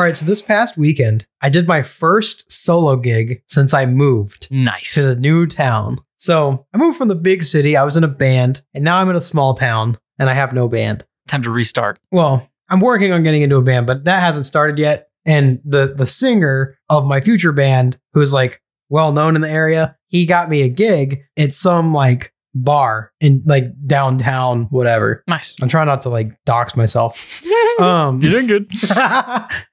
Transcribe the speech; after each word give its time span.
All 0.00 0.06
right, 0.06 0.16
so 0.16 0.24
this 0.24 0.40
past 0.40 0.78
weekend, 0.78 1.26
I 1.42 1.50
did 1.50 1.68
my 1.68 1.82
first 1.82 2.50
solo 2.50 2.96
gig 2.96 3.42
since 3.48 3.74
I 3.74 3.84
moved 3.84 4.48
Nice. 4.50 4.94
to 4.94 5.02
the 5.02 5.14
new 5.14 5.46
town. 5.46 5.98
So 6.16 6.64
I 6.72 6.78
moved 6.78 6.96
from 6.96 7.08
the 7.08 7.14
big 7.14 7.42
city, 7.42 7.76
I 7.76 7.84
was 7.84 7.98
in 7.98 8.04
a 8.04 8.08
band, 8.08 8.62
and 8.72 8.82
now 8.82 8.96
I'm 8.96 9.10
in 9.10 9.16
a 9.16 9.20
small 9.20 9.52
town 9.52 9.98
and 10.18 10.30
I 10.30 10.32
have 10.32 10.54
no 10.54 10.68
band. 10.68 11.04
Time 11.28 11.42
to 11.42 11.50
restart. 11.50 11.98
Well, 12.10 12.48
I'm 12.70 12.80
working 12.80 13.12
on 13.12 13.22
getting 13.24 13.42
into 13.42 13.58
a 13.58 13.62
band, 13.62 13.86
but 13.86 14.04
that 14.06 14.22
hasn't 14.22 14.46
started 14.46 14.78
yet. 14.78 15.10
And 15.26 15.60
the 15.66 15.92
the 15.94 16.06
singer 16.06 16.78
of 16.88 17.04
my 17.04 17.20
future 17.20 17.52
band, 17.52 17.98
who's 18.14 18.32
like 18.32 18.62
well 18.88 19.12
known 19.12 19.36
in 19.36 19.42
the 19.42 19.50
area, 19.50 19.98
he 20.06 20.24
got 20.24 20.48
me 20.48 20.62
a 20.62 20.70
gig 20.70 21.24
at 21.36 21.52
some 21.52 21.92
like 21.92 22.32
bar 22.54 23.12
in 23.20 23.42
like 23.44 23.66
downtown, 23.86 24.62
whatever. 24.70 25.24
Nice. 25.28 25.56
I'm 25.60 25.68
trying 25.68 25.88
not 25.88 26.00
to 26.02 26.08
like 26.08 26.42
dox 26.46 26.74
myself. 26.74 27.44
Um 27.78 28.20
You're 28.20 28.32
doing 28.32 28.46
good. 28.46 28.70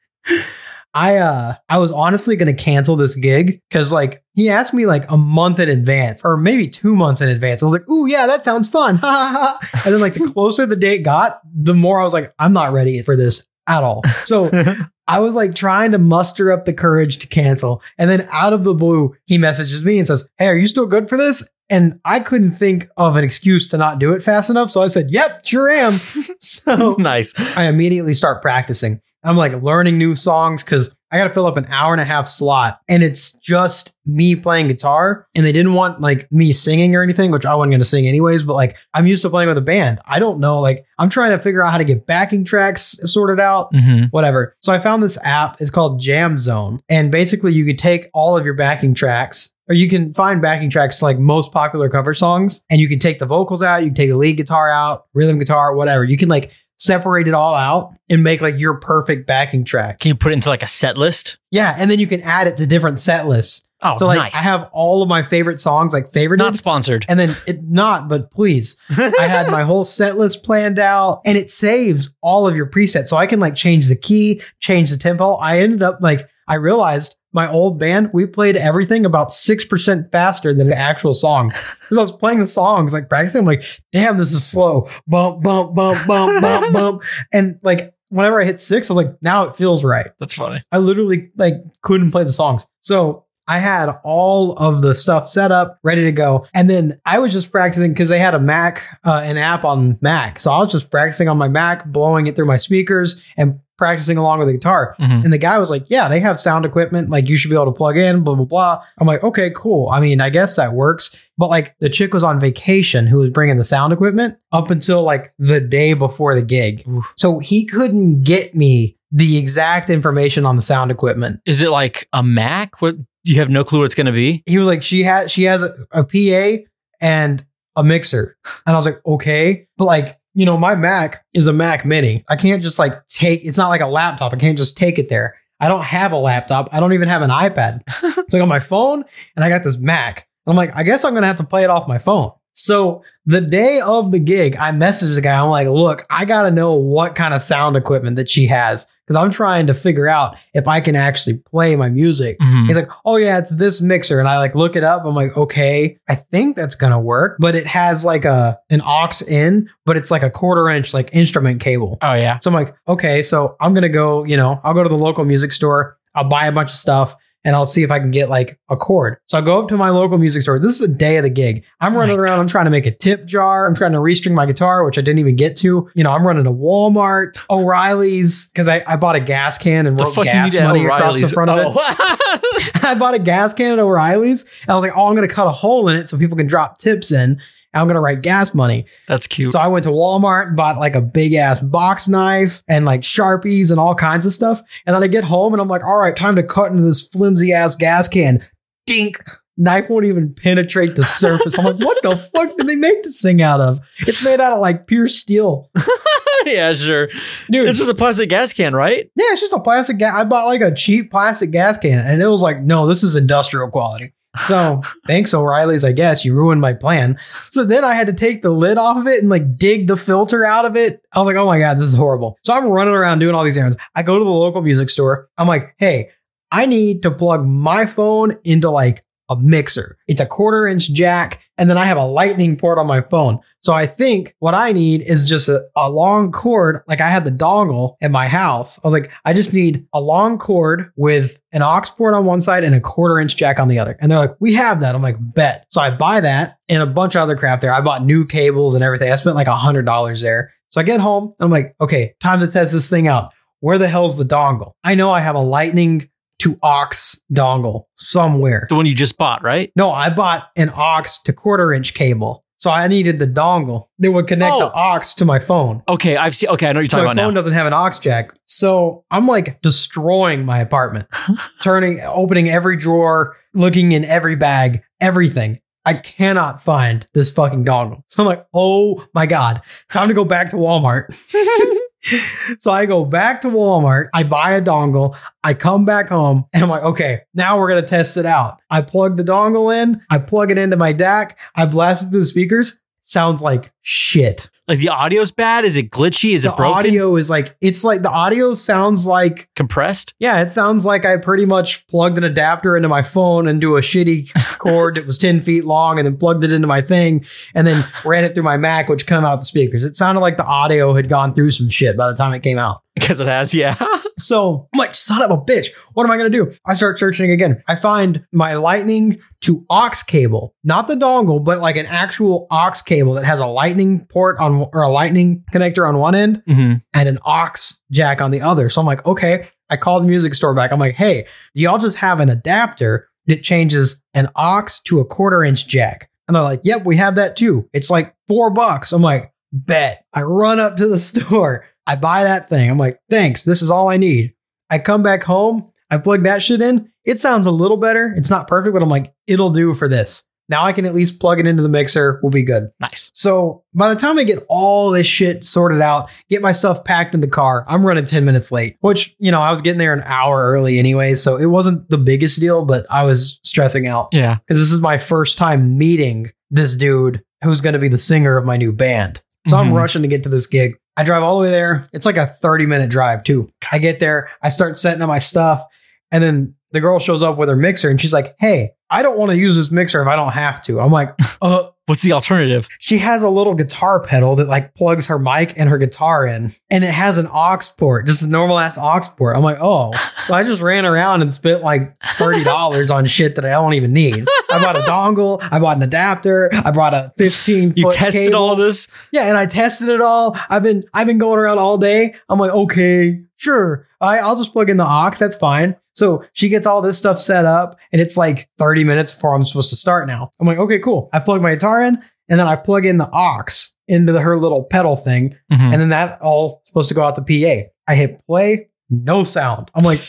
I 0.94 1.18
uh 1.18 1.56
I 1.70 1.78
was 1.78 1.92
honestly 1.92 2.36
gonna 2.36 2.54
cancel 2.54 2.96
this 2.96 3.16
gig 3.16 3.62
because 3.70 3.92
like 3.92 4.24
he 4.34 4.50
asked 4.50 4.74
me 4.74 4.86
like 4.86 5.10
a 5.12 5.18
month 5.18 5.60
in 5.60 5.70
advance 5.70 6.24
or 6.26 6.38
maybe 6.38 6.68
two 6.68 6.96
months 6.96 7.22
in 7.22 7.30
advance. 7.30 7.62
I 7.62 7.66
was 7.66 7.74
like, 7.74 7.88
ooh 7.90 8.08
yeah, 8.08 8.26
that 8.28 8.46
sounds 8.46 8.68
fun. 8.68 9.00
and 9.04 9.60
then 9.94 10.00
like 10.00 10.16
the 10.16 10.32
closer 10.34 10.66
the 10.66 10.76
date 10.76 11.04
got, 11.04 11.40
the 11.54 11.76
more 11.76 12.00
I 12.00 12.04
was 12.04 12.14
like, 12.14 12.34
I'm 12.40 12.54
not 12.54 12.74
ready 12.74 13.02
for 13.02 13.16
this 13.16 13.46
at 13.68 13.84
all. 13.84 14.04
So 14.26 14.50
I 15.08 15.20
was 15.20 15.36
like 15.36 15.56
trying 15.56 15.92
to 15.92 15.98
muster 15.98 16.52
up 16.52 16.66
the 16.66 16.74
courage 16.74 17.20
to 17.20 17.28
cancel. 17.28 17.82
And 17.98 18.10
then 18.10 18.28
out 18.32 18.54
of 18.54 18.64
the 18.64 18.74
blue, 18.74 19.16
he 19.26 19.38
messages 19.38 19.86
me 19.86 19.98
and 19.98 20.08
says, 20.08 20.28
Hey, 20.38 20.48
are 20.48 20.58
you 20.58 20.68
still 20.68 20.86
good 20.86 21.08
for 21.08 21.18
this? 21.18 21.48
And 21.70 22.00
I 22.06 22.22
couldn't 22.22 22.54
think 22.54 22.88
of 22.98 23.18
an 23.18 23.24
excuse 23.24 23.68
to 23.70 23.78
not 23.78 24.00
do 24.00 24.14
it 24.14 24.24
fast 24.24 24.50
enough. 24.50 24.72
So 24.72 24.82
I 24.82 24.88
said, 24.88 25.12
Yep, 25.12 25.46
sure 25.46 25.70
am. 25.70 25.94
so 26.40 26.96
nice. 26.98 27.34
I 27.58 27.66
immediately 27.66 28.14
start 28.14 28.42
practicing. 28.42 29.02
I'm 29.24 29.38
like 29.38 29.62
learning 29.62 29.98
new 29.98 30.16
songs 30.16 30.64
because 30.64 30.96
I 31.10 31.18
got 31.18 31.26
to 31.26 31.34
fill 31.34 31.46
up 31.46 31.56
an 31.56 31.66
hour 31.70 31.94
and 31.94 32.02
a 32.02 32.06
half 32.06 32.28
slot 32.28 32.82
and 32.90 33.02
it's 33.02 33.32
just 33.34 33.94
me 34.06 34.36
playing 34.36 34.68
guitar. 34.68 35.26
And 35.36 35.46
they 35.46 35.54
didn't 35.54 35.74
want 35.74 36.02
like 36.02 36.30
me 36.32 36.52
singing 36.52 36.96
or 36.96 37.04
anything, 37.04 37.32
which 37.32 37.46
I 37.46 37.56
wasn't 37.56 37.72
going 37.72 37.82
to 37.82 37.88
sing 37.88 38.08
anyways. 38.08 38.44
But 38.44 38.56
like 38.56 38.76
I'm 38.94 39.08
used 39.08 39.22
to 39.22 39.30
playing 39.30 39.48
with 39.48 39.58
a 39.58 39.62
band. 39.62 40.00
I 40.06 40.20
don't 40.20 40.40
know. 40.40 40.60
Like 40.60 40.86
I'm 41.00 41.10
trying 41.10 41.32
to 41.32 41.40
figure 41.40 41.64
out 41.64 41.72
how 41.72 41.78
to 41.78 41.86
get 41.86 42.06
backing 42.06 42.44
tracks 42.44 43.00
sorted 43.06 43.40
out 43.40 43.70
hmm 43.74 44.06
whatever. 44.12 44.56
So 44.62 44.72
I 44.72 44.80
found 44.80 45.02
this 45.02 45.18
app. 45.24 45.60
It's 45.60 45.70
called 45.70 46.00
Jam 46.00 46.38
Zone. 46.38 46.82
And 46.90 47.12
basically, 47.12 47.54
you 47.54 47.66
could 47.66 47.78
take 47.80 48.10
all 48.14 48.38
of 48.38 48.46
your 48.46 48.54
backing 48.54 48.94
tracks, 48.94 49.54
or 49.70 49.76
you 49.76 49.90
can 49.90 50.14
find 50.14 50.42
backing 50.42 50.70
tracks 50.70 51.00
to 51.00 51.06
like 51.06 51.20
most 51.20 51.52
popular 51.52 51.90
cover 51.90 52.14
songs, 52.14 52.64
and 52.70 52.80
you 52.80 52.88
can 52.88 53.00
take 53.00 53.20
the 53.20 53.26
vocals 53.26 53.62
out, 53.62 53.82
you 53.82 53.88
can 53.88 53.96
take 53.96 54.10
the 54.10 54.18
lead 54.18 54.38
guitar 54.38 54.70
out, 54.70 55.06
rhythm 55.14 55.40
guitar, 55.40 55.74
whatever. 55.74 56.04
You 56.04 56.18
can 56.18 56.30
like 56.30 56.52
separate 56.78 57.28
it 57.28 57.34
all 57.34 57.56
out 57.56 57.94
and 58.10 58.24
make 58.24 58.42
like 58.42 58.58
your 58.58 58.76
perfect 58.76 59.28
backing 59.28 59.66
track. 59.66 60.00
Can 60.00 60.10
you 60.10 60.16
put 60.16 60.32
it 60.32 60.36
into 60.36 60.50
like 60.50 60.64
a 60.64 60.68
set 60.68 60.98
list? 60.98 61.38
Yeah. 61.52 61.76
And 61.78 61.92
then 61.92 62.00
you 62.00 62.08
can 62.08 62.22
add 62.22 62.48
it 62.48 62.58
to 62.58 62.68
different 62.68 63.00
set 63.00 63.28
lists. 63.28 63.64
Oh, 63.84 63.96
so 64.00 64.08
like 64.08 64.18
nice. 64.18 64.36
I 64.36 64.40
have 64.40 64.70
all 64.72 65.04
of 65.04 65.10
my 65.10 65.22
favorite 65.22 65.60
songs 65.60 65.94
like 65.94 66.08
favorite 66.08 66.38
Not 66.38 66.56
sponsored. 66.56 67.06
and 67.08 67.20
then 67.20 67.36
it 67.46 67.62
not, 67.64 68.08
but 68.08 68.32
please. 68.32 68.76
I 68.90 69.12
had 69.28 69.52
my 69.52 69.62
whole 69.62 69.86
set 69.86 70.18
list 70.18 70.42
planned 70.42 70.80
out 70.80 71.22
and 71.26 71.38
it 71.38 71.52
saves 71.52 72.10
all 72.22 72.48
of 72.48 72.56
your 72.56 72.66
presets. 72.68 73.08
So 73.10 73.18
I 73.18 73.28
can 73.28 73.40
like 73.40 73.54
change 73.54 73.88
the 73.90 73.96
key, 73.96 74.42
change 74.60 74.90
the 74.90 74.98
tempo. 74.98 75.34
I 75.36 75.60
ended 75.60 75.84
up 75.84 76.00
like, 76.02 76.28
I 76.48 76.56
realized 76.56 77.17
my 77.34 77.50
old 77.52 77.78
band, 77.78 78.10
we 78.14 78.26
played 78.26 78.56
everything 78.56 79.06
about 79.06 79.30
6% 79.30 80.12
faster 80.12 80.54
than 80.54 80.70
the 80.70 80.78
actual 80.78 81.14
song. 81.14 81.54
Because 81.88 82.00
I 82.00 82.02
was 82.02 82.12
playing 82.12 82.40
the 82.40 82.48
songs, 82.48 82.92
like 82.92 83.08
practicing, 83.08 83.40
I'm 83.40 83.46
like, 83.46 83.64
damn, 83.94 84.18
this 84.18 84.34
is 84.34 84.46
slow. 84.46 84.90
Bump, 85.08 85.42
bump, 85.42 85.74
bump, 85.74 86.06
bump, 86.06 86.42
bump, 86.42 86.74
bump. 86.74 87.02
And 87.32 87.58
like, 87.64 87.94
whenever 88.10 88.42
I 88.42 88.44
hit 88.44 88.60
six, 88.60 88.90
I 88.90 88.94
was 88.94 89.06
like, 89.06 89.16
now 89.22 89.44
it 89.44 89.56
feels 89.56 89.86
right. 89.86 90.08
That's 90.20 90.34
funny. 90.34 90.62
I 90.74 90.80
literally 90.80 91.32
like 91.38 91.54
couldn't 91.84 92.12
play 92.12 92.26
the 92.26 92.32
songs. 92.34 92.68
So 92.82 93.26
I 93.48 93.60
had 93.60 93.90
all 94.04 94.54
of 94.58 94.82
the 94.82 94.94
stuff 94.94 95.30
set 95.30 95.52
up, 95.52 95.80
ready 95.82 96.04
to 96.04 96.12
go. 96.12 96.46
And 96.54 96.70
then 96.70 97.00
I 97.06 97.20
was 97.20 97.32
just 97.32 97.52
practicing 97.52 97.94
because 97.94 98.10
they 98.10 98.20
had 98.20 98.34
a 98.34 98.40
Mac, 98.40 99.00
uh, 99.06 99.22
an 99.24 99.38
app 99.38 99.64
on 99.64 99.98
Mac. 100.02 100.42
So 100.42 100.52
I 100.52 100.60
was 100.60 100.74
just 100.74 100.92
practicing 100.92 101.30
on 101.30 101.38
my 101.38 101.48
Mac, 101.48 101.86
blowing 101.86 102.28
it 102.28 102.36
through 102.36 102.48
my 102.48 102.58
speakers 102.58 103.24
and 103.38 103.60
practicing 103.78 104.18
along 104.18 104.40
with 104.40 104.48
the 104.48 104.54
guitar. 104.54 104.96
Mhm. 105.00 105.24
And 105.24 105.32
the 105.34 105.38
guy 105.38 105.58
was 105.58 105.70
like, 105.70 105.86
Yeah, 105.88 106.08
they 106.10 106.20
have 106.20 106.40
sound 106.42 106.66
equipment. 106.66 107.10
Like 107.10 107.30
you 107.30 107.38
should 107.38 107.50
be 107.50 107.56
able 107.56 107.66
to 107.66 107.72
plug 107.72 107.98
in, 107.98 108.22
blah, 108.22 108.36
blah, 108.36 108.46
blah. 108.46 108.82
I'm 108.98 109.08
like, 109.08 109.24
Okay, 109.24 109.52
cool. 109.56 109.90
I 109.90 110.00
mean, 110.00 110.20
I 110.22 110.30
guess 110.30 110.56
that 110.56 110.74
works. 110.74 111.16
But 111.38 111.50
like 111.50 111.76
the 111.80 111.90
chick 111.90 112.14
was 112.14 112.24
on 112.24 112.40
vacation 112.40 113.08
who 113.08 113.20
was 113.20 113.30
bringing 113.30 113.58
the 113.58 113.64
sound 113.64 113.94
equipment 113.94 114.38
up 114.52 114.72
until 114.72 115.04
like 115.04 115.34
the 115.38 115.60
day 115.60 115.94
before 115.94 116.34
the 116.36 116.42
gig. 116.42 116.84
Oof. 116.88 117.14
So 117.16 117.40
he 117.40 117.66
couldn't 117.66 118.24
get 118.24 118.56
me 118.56 118.98
the 119.12 119.38
exact 119.38 119.90
information 119.90 120.46
on 120.46 120.56
the 120.56 120.62
sound 120.62 120.92
equipment. 120.92 121.40
Is 121.46 121.62
it 121.62 121.70
like 121.70 122.10
a 122.12 122.22
Mac? 122.24 122.82
What 122.82 122.96
you 123.24 123.36
have 123.36 123.50
no 123.50 123.64
clue 123.64 123.80
what 123.80 123.86
it's 123.86 123.94
going 123.96 124.08
to 124.08 124.12
be? 124.12 124.44
He 124.46 124.58
was 124.58 124.68
like, 124.68 124.82
she 124.84 125.04
had 125.04 125.30
she 125.30 125.44
has 125.44 125.62
a, 125.64 125.76
a 125.92 126.04
PA 126.04 126.64
and 127.00 127.46
a 127.76 127.84
mixer. 127.84 128.36
And 128.66 128.76
I 128.76 128.80
was 128.80 128.86
like, 128.86 129.00
okay. 129.06 129.68
But 129.78 129.86
like, 129.86 130.18
you 130.38 130.46
know, 130.46 130.56
my 130.56 130.76
Mac 130.76 131.26
is 131.34 131.48
a 131.48 131.52
Mac 131.52 131.84
mini. 131.84 132.24
I 132.30 132.36
can't 132.36 132.62
just 132.62 132.78
like 132.78 133.08
take 133.08 133.44
it's 133.44 133.58
not 133.58 133.70
like 133.70 133.82
a 133.82 133.88
laptop. 133.88 134.34
I 134.34 134.36
can't 134.36 134.56
just 134.56 134.78
take 134.78 135.00
it 135.00 135.10
there. 135.10 135.36
I 135.60 135.68
don't 135.68 135.84
have 135.84 136.12
a 136.12 136.18
laptop. 136.18 136.70
I 136.72 136.80
don't 136.80 136.94
even 136.94 137.08
have 137.08 137.24
an 137.24 137.32
iPad. 137.32 137.82
it's 138.04 138.34
like 138.34 138.44
on 138.44 138.48
my 138.48 138.60
phone, 138.60 139.04
and 139.36 139.44
I 139.44 139.50
got 139.50 139.64
this 139.64 139.80
Mac. 139.80 140.28
I'm 140.46 140.56
like, 140.56 140.76
I 140.76 140.84
guess 140.84 141.04
I'm 141.04 141.16
gonna 141.16 141.26
have 141.26 141.38
to 141.38 141.44
play 141.44 141.64
it 141.64 141.72
off 141.72 141.88
my 141.88 141.98
phone. 141.98 142.30
So 142.54 143.04
the 143.26 143.42
day 143.42 143.82
of 143.82 144.12
the 144.12 144.20
gig, 144.20 144.56
I 144.58 144.70
messaged 144.72 145.16
the 145.16 145.22
guy. 145.22 145.42
I'm 145.42 145.50
like, 145.50 145.70
look, 145.70 146.06
I 146.12 146.24
gotta 146.24 146.52
know 146.52 146.76
what 146.76 147.16
kind 147.16 147.34
of 147.34 147.42
sound 147.42 147.76
equipment 147.76 148.16
that 148.18 148.30
she 148.30 148.46
has. 148.46 148.86
Because 149.08 149.24
I'm 149.24 149.32
trying 149.32 149.68
to 149.68 149.74
figure 149.74 150.08
out 150.08 150.36
if 150.54 150.68
I 150.68 150.82
can 150.82 150.98
actually 150.98 151.38
play 151.38 151.78
my 151.78 151.88
music. 151.88 152.38
Mhm. 152.40 152.68
He's 152.68 152.76
like, 152.76 152.90
oh 153.06 153.16
yeah, 153.16 153.38
it's 153.38 153.52
this 153.52 153.80
mixer. 153.80 154.20
And 154.20 154.28
I 154.28 154.38
like 154.38 154.54
look 154.54 154.76
it 154.76 154.84
up. 154.84 155.06
I'm 155.06 155.16
like, 155.16 155.38
okay, 155.38 155.98
I 156.10 156.16
think 156.16 156.58
that's 156.58 156.76
gonna 156.76 157.00
work. 157.00 157.38
But 157.40 157.56
it 157.56 157.66
has 157.68 158.04
like 158.04 158.26
a 158.26 158.60
an 158.70 158.82
aux 158.82 159.10
in, 159.28 159.70
but 159.86 159.96
it's 159.96 160.12
like 160.12 160.24
a 160.24 160.30
quarter 160.30 160.68
inch 160.70 160.94
like 160.94 161.10
instrument 161.14 161.62
cable. 161.62 161.98
Oh 162.02 162.14
yeah. 162.16 162.38
So 162.40 162.50
I'm 162.50 162.54
like, 162.54 162.76
okay, 162.90 163.24
so 163.24 163.56
I'm 163.62 163.74
gonna 163.74 163.88
go, 163.88 164.26
you 164.26 164.36
know, 164.36 164.60
I'll 164.66 164.74
go 164.74 164.84
to 164.84 164.90
the 164.90 164.98
local 164.98 165.24
music 165.24 165.54
store, 165.54 165.98
I'll 166.14 166.28
buy 166.28 166.48
a 166.48 166.52
bunch 166.52 166.72
of 166.72 166.76
stuff, 166.76 167.16
and 167.48 167.56
I'll 167.56 167.66
see 167.66 167.82
if 167.82 167.92
I 167.92 168.00
can 168.00 168.12
get 168.12 168.28
like 168.28 168.60
a 168.70 168.76
cord. 168.76 169.20
So 169.26 169.38
I 169.38 169.42
go 169.42 169.62
up 169.62 169.70
to 169.70 169.78
my 169.78 169.90
local 169.90 170.18
music 170.18 170.42
store. 170.42 170.60
This 170.60 170.74
is 170.74 170.80
the 170.80 170.88
day 170.90 171.16
of 171.16 171.24
the 171.24 171.30
gig. 171.30 171.64
I'm 171.80 171.96
Oh 171.96 172.00
running 172.00 172.20
around, 172.20 172.42
I'm 172.42 172.48
trying 172.48 172.66
to 172.66 172.72
make 172.72 172.86
a 172.86 172.92
tip 172.92 173.26
jar, 173.26 173.66
I'm 173.66 173.74
trying 173.74 173.94
to 173.94 174.00
restring 174.00 174.34
my 174.34 174.46
guitar, 174.46 174.84
which 174.84 174.98
I 174.98 175.02
didn't 175.02 175.20
even 175.20 175.38
get 175.38 175.56
to. 175.58 175.90
You 175.96 176.04
know, 176.04 176.12
I'm 176.12 176.28
running 176.28 176.44
to 176.44 176.52
Walmart, 176.52 177.42
O'Reilly's, 177.50 178.48
because 178.48 178.68
I, 178.68 178.84
I 178.86 178.98
bought 178.98 179.16
a 179.16 179.22
gas 179.22 179.58
can 179.58 179.88
and 179.88 179.98
wrote 179.98 180.14
gas 180.26 180.54
money 180.56 180.84
across 180.84 181.22
the 181.22 181.28
front 181.30 181.50
of 181.50 181.60
it. 181.60 181.66
Oh. 181.70 182.18
I 182.84 182.96
bought 183.00 183.14
a 183.14 183.20
gas 183.20 183.54
can 183.54 183.72
at 183.72 183.80
O'Reilly's. 183.80 184.44
And 184.64 184.72
I 184.72 184.76
was 184.76 184.84
like, 184.84 184.92
oh, 184.94 185.08
I'm 185.08 185.16
going 185.16 185.28
to 185.28 185.34
cut 185.34 185.48
a 185.48 185.52
hole 185.52 185.88
in 185.88 185.96
it 185.96 186.10
so 186.10 186.18
people 186.18 186.36
can 186.36 186.48
drop 186.48 186.78
tips 186.80 187.14
in. 187.14 187.40
I'm 187.74 187.86
going 187.88 187.96
to 187.96 188.02
write 188.02 188.22
gas 188.22 188.56
money. 188.56 188.86
That's 189.08 189.28
cute. 189.28 189.52
So 189.52 189.60
I 189.60 189.68
went 189.68 189.84
to 189.84 189.90
Walmart 189.92 190.48
and 190.48 190.56
bought 190.56 190.78
like 190.78 190.96
a 190.96 191.02
big 191.02 191.34
ass 191.34 191.62
box 191.62 192.08
knife 192.08 192.64
and 192.68 192.86
like 192.86 193.02
Sharpies 193.02 193.72
and 193.72 193.80
all 193.80 193.94
kinds 193.94 194.26
of 194.26 194.34
stuff. 194.34 194.62
And 194.86 194.96
then 194.96 195.04
I 195.04 195.08
get 195.08 195.24
home 195.24 195.54
and 195.54 195.62
I'm 195.62 195.68
like, 195.68 195.84
all 195.84 195.98
right, 195.98 196.16
time 196.16 196.36
to 196.38 196.44
cut 196.44 196.72
into 196.72 196.84
this 196.84 197.08
flimsy 197.08 197.54
ass 197.54 197.76
gas 197.76 198.08
can. 198.08 198.46
Dink. 198.86 199.22
Knife 199.60 199.90
won't 199.90 200.06
even 200.06 200.34
penetrate 200.34 200.96
the 200.96 201.04
surface. 201.04 201.58
I'm 201.58 201.66
like, 201.66 201.80
what 201.80 202.02
the 202.04 202.16
fuck 202.36 202.58
did 202.58 202.68
they 202.68 202.76
make 202.76 203.02
this 203.04 203.22
thing 203.22 203.42
out 203.42 203.60
of? 203.60 203.80
It's 204.02 204.24
made 204.24 204.40
out 204.40 204.54
of 204.54 204.60
like 204.60 204.86
pure 204.86 205.08
steel. 205.08 205.70
yeah, 206.46 206.72
sure. 206.74 207.08
Dude, 207.50 207.68
It's 207.68 207.80
just 207.80 207.90
a 207.90 207.96
plastic 207.96 208.30
gas 208.30 208.54
can, 208.54 208.76
right? 208.76 209.10
Yeah, 209.16 209.26
it's 209.32 209.42
just 209.42 209.54
a 209.54 209.60
plastic 209.60 209.98
gas. 209.98 210.14
I 210.16 210.26
bought 210.26 210.46
like 210.46 210.62
a 210.62 210.72
cheap 210.74 211.10
plastic 211.10 211.50
gas 211.52 211.78
can, 211.78 212.06
and 212.06 212.22
it 212.22 212.28
was 212.28 212.42
like, 212.42 212.62
no, 212.62 212.86
this 212.86 213.02
is 213.04 213.16
industrial 213.16 213.70
quality. 213.70 214.14
So 214.38 214.82
thanks, 215.06 215.34
O'Reilly's. 215.34 215.84
I 215.84 215.92
guess 215.92 216.24
you 216.24 216.34
ruined 216.34 216.62
my 216.62 216.74
plan. 216.74 217.18
So 217.50 217.64
then 217.64 217.84
I 217.84 217.94
had 217.94 218.08
to 218.08 218.14
take 218.14 218.42
the 218.42 218.52
lid 218.52 218.78
off 218.78 218.98
of 218.98 219.08
it 219.08 219.20
and 219.20 219.30
like 219.30 219.58
dig 219.58 219.88
the 219.88 219.98
filter 219.98 220.46
out 220.46 220.66
of 220.66 220.76
it. 220.76 221.02
I 221.14 221.20
was 221.20 221.26
like, 221.26 221.36
oh 221.36 221.46
my 221.46 221.60
god, 221.60 221.78
this 221.78 221.86
is 221.86 221.96
horrible. 221.96 222.38
So 222.44 222.54
I'm 222.54 222.68
running 222.68 222.94
around 222.94 223.20
doing 223.20 223.36
all 223.36 223.44
these 223.44 223.58
errands. 223.58 223.78
I 223.96 224.04
go 224.04 224.18
to 224.18 224.24
the 224.24 224.30
local 224.30 224.62
music 224.62 224.90
store. 224.90 225.28
I'm 225.38 225.48
like, 225.48 225.76
hey, 225.78 226.10
I 226.52 226.66
need 226.66 227.04
to 227.04 227.12
plug 227.12 227.46
my 227.46 227.86
phone 227.86 228.34
into 228.44 228.70
like 228.70 229.04
a 229.30 229.36
mixer. 229.36 229.98
It's 230.08 230.22
a 230.22 230.26
quarter 230.26 230.68
inch 230.68 230.92
jack, 230.94 231.42
and 231.58 231.70
then 231.70 231.78
I 231.78 231.86
have 231.86 231.98
a 231.98 232.06
lightning 232.06 232.56
port 232.56 232.78
on 232.78 232.88
my 232.88 233.02
phone. 233.02 233.40
So 233.62 233.74
I 233.74 233.88
think 233.88 234.36
what 234.40 234.54
I 234.54 234.72
need 234.72 235.02
is 235.02 235.28
just 235.28 235.50
a, 235.50 235.66
a 235.76 235.90
long 235.90 236.32
cord. 236.32 236.84
Like 236.88 237.02
I 237.02 237.10
had 237.10 237.26
the 237.26 237.32
dongle 237.32 237.96
at 238.02 238.12
my 238.12 238.28
house. 238.28 238.80
I 238.84 238.88
was 238.88 238.94
like, 238.94 239.12
I 239.26 239.34
just 239.34 239.54
need 239.54 239.86
a 239.94 240.00
long 240.00 240.38
cord 240.38 240.92
with 240.96 241.40
an 241.52 241.62
aux 241.62 241.82
port 241.98 242.14
on 242.14 242.26
one 242.26 242.42
side 242.42 242.64
and 242.64 242.76
a 242.76 242.80
quarter 242.80 243.20
inch 243.20 243.36
jack 243.36 243.60
on 243.60 243.68
the 243.68 243.80
other. 243.80 243.98
And 244.00 244.12
they're 244.12 244.20
like, 244.20 244.36
we 244.40 244.54
have 244.54 244.80
that. 244.82 244.96
I'm 244.96 245.02
like, 245.02 245.18
bet. 245.20 245.66
So 245.70 245.82
I 245.82 245.90
buy 245.90 246.22
that 246.22 246.60
and 246.70 246.82
a 246.82 246.88
bunch 246.88 247.16
of 247.16 247.22
other 247.22 247.36
crap 247.36 247.60
there. 247.60 247.74
I 247.74 247.82
bought 247.82 248.06
new 248.06 248.26
cables 248.26 248.76
and 248.76 248.84
everything. 248.84 249.12
I 249.12 249.16
spent 249.16 249.36
like 249.36 249.48
a 249.48 249.56
hundred 249.56 249.86
dollars 249.86 250.22
there. 250.22 250.54
So 250.70 250.82
I 250.82 250.84
get 250.84 251.00
home. 251.00 251.34
I'm 251.40 251.52
like, 251.52 251.76
okay, 251.82 252.14
time 252.20 252.40
to 252.40 252.48
test 252.48 252.74
this 252.74 252.90
thing 252.90 253.08
out. 253.08 253.34
Where 253.60 253.78
the 253.78 253.88
hell's 253.88 254.18
the 254.18 254.24
dongle? 254.24 254.74
I 254.84 254.96
know 254.96 255.10
I 255.10 255.20
have 255.20 255.36
a 255.36 255.40
lightning 255.40 256.10
to 256.40 256.58
aux 256.64 257.16
dongle 257.34 257.86
somewhere. 257.96 258.68
The 258.70 258.76
one 258.76 258.86
you 258.86 258.96
just 258.96 259.18
bought, 259.18 259.44
right? 259.44 259.72
No, 259.76 259.92
I 259.92 260.10
bought 260.10 260.50
an 260.56 260.70
aux 260.76 261.04
to 261.26 261.34
quarter 261.34 261.74
inch 261.74 261.94
cable. 261.94 262.44
So 262.60 262.72
I 262.72 262.88
needed 262.88 263.20
the 263.20 263.28
dongle 263.28 263.88
that 264.00 264.12
would 264.12 264.26
connect 264.28 264.58
the 264.58 264.72
Oh. 264.72 264.96
aux 264.98 265.00
to 265.18 265.26
my 265.26 265.38
phone. 265.40 265.84
Okay, 265.88 266.18
I've 266.18 266.36
seen. 266.36 266.50
Okay, 266.50 266.68
I 266.68 266.74
know 266.74 266.80
you're 266.80 266.88
talking 266.88 267.02
So 267.04 267.06
my 267.06 267.12
about 267.12 267.16
My 267.18 267.22
phone 267.24 267.34
now. 267.36 267.38
doesn't 267.38 267.54
have 267.54 267.68
an 267.68 267.74
aux 267.74 268.00
jack. 268.02 268.32
So 268.48 269.04
I'm 269.12 269.28
like 269.28 269.62
destroying 269.62 270.44
my 270.44 270.60
apartment, 270.60 271.08
turning, 271.62 272.00
opening 272.02 272.50
every 272.50 272.76
drawer, 272.76 273.36
looking 273.54 273.92
in 273.92 274.04
every 274.06 274.36
bag, 274.36 274.82
everything. 275.00 275.60
I 275.86 275.94
cannot 275.94 276.62
find 276.64 277.08
this 277.14 277.32
fucking 277.32 277.64
dongle. 277.64 278.02
So 278.10 278.24
I'm 278.24 278.28
like, 278.28 278.46
oh 278.54 279.06
my 279.14 279.26
God, 279.28 279.62
time 279.92 280.08
to 280.10 280.14
go 280.16 280.26
back 280.26 280.50
to 280.50 280.56
Walmart. 280.58 281.06
so 282.60 282.72
I 282.72 282.86
go 282.86 283.06
back 283.06 283.42
to 283.42 283.48
Walmart, 283.48 284.10
I 284.14 284.24
buy 284.24 284.54
a 284.54 284.62
dongle, 284.62 285.18
I 285.44 285.54
come 285.54 285.86
back 285.86 286.10
home, 286.10 286.46
and 286.54 286.64
I'm 286.64 286.70
like, 286.70 286.84
okay, 286.84 287.22
now 287.34 287.58
we're 287.58 287.70
gonna 287.70 287.82
test 287.82 288.18
it 288.18 288.26
out. 288.26 288.60
I 288.70 288.82
plug 288.82 289.18
the 289.18 289.24
dongle 289.24 289.76
in, 289.76 290.02
I 290.10 290.20
plug 290.20 290.52
it 290.52 290.58
into 290.58 290.78
my 290.78 290.94
DAC, 290.94 291.34
I 291.56 291.66
blast 291.66 292.04
it 292.04 292.10
through 292.10 292.22
the 292.22 292.26
speakers. 292.26 292.80
Sounds 293.04 293.42
like 293.42 293.72
shit. 293.82 294.50
Like 294.68 294.80
the 294.80 294.90
audio's 294.90 295.32
bad. 295.32 295.64
Is 295.64 295.78
it 295.78 295.90
glitchy? 295.90 296.34
Is 296.34 296.44
the 296.44 296.50
it 296.50 296.58
broken? 296.58 296.84
The 296.84 296.90
audio 296.90 297.16
is 297.16 297.30
like 297.30 297.56
it's 297.62 297.84
like 297.86 298.02
the 298.02 298.10
audio 298.12 298.54
sounds 298.54 299.06
like 299.06 299.50
Compressed? 299.56 300.14
yeah, 300.20 300.42
it 300.42 300.52
sounds 300.52 300.86
like 300.86 301.06
I 301.06 301.16
pretty 301.18 301.46
much 301.46 301.88
plugged 301.88 302.18
an 302.18 302.26
adapter 302.26 302.76
into 302.76 302.90
my 302.90 303.02
phone 303.02 303.48
into 303.48 303.78
a 303.78 303.82
shitty 303.82 304.30
cord 304.60 304.96
that 304.96 305.06
was 305.06 305.18
10 305.18 305.42
feet 305.42 305.64
long 305.64 306.00
and 306.00 306.06
then 306.06 306.18
plugged 306.18 306.44
it 306.44 306.52
into 306.52 306.68
my 306.68 306.82
thing 306.82 307.26
and 307.56 307.66
then 307.66 307.86
ran 308.04 308.26
it 308.26 308.34
through 308.34 308.44
my 308.44 308.58
Mac, 308.58 308.90
which 308.90 309.08
come 309.08 309.24
out 309.24 309.40
the 309.40 309.46
speakers. 309.46 309.84
It 309.86 309.96
sounded 309.96 310.20
like 310.20 310.36
the 310.36 310.46
audio 310.46 310.94
had 310.94 311.08
gone 311.08 311.34
through 311.34 311.52
some 311.52 311.70
shit 311.70 311.96
by 311.96 312.10
the 312.10 312.16
time 312.16 312.34
it 312.34 312.42
came 312.42 312.58
out. 312.58 312.82
Because 312.98 313.20
it 313.20 313.28
has. 313.28 313.54
Yeah. 313.54 313.76
So 314.20 314.68
I'm 314.74 314.80
like, 314.80 314.96
son 314.96 315.22
of 315.22 315.32
a 315.32 315.38
bitch, 315.38 315.68
what 315.94 316.04
am 316.06 316.12
I 316.12 316.18
gonna 316.18 316.30
do? 316.30 316.52
I 316.66 316.74
start 316.74 316.98
searching 316.98 317.32
again. 317.32 317.62
I 317.68 317.76
find 317.76 318.26
my 318.32 318.56
lightning 318.56 319.20
to 319.42 319.66
aux 319.70 319.92
cable, 320.08 320.56
not 320.64 320.88
the 320.88 320.96
dongle, 320.96 321.44
but 321.44 321.60
like 321.60 321.78
an 321.78 321.86
actual 321.86 322.48
aux 322.52 322.82
cable 322.86 323.14
that 323.14 323.26
has 323.26 323.40
a 323.40 323.46
lightning 323.46 324.06
port 324.08 324.38
on 324.40 324.68
or 324.74 324.82
a 324.82 324.90
lightning 324.90 325.44
connector 325.54 325.88
on 325.88 325.98
one 325.98 326.16
end 326.16 326.42
hmm 326.48 326.74
and 326.94 327.10
an 327.10 327.20
aux 327.26 327.52
jack 327.92 328.22
on 328.22 328.32
the 328.32 328.42
other. 328.42 328.70
So 328.70 328.82
I'm 328.82 328.88
like, 328.88 329.06
okay. 329.06 329.48
I 329.70 329.78
call 329.78 330.00
the 330.00 330.08
music 330.08 330.34
store 330.34 330.54
back. 330.56 330.72
I'm 330.72 330.80
like, 330.80 330.96
hey, 330.96 331.28
do 331.54 331.62
y'all 331.62 331.78
just 331.78 331.98
have 331.98 332.20
an 332.22 332.30
adapter 332.30 333.10
that 333.26 333.44
changes 333.44 334.02
an 334.14 334.30
aux 334.36 334.68
to 334.86 335.00
a 335.00 335.06
quarter 335.06 335.44
inch 335.44 335.68
jack? 335.68 336.10
And 336.28 336.36
they're 336.36 336.44
like, 336.44 336.62
yep, 336.64 336.86
we 336.86 336.98
have 336.98 337.16
that 337.16 337.36
too. 337.36 337.70
It's 337.74 337.90
like 337.90 338.16
four 338.28 338.50
bucks. 338.50 338.92
I'm 338.94 339.02
like, 339.02 339.32
bet. 339.52 340.06
I 340.14 340.22
run 340.24 340.60
up 340.60 340.78
to 340.78 340.88
the 340.88 341.00
store. 341.00 341.66
I 341.88 341.96
buy 341.96 342.24
that 342.26 342.50
thing. 342.50 342.70
I'm 342.70 342.78
like, 342.78 343.00
thanks. 343.10 343.44
This 343.44 343.62
is 343.64 343.72
all 343.72 343.90
I 343.90 343.98
need. 343.98 344.34
I 344.70 344.78
come 344.78 345.02
back 345.02 345.24
home. 345.24 345.72
I 345.90 345.98
plug 345.98 346.24
that 346.24 346.44
shit 346.44 346.62
in. 346.62 346.92
It 347.06 347.20
sounds 347.20 347.48
a 347.48 347.52
little 347.52 347.78
better. 347.78 348.14
It's 348.18 348.30
not 348.30 348.48
perfect, 348.48 348.74
but 348.74 348.84
I'm 348.84 348.90
like, 348.90 349.14
it'll 349.26 349.50
do 349.52 349.74
for 349.74 349.88
this. 349.88 350.24
Now 350.50 350.64
I 350.66 350.72
can 350.72 350.86
at 350.86 350.94
least 350.96 351.20
plug 351.20 351.40
it 351.42 351.48
into 351.48 351.62
the 351.64 351.68
mixer. 351.70 352.20
We'll 352.24 352.30
be 352.30 352.44
good. 352.44 352.70
Nice. 352.80 353.10
So 353.14 353.64
by 353.74 353.90
the 353.94 354.00
time 354.00 354.18
I 354.18 354.24
get 354.24 354.46
all 354.48 354.92
this 354.92 355.08
shit 355.08 355.44
sorted 355.44 355.82
out, 355.82 356.10
get 356.30 356.42
my 356.42 356.54
stuff 356.54 356.84
packed 356.86 357.14
in 357.14 357.20
the 357.22 357.28
car, 357.28 357.66
I'm 357.68 357.86
running 357.86 358.06
10 358.06 358.24
minutes 358.24 358.50
late, 358.52 358.78
which, 358.80 359.14
you 359.20 359.30
know, 359.32 359.42
I 359.42 359.52
was 359.52 359.62
getting 359.62 359.78
there 359.80 359.94
an 359.94 360.04
hour 360.06 360.46
early 360.52 360.80
anyway. 360.80 361.16
So 361.16 361.36
it 361.38 361.48
wasn't 361.48 361.90
the 361.90 361.98
biggest 361.98 362.40
deal, 362.40 362.64
but 362.66 362.86
I 362.90 363.04
was 363.04 363.40
stressing 363.44 363.88
out 363.88 364.10
Yeah. 364.14 364.36
because 364.36 364.60
this 364.62 364.72
is 364.72 364.80
my 364.80 364.98
first 364.98 365.38
time 365.38 365.78
meeting 365.78 366.32
this 366.50 366.76
dude 366.76 367.22
who's 367.44 367.60
going 367.62 367.74
to 367.74 367.80
be 367.80 367.90
the 367.90 367.98
singer 367.98 368.38
of 368.38 368.46
my 368.46 368.56
new 368.58 368.72
band. 368.72 369.22
So 369.48 369.58
I'm 369.58 369.72
Mhm. 369.72 369.74
rushing 369.76 370.02
to 370.02 370.08
get 370.08 370.24
to 370.24 370.30
this 370.30 370.48
gig. 370.48 370.76
I 370.98 371.04
drive 371.04 371.24
all 371.24 371.38
the 371.40 371.44
way 371.46 371.52
there. 371.52 371.88
It's 371.94 372.06
like 372.06 372.18
a 372.18 372.26
30 372.28 372.66
minute 372.66 372.90
drive 372.90 373.24
too. 373.24 373.50
I 373.72 373.78
get 373.78 374.00
there, 374.00 374.30
I 374.42 374.50
start 374.50 374.78
setting 374.78 375.02
up 375.02 375.08
my 375.08 375.20
stuff, 375.20 375.64
and 376.12 376.24
then 376.24 376.56
the 376.72 376.82
girl 376.82 377.00
shows 377.00 377.24
up 377.24 377.38
with 377.38 377.48
her 377.48 377.56
mixer 377.56 377.90
and 377.90 378.02
she's 378.02 378.12
like, 378.14 378.36
Hey, 378.40 378.72
I 378.90 379.02
don't 379.02 379.18
want 379.18 379.32
to 379.32 379.38
use 379.38 379.56
this 379.56 379.72
mixer 379.72 380.02
if 380.02 380.08
I 380.08 380.16
don't 380.16 380.34
have 380.34 380.62
to. 380.64 380.82
I'm 380.82 380.92
like, 380.92 381.16
uh, 381.42 381.70
What's 381.86 382.02
the 382.02 382.12
alternative? 382.12 382.68
she 382.80 382.98
has 382.98 383.24
a 383.24 383.30
little 383.30 383.54
guitar 383.56 384.02
pedal 384.02 384.36
that 384.36 384.48
like 384.50 384.76
plugs 384.76 385.08
her 385.08 385.18
mic 385.18 385.54
and 385.56 385.70
her 385.70 385.78
guitar 385.78 386.26
in, 386.26 386.54
and 386.70 386.84
it 386.84 386.92
has 386.92 387.18
an 387.18 387.28
aux 387.32 387.60
port, 387.78 388.06
just 388.06 388.24
a 388.24 388.28
normal 388.28 388.60
ass 388.60 388.78
aux 388.78 389.10
port. 389.16 389.38
I'm 389.38 389.44
like, 389.44 389.60
oh, 389.62 389.94
so 390.26 390.34
I 390.34 390.44
just 390.44 390.62
ran 390.62 390.86
around 390.86 391.22
and 391.22 391.34
spent 391.34 391.64
like 391.64 391.98
thirty 392.04 392.44
dollars 392.44 392.92
on 392.92 393.06
shit 393.06 393.36
that 393.36 393.46
I 393.46 393.52
don't 393.52 393.74
even 393.74 393.94
need. 393.94 394.28
I 394.50 394.60
bought 394.64 394.76
a 394.76 394.80
dongle, 394.80 395.40
I 395.52 395.60
bought 395.60 395.78
an 395.78 395.84
adapter, 395.84 396.50
I 396.54 396.72
bought 396.72 396.94
a 396.94 397.12
fifteen. 397.18 397.74
You 397.76 397.90
tested 397.92 398.28
cable. 398.30 398.40
all 398.40 398.56
this? 398.56 398.88
Yeah, 399.12 399.24
and 399.24 399.38
I 399.38 399.46
tested 399.46 399.90
it 399.90 400.02
all. 400.02 400.38
I've 400.50 400.64
been 400.64 400.84
I've 400.94 401.08
been 401.08 401.18
going 401.18 401.40
around 401.40 401.58
all 401.60 401.78
day. 401.78 402.16
I'm 402.30 402.40
like, 402.40 402.52
okay, 402.52 403.22
sure. 403.36 403.88
I, 404.00 404.20
I'll 404.20 404.36
just 404.36 404.54
plug 404.54 404.70
in 404.70 404.78
the 404.78 404.86
aux. 404.86 405.12
That's 405.18 405.36
fine. 405.38 405.76
So 405.94 406.24
she 406.34 406.50
gets 406.50 406.68
all 406.68 406.82
this 406.82 406.98
stuff 406.98 407.20
set 407.20 407.46
up, 407.46 407.78
and 407.92 408.00
it's 408.02 408.16
like 408.16 408.48
30 408.60 408.84
minutes 408.84 409.12
before 409.12 409.34
I'm 409.34 409.44
supposed 409.44 409.72
to 409.72 409.76
start 409.76 410.08
now. 410.08 410.30
I'm 410.40 410.46
like, 410.48 410.60
okay, 410.60 410.78
cool. 410.80 411.10
I 411.14 411.20
plug 411.20 411.42
my 411.42 411.54
guitar 411.56 411.82
in, 411.82 411.96
and 412.30 412.40
then 412.40 412.48
I 412.48 412.56
plug 412.56 412.86
in 412.86 413.00
the 413.00 413.10
aux 413.12 413.44
into 413.88 414.14
the, 414.14 414.22
her 414.22 414.38
little 414.40 414.64
pedal 414.66 414.96
thing, 414.96 415.36
Mhm. 415.52 415.60
and 415.74 415.74
then 415.74 415.90
that 415.90 416.22
all 416.22 416.62
supposed 416.66 416.90
to 416.90 416.94
go 416.96 417.04
out 417.04 417.16
the 417.16 417.24
PA. 417.24 417.70
I 417.88 417.96
hit 417.96 418.22
play, 418.28 418.68
no 418.90 419.24
sound. 419.24 419.72
I'm 419.74 419.84
like, 419.86 420.00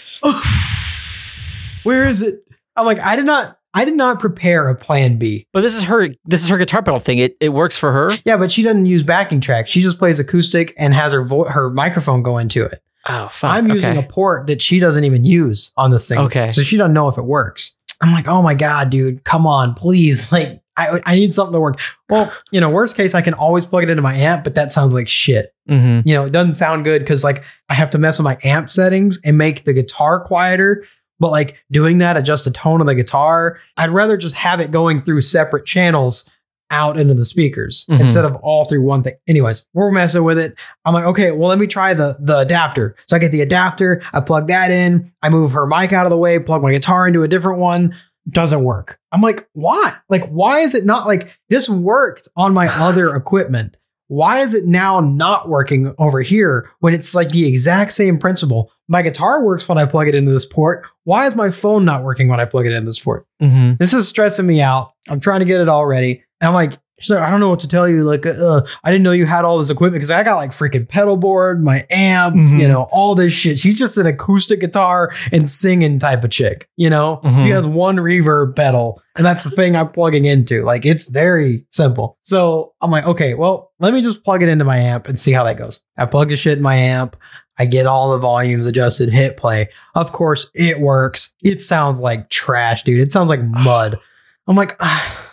where 1.85 2.09
is 2.09 2.23
it? 2.23 2.41
I'm 2.77 2.85
like, 2.87 2.99
I 3.01 3.17
did 3.17 3.25
not. 3.25 3.58
I 3.75 3.85
did 3.85 3.95
not 3.95 4.19
prepare 4.19 4.69
a 4.69 4.75
plan 4.75 5.19
B. 5.19 5.47
But 5.53 5.61
this 5.61 5.75
is 5.75 5.85
her. 5.85 6.09
This 6.25 6.43
is 6.43 6.49
her 6.49 6.59
guitar 6.59 6.83
pedal 6.83 7.01
thing. 7.01 7.19
It 7.19 7.37
it 7.41 7.51
works 7.51 7.77
for 7.77 7.93
her. 7.93 8.17
Yeah, 8.25 8.37
but 8.37 8.51
she 8.51 8.63
doesn't 8.63 8.87
use 8.87 9.03
backing 9.03 9.41
tracks. 9.41 9.71
She 9.71 9.83
just 9.83 9.99
plays 9.99 10.19
acoustic 10.19 10.75
and 10.79 10.95
has 10.95 11.13
her 11.13 11.23
vo- 11.25 11.45
her 11.45 11.71
microphone 11.71 12.23
go 12.23 12.39
into 12.39 12.65
it. 12.65 12.83
Oh, 13.07 13.29
fuck. 13.29 13.55
I'm 13.55 13.69
using 13.69 13.97
a 13.97 14.03
port 14.03 14.49
that 14.49 14.61
she 14.61 14.81
doesn't 14.81 15.05
even 15.05 15.25
use 15.25 15.73
on 15.77 15.91
this 15.91 16.09
thing. 16.09 16.19
Okay. 16.19 16.53
So 16.53 16.63
she 16.63 16.77
doesn't 16.77 16.93
know 16.93 17.09
if 17.09 17.17
it 17.19 17.25
works. 17.25 17.75
I'm 18.01 18.13
like, 18.13 18.29
oh 18.29 18.43
my 18.43 18.55
God, 18.55 18.91
dude, 18.91 19.25
come 19.25 19.47
on, 19.47 19.75
please. 19.75 20.31
Like, 20.33 20.61
I, 20.77 21.01
I 21.05 21.15
need 21.17 21.35
something 21.35 21.55
to 21.55 21.59
work. 21.61 21.81
Well, 22.09 22.33
you 22.53 22.61
know, 22.61 22.71
worst 22.71 22.97
case, 22.97 23.13
I 23.17 23.21
can 23.21 23.35
always 23.35 23.67
plug 23.67 23.83
it 23.83 23.91
into 23.91 24.01
my 24.03 24.15
amp, 24.17 24.45
but 24.45 24.55
that 24.55 24.71
sounds 24.71 24.95
like 24.95 25.09
shit. 25.09 25.53
hmm 25.69 26.01
You 26.05 26.15
know, 26.15 26.25
it 26.27 26.33
doesn't 26.33 26.55
sound 26.55 26.85
good 26.85 27.01
because 27.01 27.25
like 27.25 27.43
I 27.69 27.75
have 27.75 27.91
to 27.91 27.99
mess 27.99 28.19
with 28.19 28.25
my 28.27 28.39
amp 28.45 28.71
settings 28.71 29.19
and 29.25 29.37
make 29.37 29.65
the 29.65 29.73
guitar 29.73 30.21
quieter. 30.25 30.85
But 31.21 31.31
like 31.31 31.57
doing 31.71 31.99
that, 31.99 32.17
adjust 32.17 32.45
the 32.45 32.51
tone 32.51 32.81
of 32.81 32.87
the 32.87 32.95
guitar. 32.95 33.59
I'd 33.77 33.91
rather 33.91 34.17
just 34.17 34.37
have 34.37 34.61
it 34.61 34.71
going 34.71 35.03
through 35.03 35.21
separate 35.23 35.67
channels 35.67 36.29
out 36.71 36.99
into 37.01 37.15
the 37.15 37.25
speakers 37.25 37.87
Mhm. 37.89 38.01
instead 38.01 38.27
of 38.27 38.37
all 38.37 38.67
through 38.67 38.83
one 38.83 39.03
thing. 39.03 39.15
Anyways, 39.27 39.67
we're 39.73 39.91
messing 39.91 40.23
with 40.23 40.39
it. 40.39 40.55
I'm 40.85 40.93
like, 40.93 41.05
okay, 41.07 41.31
well, 41.33 41.49
let 41.49 41.59
me 41.59 41.67
try 41.67 41.95
the 41.95 42.19
the 42.21 42.39
adapter. 42.41 42.95
So 43.07 43.17
I 43.17 43.21
get 43.21 43.33
the 43.33 43.41
adapter, 43.41 44.03
I 44.13 44.21
plug 44.21 44.49
that 44.49 44.71
in, 44.71 45.11
I 45.23 45.31
move 45.31 45.53
her 45.53 45.67
mic 45.67 45.95
out 45.95 46.05
of 46.05 46.11
the 46.11 46.19
way, 46.19 46.39
plug 46.39 46.63
my 46.63 46.71
guitar 46.73 47.09
into 47.09 47.23
a 47.23 47.29
different 47.29 47.59
one. 47.59 47.95
Doesn't 48.29 48.63
work. 48.63 48.99
I'm 49.13 49.23
like, 49.23 49.49
why? 49.55 49.95
Like, 50.11 50.29
why 50.29 50.59
is 50.61 50.75
it 50.75 50.85
not 50.85 51.07
like 51.07 51.33
this 51.49 51.71
worked 51.71 52.29
on 52.37 52.53
my 52.53 52.69
other 52.77 53.17
equipment? 53.17 53.78
Why 54.09 54.41
is 54.41 54.55
it 54.55 54.65
now 54.67 55.01
not 55.01 55.49
working 55.49 55.95
over 55.99 56.21
here 56.21 56.71
when 56.81 56.95
it's 56.95 57.15
like 57.15 57.29
the 57.29 57.47
exact 57.47 57.93
same 57.93 58.19
principle? 58.19 58.71
My 58.89 59.03
guitar 59.03 59.45
works 59.45 59.69
when 59.69 59.79
I 59.79 59.85
plug 59.85 60.09
it 60.09 60.15
into 60.15 60.33
this 60.33 60.47
port. 60.47 60.85
Why 61.05 61.27
is 61.27 61.37
my 61.37 61.51
phone 61.51 61.85
not 61.85 62.03
working 62.03 62.29
when 62.29 62.41
I 62.41 62.47
plug 62.47 62.67
it 62.67 62.73
into 62.73 62.87
this 62.87 63.01
port? 63.01 63.27
hmm 63.41 63.75
This 63.79 63.93
is 63.93 64.09
stressing 64.09 64.47
me 64.47 64.61
out. 64.61 64.93
I'm 65.11 65.21
trying 65.21 65.41
to 65.41 65.47
get 65.47 65.61
it 65.61 65.69
all 65.69 65.87
ready. 65.87 66.25
And 66.41 66.49
I'm 66.49 66.55
like, 66.55 66.73
she's 67.01 67.11
like, 67.11 67.21
I 67.23 67.31
don't 67.31 67.41
know 67.41 67.49
what 67.49 67.61
to 67.61 67.69
tell 67.69 67.89
you. 67.89 68.05
Like, 68.05 68.25
uh, 68.27 68.63
I 68.85 68.91
didn't 68.91 69.03
know 69.05 69.13
you 69.13 69.27
had 69.27 69.45
all 69.45 69.59
this 69.59 69.71
equipment 69.71 70.01
because 70.01 70.11
I 70.11 70.23
got 70.23 70.37
like 70.37 70.51
freaking 70.51 70.89
pedal 70.89 71.17
board, 71.17 71.63
my 71.63 71.87
amp, 71.91 72.37
Mhm. 72.37 72.61
you 72.61 72.69
know, 72.69 72.83
all 72.91 73.15
this 73.15 73.33
shit. 73.33 73.59
She's 73.59 73.79
just 73.79 73.97
an 73.99 74.07
acoustic 74.07 74.61
guitar 74.61 75.13
and 75.33 75.49
singing 75.49 75.99
type 75.99 76.25
of 76.25 76.31
chick, 76.31 76.69
you 76.77 76.91
know? 76.91 77.21
Mhm. 77.25 77.45
She 77.45 77.51
has 77.51 77.67
one 77.67 77.97
reverb 77.97 78.57
pedal, 78.57 79.01
and 79.17 79.25
that's 79.25 79.45
the 79.45 79.51
thing 79.51 79.77
I'm 79.77 79.89
plugging 79.89 80.25
into. 80.25 80.65
Like, 80.65 80.85
it's 80.87 81.09
very 81.09 81.67
simple. 81.71 82.19
So 82.23 82.73
I'm 82.81 82.91
like, 82.91 83.07
okay, 83.07 83.35
well, 83.35 83.73
let 83.81 83.93
me 83.95 84.03
just 84.03 84.25
plug 84.25 84.43
it 84.43 84.49
into 84.49 84.65
my 84.65 84.79
amp 84.79 85.09
and 85.09 85.19
see 85.19 85.33
how 85.33 85.45
that 85.45 85.57
goes. 85.59 85.81
I 85.97 86.07
plug 86.07 86.29
the 86.29 86.37
shit 86.37 86.59
in 86.59 86.63
my 86.63 86.75
amp. 86.77 87.17
I 87.61 87.67
get 87.67 87.87
all 87.87 88.13
the 88.13 88.19
volumes 88.19 88.69
adjusted, 88.69 89.09
hit 89.13 89.37
play. 89.37 89.69
Of 89.97 90.13
course, 90.13 90.49
it 90.55 90.81
works. 90.81 91.35
It 91.43 91.61
sounds 91.61 91.99
like 91.99 92.31
trash, 92.31 92.85
dude. 92.85 93.01
It 93.01 93.11
sounds 93.13 93.29
like 93.31 93.43
mud. 93.43 93.99
I'm 94.47 94.55
like, 94.57 94.77
ah. 94.81 95.25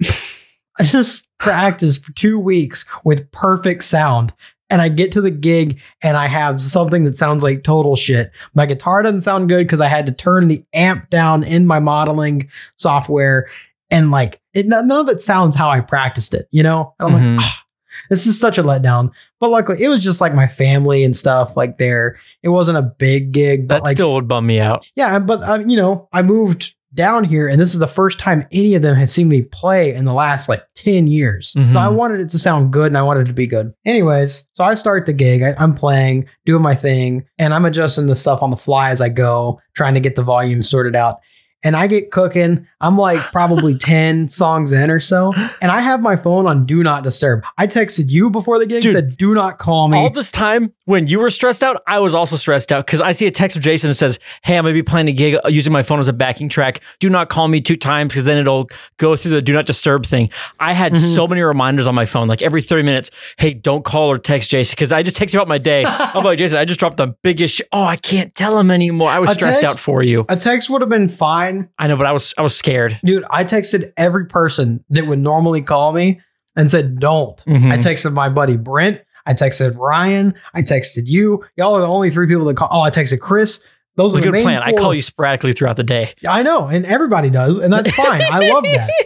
I 0.78 0.84
just 0.84 1.26
practiced 1.38 2.04
for 2.04 2.12
two 2.12 2.38
weeks 2.38 2.84
with 3.04 3.30
perfect 3.32 3.84
sound. 3.84 4.32
And 4.70 4.80
I 4.80 4.88
get 4.88 5.12
to 5.12 5.20
the 5.20 5.30
gig 5.30 5.78
and 6.02 6.16
I 6.16 6.28
have 6.28 6.58
something 6.58 7.04
that 7.04 7.14
sounds 7.16 7.42
like 7.42 7.62
total 7.62 7.94
shit. 7.94 8.30
My 8.54 8.64
guitar 8.64 9.02
doesn't 9.02 9.20
sound 9.20 9.50
good 9.50 9.66
because 9.66 9.82
I 9.82 9.88
had 9.88 10.06
to 10.06 10.12
turn 10.12 10.48
the 10.48 10.64
amp 10.72 11.10
down 11.10 11.44
in 11.44 11.66
my 11.66 11.78
modeling 11.78 12.48
software. 12.76 13.50
And 13.90 14.10
like, 14.10 14.40
it, 14.54 14.66
none 14.66 14.90
of 14.90 15.10
it 15.10 15.20
sounds 15.20 15.56
how 15.56 15.68
I 15.68 15.80
practiced 15.80 16.32
it, 16.32 16.48
you 16.52 16.62
know? 16.62 16.94
And 16.98 17.14
I'm 17.14 17.20
Mhm. 17.22 17.36
like, 17.36 17.44
ah, 17.44 17.62
this 18.08 18.26
is 18.26 18.40
such 18.40 18.56
a 18.56 18.62
letdown. 18.62 19.10
But 19.40 19.50
luckily, 19.50 19.82
it 19.82 19.88
was 19.88 20.02
just 20.02 20.22
like 20.22 20.34
my 20.34 20.46
family 20.46 21.04
and 21.04 21.14
stuff 21.14 21.54
like 21.54 21.76
there. 21.76 22.18
It 22.42 22.48
wasn't 22.48 22.78
a 22.78 22.82
big 22.82 23.32
gig, 23.32 23.68
but 23.68 23.74
That 23.74 23.84
like, 23.84 23.96
still 23.98 24.14
would 24.14 24.26
bum 24.26 24.46
me 24.46 24.58
out. 24.58 24.86
yeah, 24.96 25.18
but 25.18 25.42
um, 25.42 25.68
you 25.68 25.76
know, 25.76 26.08
I 26.14 26.22
moved 26.22 26.74
down 26.94 27.24
here, 27.24 27.48
and 27.48 27.60
this 27.60 27.72
is 27.74 27.80
the 27.80 27.86
first 27.86 28.18
time 28.18 28.46
any 28.52 28.74
of 28.74 28.82
them 28.82 28.96
has 28.96 29.12
seen 29.12 29.28
me 29.28 29.42
play 29.42 29.94
in 29.94 30.04
the 30.04 30.12
last 30.12 30.48
like 30.48 30.62
ten 30.74 31.06
years. 31.06 31.54
Mhm. 31.56 31.72
So 31.72 31.78
I 31.78 31.88
wanted 31.88 32.20
it 32.20 32.28
to 32.30 32.38
sound 32.38 32.72
good, 32.72 32.88
and 32.88 32.98
I 32.98 33.02
wanted 33.02 33.20
it 33.22 33.26
to 33.28 33.32
be 33.32 33.46
good. 33.46 33.72
Anyways, 33.86 34.46
so 34.54 34.64
I 34.64 34.74
start 34.74 35.06
the 35.06 35.12
gig. 35.12 35.42
I, 35.42 35.54
I'm 35.58 35.74
playing, 35.74 36.26
doing 36.44 36.62
my 36.62 36.74
thing, 36.74 37.24
and 37.38 37.54
I'm 37.54 37.64
adjusting 37.64 38.06
the 38.06 38.16
stuff 38.16 38.42
on 38.42 38.50
the 38.50 38.56
fly 38.56 38.90
as 38.90 39.00
I 39.00 39.08
go, 39.08 39.60
trying 39.74 39.94
to 39.94 40.00
get 40.00 40.16
the 40.16 40.22
volume 40.22 40.62
sorted 40.62 40.94
out. 40.96 41.18
And 41.64 41.76
I 41.76 41.86
get 41.86 42.10
cooking. 42.10 42.66
I'm 42.80 42.96
like 42.98 43.18
probably 43.32 43.76
10 43.78 44.28
songs 44.28 44.72
in 44.72 44.90
or 44.90 45.00
so. 45.00 45.32
And 45.60 45.70
I 45.70 45.80
have 45.80 46.00
my 46.00 46.16
phone 46.16 46.46
on 46.46 46.66
do 46.66 46.82
not 46.82 47.04
disturb. 47.04 47.42
I 47.58 47.66
texted 47.66 48.08
you 48.08 48.30
before 48.30 48.58
the 48.58 48.66
gig, 48.66 48.82
Dude, 48.82 48.92
said, 48.92 49.16
do 49.16 49.34
not 49.34 49.58
call 49.58 49.88
me. 49.88 49.98
All 49.98 50.10
this 50.10 50.30
time 50.32 50.72
when 50.86 51.06
you 51.06 51.20
were 51.20 51.30
stressed 51.30 51.62
out, 51.62 51.80
I 51.86 52.00
was 52.00 52.14
also 52.14 52.34
stressed 52.36 52.72
out 52.72 52.84
because 52.86 53.00
I 53.00 53.12
see 53.12 53.26
a 53.26 53.30
text 53.30 53.56
from 53.56 53.62
Jason 53.62 53.88
that 53.88 53.94
says, 53.94 54.18
Hey, 54.42 54.58
I'm 54.58 54.64
going 54.64 54.74
to 54.74 54.78
be 54.78 54.82
playing 54.82 55.08
a 55.08 55.12
gig 55.12 55.36
using 55.48 55.72
my 55.72 55.82
phone 55.82 56.00
as 56.00 56.08
a 56.08 56.12
backing 56.12 56.48
track. 56.48 56.80
Do 56.98 57.08
not 57.08 57.28
call 57.28 57.46
me 57.48 57.60
two 57.60 57.76
times 57.76 58.12
because 58.12 58.24
then 58.24 58.38
it'll 58.38 58.68
go 58.96 59.14
through 59.14 59.30
the 59.32 59.42
do 59.42 59.52
not 59.52 59.66
disturb 59.66 60.04
thing. 60.04 60.30
I 60.58 60.72
had 60.72 60.92
Mhm. 60.92 60.98
so 61.14 61.28
many 61.28 61.42
reminders 61.42 61.86
on 61.86 61.94
my 61.94 62.04
phone, 62.04 62.26
like 62.28 62.42
every 62.42 62.62
30 62.62 62.82
minutes, 62.82 63.10
Hey, 63.38 63.54
don't 63.54 63.84
call 63.84 64.10
or 64.10 64.18
text 64.18 64.50
Jason 64.50 64.72
because 64.74 64.90
I 64.92 65.02
just 65.04 65.16
text 65.16 65.32
you 65.34 65.40
about 65.40 65.48
my 65.48 65.58
day. 65.58 65.84
I'm 65.86 66.24
like, 66.24 66.38
Jason, 66.38 66.58
I 66.58 66.64
just 66.64 66.80
dropped 66.80 66.96
the 66.96 67.14
biggest 67.22 67.56
sh- 67.56 67.62
Oh, 67.72 67.84
I 67.84 67.96
can't 67.96 68.34
tell 68.34 68.58
him 68.58 68.70
anymore. 68.72 69.10
I 69.10 69.20
was 69.20 69.30
A 69.30 69.34
stressed 69.34 69.60
text? 69.60 69.76
out 69.76 69.80
for 69.80 70.02
you. 70.02 70.24
a 70.28 70.36
text 70.36 70.68
would 70.68 70.80
have 70.82 70.90
been 70.90 71.08
fine. 71.08 71.51
I 71.78 71.86
know, 71.86 71.96
but 71.96 72.06
I 72.06 72.12
was 72.12 72.34
I 72.38 72.42
was 72.42 72.56
scared. 72.56 72.98
Dude, 73.04 73.24
I 73.30 73.44
texted 73.44 73.92
every 73.96 74.26
person 74.26 74.84
that 74.90 75.06
would 75.06 75.18
normally 75.18 75.62
call 75.62 75.92
me 75.92 76.20
and 76.56 76.70
said, 76.70 76.98
don't. 76.98 77.36
Mhm. 77.46 77.70
I 77.72 77.78
texted 77.78 78.12
my 78.12 78.28
buddy 78.28 78.56
Brent. 78.56 79.00
I 79.26 79.34
texted 79.34 79.76
Ryan. 79.78 80.34
I 80.54 80.62
texted 80.62 81.06
you. 81.06 81.44
Y'all 81.56 81.74
are 81.74 81.80
the 81.80 81.86
only 81.86 82.10
three 82.10 82.26
people 82.26 82.44
that 82.46 82.56
call. 82.56 82.68
Oh, 82.70 82.80
I 82.80 82.90
texted 82.90 83.20
Chris. 83.20 83.64
Those 83.96 84.16
are 84.16 84.20
a 84.20 84.22
good 84.22 84.32
main 84.32 84.42
plan. 84.42 84.62
I 84.62 84.72
call 84.72 84.94
you 84.94 85.02
sporadically 85.02 85.52
throughout 85.52 85.76
the 85.76 85.84
day. 85.84 86.14
I 86.26 86.42
know, 86.42 86.66
and 86.66 86.84
everybody 86.86 87.28
does, 87.30 87.58
and 87.58 87.72
that's 87.72 87.90
fine. 87.94 88.22
I 88.22 88.48
love 88.50 88.64
that. 88.64 88.90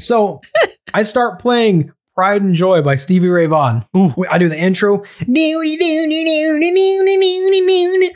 So 0.00 0.40
I 0.92 1.04
start 1.04 1.38
playing 1.38 1.92
Pride 2.14 2.42
and 2.42 2.54
Joy 2.54 2.82
by 2.82 2.94
Stevie 2.94 3.28
Ray 3.28 3.46
Vaughan. 3.46 3.86
Ooh. 3.96 4.14
I 4.30 4.36
do 4.36 4.48
the 4.48 4.58
intro. 4.58 5.02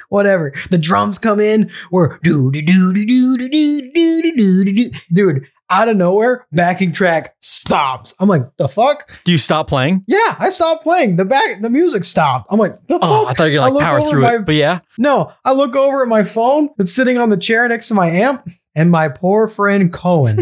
Whatever. 0.09 0.53
The 0.71 0.79
drums 0.79 1.19
come 1.19 1.41
in. 1.41 1.71
We're 1.91 2.19
do 2.19 2.51
do 2.53 2.61
do 2.63 2.93
do 2.93 3.05
do 3.07 3.39
do 3.39 3.49
do 3.49 3.93
do 3.93 4.23
do 4.23 4.65
do 4.65 4.73
do. 4.91 4.91
Dude, 5.13 5.47
out 5.71 5.89
of 5.89 5.97
nowhere, 5.97 6.47
backing 6.53 6.93
track 6.93 7.35
stops. 7.41 8.15
I'm 8.21 8.29
like, 8.29 8.43
the 8.59 8.69
fuck? 8.69 9.11
Do 9.25 9.33
you 9.33 9.39
stop 9.39 9.67
playing? 9.69 10.05
Yeah, 10.07 10.37
I 10.39 10.51
stopped 10.51 10.83
playing. 10.83 11.17
The 11.17 11.25
back, 11.25 11.63
the 11.63 11.71
music 11.71 12.05
stopped. 12.05 12.47
I'm 12.51 12.59
like, 12.59 12.79
the 12.89 12.99
Oh, 13.03 13.25
fuck? 13.25 13.31
I 13.31 13.35
thought 13.35 13.45
you 13.51 13.59
were 13.61 13.65
I 13.65 13.69
gonna 13.71 13.75
look 13.75 13.83
like 13.83 14.01
power 14.03 14.11
through 14.11 14.23
my- 14.23 14.35
it. 14.35 14.47
But 14.47 14.55
yeah. 14.57 14.81
No, 14.99 15.33
I 15.45 15.53
look 15.53 15.75
over 15.75 16.03
at 16.03 16.09
my 16.09 16.23
phone 16.23 16.69
that's 16.77 16.95
sitting 16.95 17.17
on 17.19 17.31
the 17.31 17.37
chair 17.37 17.67
next 17.69 17.89
to 17.89 17.95
my 17.95 18.09
amp, 18.11 18.47
and 18.75 18.91
my 18.91 19.09
poor 19.09 19.49
friend 19.49 19.91
Cohen 19.93 20.39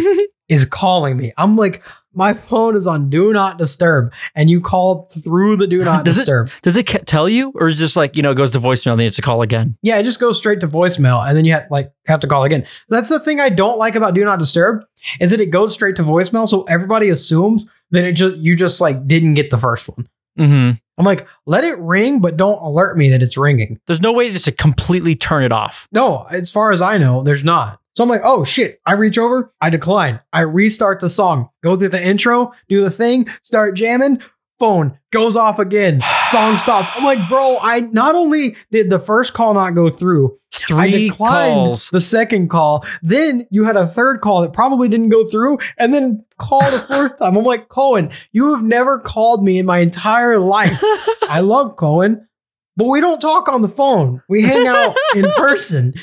is 0.48 0.64
calling 0.64 1.16
me. 1.16 1.32
I'm 1.38 1.56
like, 1.56 1.82
my 2.14 2.32
phone 2.34 2.76
is 2.76 2.86
on 2.86 3.10
do 3.10 3.32
not 3.32 3.58
disturb, 3.58 4.12
and 4.34 4.48
you 4.50 4.60
called 4.60 5.10
through 5.12 5.56
the 5.56 5.66
do 5.66 5.82
not 5.84 6.04
Does 6.04 6.16
it- 6.16 6.20
disturb. 6.20 6.50
Does 6.62 6.76
it 6.76 6.84
tell 7.06 7.28
you, 7.28 7.52
or 7.54 7.68
is 7.68 7.74
it 7.80 7.82
just 7.84 7.96
like 7.96 8.16
you 8.16 8.22
know 8.22 8.30
it 8.30 8.36
goes 8.36 8.50
to 8.52 8.58
voicemail 8.58 8.92
and 8.92 9.00
then 9.00 9.04
you 9.04 9.08
have 9.10 9.14
to 9.16 9.22
call 9.22 9.42
again? 9.42 9.76
Yeah, 9.82 9.98
it 9.98 10.04
just 10.04 10.20
goes 10.20 10.38
straight 10.38 10.60
to 10.60 10.68
voicemail, 10.68 11.26
and 11.26 11.36
then 11.36 11.44
you 11.44 11.52
have, 11.52 11.66
like 11.70 11.92
have 12.06 12.20
to 12.20 12.26
call 12.26 12.44
again. 12.44 12.66
That's 12.88 13.08
the 13.08 13.20
thing 13.20 13.40
I 13.40 13.48
don't 13.48 13.78
like 13.78 13.94
about 13.94 14.14
do 14.14 14.24
not 14.24 14.38
disturb 14.38 14.84
is 15.20 15.30
that 15.30 15.40
it 15.40 15.50
goes 15.50 15.74
straight 15.74 15.96
to 15.96 16.02
voicemail, 16.02 16.48
so 16.48 16.62
everybody 16.64 17.08
assumes 17.08 17.66
that 17.90 18.04
it 18.04 18.12
just 18.12 18.36
you 18.36 18.56
just 18.56 18.80
like 18.80 19.06
didn't 19.06 19.34
get 19.34 19.50
the 19.50 19.58
first 19.58 19.88
one. 19.88 20.08
hmm 20.36 20.70
I'm 20.96 21.04
like, 21.04 21.26
let 21.44 21.64
it 21.64 21.76
ring, 21.80 22.20
but 22.20 22.36
don't 22.36 22.62
alert 22.62 22.96
me 22.96 23.08
that 23.10 23.20
it's 23.20 23.36
ringing. 23.36 23.80
There's 23.88 24.00
no 24.00 24.12
way 24.12 24.28
to 24.28 24.32
just 24.32 24.44
to 24.44 24.52
completely 24.52 25.16
turn 25.16 25.42
it 25.42 25.50
off. 25.50 25.88
No, 25.90 26.24
as 26.30 26.52
far 26.52 26.70
as 26.70 26.80
I 26.80 26.98
know, 26.98 27.24
there's 27.24 27.42
not. 27.42 27.80
So 27.96 28.02
I'm 28.02 28.10
like, 28.10 28.22
oh 28.24 28.44
shit. 28.44 28.80
I 28.86 28.92
reach 28.94 29.18
over, 29.18 29.52
I 29.60 29.70
decline. 29.70 30.20
I 30.32 30.40
restart 30.40 31.00
the 31.00 31.08
song, 31.08 31.48
go 31.62 31.76
through 31.76 31.90
the 31.90 32.04
intro, 32.04 32.52
do 32.68 32.82
the 32.82 32.90
thing, 32.90 33.28
start 33.42 33.76
jamming, 33.76 34.20
phone 34.58 34.98
goes 35.10 35.36
off 35.36 35.58
again, 35.58 36.00
song 36.30 36.56
stops. 36.56 36.90
I'm 36.94 37.04
like, 37.04 37.28
bro, 37.28 37.58
I 37.60 37.80
not 37.80 38.14
only 38.14 38.56
did 38.70 38.90
the 38.90 38.98
first 38.98 39.32
call 39.32 39.54
not 39.54 39.74
go 39.74 39.88
through, 39.88 40.38
I 40.70 40.88
declined 40.88 41.54
calls. 41.54 41.90
the 41.90 42.00
second 42.00 42.48
call. 42.48 42.84
Then 43.02 43.46
you 43.50 43.64
had 43.64 43.76
a 43.76 43.86
third 43.86 44.20
call 44.20 44.42
that 44.42 44.52
probably 44.52 44.88
didn't 44.88 45.08
go 45.08 45.26
through, 45.26 45.58
and 45.78 45.92
then 45.92 46.24
called 46.38 46.72
a 46.72 46.78
fourth 46.80 47.18
time. 47.18 47.36
I'm 47.36 47.44
like, 47.44 47.68
Cohen, 47.68 48.10
you 48.32 48.54
have 48.54 48.64
never 48.64 48.98
called 48.98 49.44
me 49.44 49.58
in 49.58 49.66
my 49.66 49.78
entire 49.78 50.38
life. 50.38 50.78
I 51.28 51.40
love 51.40 51.76
Cohen, 51.76 52.26
but 52.76 52.86
we 52.86 53.00
don't 53.00 53.20
talk 53.20 53.48
on 53.48 53.62
the 53.62 53.68
phone. 53.68 54.22
We 54.28 54.42
hang 54.42 54.66
out 54.66 54.94
in 55.16 55.24
person, 55.36 55.94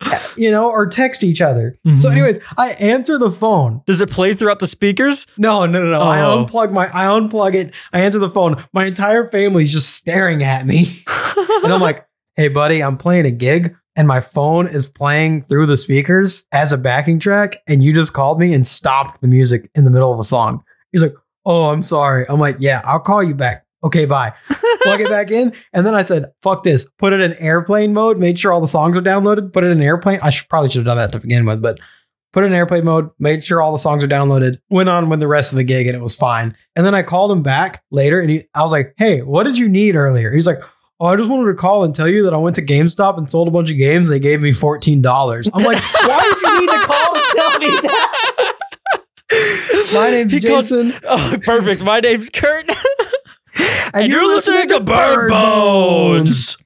you 0.36 0.50
know, 0.50 0.70
or 0.70 0.86
text 0.86 1.22
each 1.24 1.40
other. 1.40 1.78
So, 1.84 2.08
Mhm. 2.08 2.12
anyways, 2.12 2.38
I 2.58 2.70
answer 2.72 3.18
the 3.18 3.30
phone. 3.30 3.82
Does 3.86 4.00
it 4.00 4.10
play 4.10 4.34
throughout 4.34 4.58
the 4.60 4.66
speakers? 4.66 5.26
No, 5.38 5.64
no, 5.66 5.82
no, 5.82 5.90
no. 5.90 6.00
I 6.02 6.20
Oh. 6.22 6.44
unplug 6.44 6.72
my, 6.72 6.88
I 6.92 7.06
unplug 7.06 7.54
it. 7.54 7.74
I 7.92 8.00
answer 8.00 8.18
the 8.18 8.30
phone. 8.30 8.62
My 8.72 8.84
entire 8.86 9.30
family's 9.30 9.72
just 9.72 9.90
staring 9.94 10.42
at 10.42 10.66
me, 10.66 10.86
and 11.64 11.72
I'm 11.72 11.80
like, 11.80 12.06
"Hey, 12.36 12.48
buddy, 12.48 12.82
I'm 12.82 12.96
playing 12.96 13.26
a 13.26 13.30
gig." 13.30 13.74
And 13.98 14.06
my 14.06 14.20
phone 14.20 14.66
is 14.66 14.86
playing 14.86 15.44
through 15.44 15.64
the 15.64 15.78
speakers 15.78 16.44
as 16.52 16.70
a 16.70 16.76
backing 16.76 17.18
track, 17.18 17.56
and 17.66 17.82
you 17.82 17.94
just 17.94 18.12
called 18.12 18.38
me 18.38 18.52
and 18.52 18.66
stopped 18.66 19.22
the 19.22 19.28
music 19.28 19.70
in 19.74 19.84
the 19.86 19.90
middle 19.90 20.12
of 20.12 20.18
a 20.18 20.24
song. 20.24 20.62
He's 20.92 21.00
like, 21.02 21.14
"Oh, 21.46 21.70
I'm 21.70 21.82
sorry." 21.82 22.26
I'm 22.28 22.38
like, 22.38 22.56
"Yeah, 22.58 22.82
I'll 22.84 23.00
call 23.00 23.22
you 23.22 23.34
back." 23.34 23.64
Okay, 23.86 24.04
bye. 24.04 24.32
plug 24.82 25.00
it 25.00 25.08
back 25.08 25.30
in. 25.30 25.52
And 25.72 25.86
then 25.86 25.94
I 25.94 26.02
said, 26.02 26.26
fuck 26.42 26.62
this. 26.64 26.88
Put 26.98 27.12
it 27.12 27.20
in 27.20 27.34
airplane 27.34 27.94
mode. 27.94 28.18
Made 28.18 28.38
sure 28.38 28.52
all 28.52 28.60
the 28.60 28.68
songs 28.68 28.96
are 28.96 29.00
downloaded. 29.00 29.52
Put 29.52 29.64
it 29.64 29.70
in 29.70 29.80
airplane. 29.80 30.18
I 30.22 30.30
should 30.30 30.48
probably 30.48 30.70
should 30.70 30.78
have 30.80 30.86
done 30.86 30.96
that 30.96 31.12
to 31.12 31.20
begin 31.20 31.46
with, 31.46 31.62
but 31.62 31.78
put 32.32 32.42
it 32.44 32.48
in 32.48 32.52
airplane 32.52 32.84
mode. 32.84 33.10
Made 33.18 33.44
sure 33.44 33.62
all 33.62 33.72
the 33.72 33.78
songs 33.78 34.02
are 34.02 34.08
downloaded. 34.08 34.58
Went 34.70 34.88
on 34.88 35.08
with 35.08 35.20
the 35.20 35.28
rest 35.28 35.52
of 35.52 35.56
the 35.56 35.64
gig 35.64 35.86
and 35.86 35.96
it 35.96 36.02
was 36.02 36.14
fine. 36.14 36.56
And 36.74 36.84
then 36.84 36.94
I 36.94 37.02
called 37.02 37.30
him 37.32 37.42
back 37.42 37.82
later 37.90 38.20
and 38.20 38.28
he, 38.30 38.44
I 38.54 38.62
was 38.62 38.72
like, 38.72 38.92
hey, 38.98 39.22
what 39.22 39.44
did 39.44 39.56
you 39.56 39.68
need 39.68 39.94
earlier? 39.96 40.32
He's 40.32 40.46
like, 40.46 40.58
Oh, 40.98 41.06
I 41.08 41.16
just 41.16 41.28
wanted 41.28 41.50
to 41.52 41.58
call 41.58 41.84
and 41.84 41.94
tell 41.94 42.08
you 42.08 42.22
that 42.24 42.32
I 42.32 42.38
went 42.38 42.56
to 42.56 42.62
GameStop 42.62 43.18
and 43.18 43.30
sold 43.30 43.48
a 43.48 43.50
bunch 43.50 43.70
of 43.70 43.76
games. 43.76 44.08
They 44.08 44.18
gave 44.18 44.40
me 44.40 44.52
$14. 44.52 45.50
I'm 45.52 45.62
like, 45.62 45.82
why 46.06 46.20
did 46.22 46.40
you 46.42 46.60
need 46.62 46.70
to 46.70 46.86
call 46.86 47.14
and 47.14 47.24
tell 47.36 47.58
me 47.58 47.66
that? 47.82 48.52
My 49.94 50.10
name's 50.10 50.32
He 50.32 50.40
called- 50.40 50.62
Jason. 50.62 50.94
Oh, 51.06 51.36
perfect. 51.42 51.84
My 51.84 51.98
name's 52.00 52.30
Kurt. 52.30 52.64
And, 53.94 54.10
you're, 54.10 54.26
listening, 54.26 54.68
to 54.68 54.80
Bird 54.80 55.30
Bones. 55.30 56.56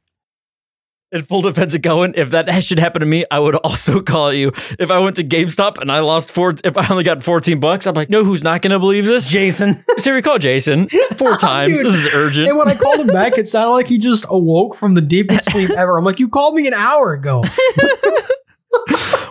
In 1.13 1.23
full 1.23 1.43
defense 1.43 1.75
of 1.75 1.83
Cohen, 1.83 2.13
if 2.15 2.31
that 2.31 2.63
should 2.63 2.79
happen 2.79 3.01
to 3.01 3.07
me, 3.07 3.25
I 3.33 3.41
would 3.41 3.57
also 3.57 4.01
call 4.03 4.33
you. 4.33 4.53
If 4.79 4.93
I 4.93 5.01
went 5.01 5.17
to 5.17 5.25
GameStop 5.25 5.79
and 5.79 5.91
I 5.91 6.01
lost 6.01 6.31
four, 6.31 6.55
if 6.63 6.77
I 6.77 6.87
only 6.89 7.03
got 7.03 7.25
14 7.25 7.59
bucks, 7.59 7.89
I'm 7.89 7.95
like, 7.95 8.11
no, 8.11 8.25
who's 8.25 8.45
not 8.45 8.63
going 8.63 8.71
to 8.71 8.79
believe 8.79 9.07
this? 9.07 9.29
Jason. 9.29 9.85
Siri, 9.99 10.23
call 10.23 10.39
Jason 10.39 10.89
four 11.17 11.37
times. 11.37 11.79
Dude. 11.79 11.87
This 11.87 11.95
is 11.95 12.15
urgent. 12.15 12.49
And 12.49 12.57
when 12.57 12.69
I 12.69 12.77
called 12.77 13.01
him 13.01 13.09
back, 13.09 13.39
it 13.39 13.49
sounded 13.49 13.73
like 13.73 13.89
he 13.89 13.99
just 13.99 14.25
awoke 14.29 14.77
from 14.77 14.95
the 14.95 15.01
deepest 15.01 15.51
sleep 15.51 15.71
ever. 15.71 15.99
I'm 15.99 16.05
like, 16.05 16.21
you 16.21 16.29
called 16.29 16.55
me 16.55 16.69
an 16.69 16.75
hour 16.75 17.13
ago. 17.13 17.43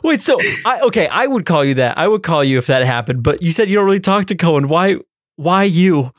Wait, 0.03 0.21
so 0.21 0.37
I 0.65 0.81
okay, 0.87 1.07
I 1.07 1.27
would 1.27 1.45
call 1.45 1.63
you 1.63 1.75
that. 1.75 1.97
I 1.97 2.07
would 2.07 2.23
call 2.23 2.43
you 2.43 2.57
if 2.57 2.67
that 2.67 2.83
happened. 2.83 3.23
But 3.23 3.41
you 3.41 3.51
said 3.53 3.69
you 3.69 3.75
don't 3.75 3.85
really 3.85 3.99
talk 4.01 4.25
to 4.27 4.35
Cohen. 4.35 4.67
Why? 4.67 4.97
Why 5.37 5.63
you? 5.63 6.11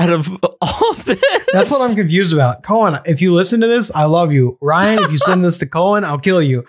Out 0.00 0.10
of 0.10 0.30
all 0.62 0.94
this, 0.94 1.22
That's 1.52 1.70
what 1.70 1.88
I'm 1.88 1.94
confused 1.94 2.32
about. 2.32 2.62
Cohen, 2.62 2.98
if 3.04 3.20
you 3.20 3.34
listen 3.34 3.60
to 3.60 3.66
this, 3.66 3.90
I 3.94 4.04
love 4.04 4.32
you. 4.32 4.56
Ryan, 4.62 5.04
if 5.04 5.12
you 5.12 5.18
send 5.18 5.44
this 5.44 5.58
to 5.58 5.66
Cohen, 5.66 6.04
I'll 6.04 6.18
kill 6.18 6.42
you. 6.42 6.64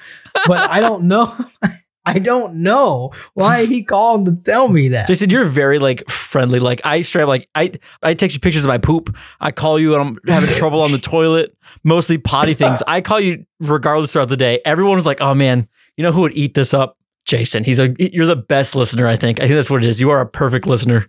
But 0.45 0.69
I 0.69 0.81
don't 0.81 1.03
know. 1.03 1.33
I 2.05 2.17
don't 2.19 2.55
know 2.55 3.11
why 3.35 3.65
he 3.65 3.83
called 3.83 4.25
to 4.25 4.35
tell 4.35 4.67
me 4.67 4.89
that. 4.89 5.07
Jason, 5.07 5.29
you're 5.29 5.45
very 5.45 5.77
like 5.77 6.09
friendly. 6.09 6.59
Like 6.59 6.81
I 6.83 7.01
straight 7.01 7.21
up, 7.23 7.29
like 7.29 7.47
I 7.53 7.71
I 8.01 8.15
text 8.15 8.35
you 8.35 8.39
pictures 8.39 8.65
of 8.65 8.69
my 8.69 8.79
poop. 8.79 9.15
I 9.39 9.51
call 9.51 9.79
you 9.79 9.93
and 9.95 10.01
I'm 10.01 10.17
having 10.27 10.49
trouble 10.49 10.81
on 10.81 10.91
the 10.91 10.97
toilet. 10.97 11.55
Mostly 11.83 12.17
potty 12.17 12.55
things. 12.55 12.81
I 12.87 13.01
call 13.01 13.19
you 13.19 13.45
regardless 13.59 14.13
throughout 14.13 14.29
the 14.29 14.37
day. 14.37 14.61
Everyone 14.65 14.95
was 14.95 15.05
like, 15.05 15.21
"Oh 15.21 15.35
man, 15.35 15.69
you 15.95 16.03
know 16.03 16.11
who 16.11 16.21
would 16.21 16.33
eat 16.35 16.55
this 16.55 16.73
up?" 16.73 16.97
Jason. 17.25 17.63
He's 17.63 17.79
a 17.79 17.93
you're 17.99 18.25
the 18.25 18.35
best 18.35 18.75
listener. 18.75 19.07
I 19.07 19.15
think. 19.15 19.39
I 19.39 19.43
think 19.43 19.53
that's 19.55 19.69
what 19.69 19.83
it 19.83 19.87
is. 19.87 20.01
You 20.01 20.09
are 20.09 20.21
a 20.21 20.27
perfect 20.27 20.65
listener. 20.65 21.07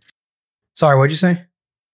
Sorry, 0.74 0.96
what'd 0.96 1.10
you 1.10 1.16
say? 1.16 1.42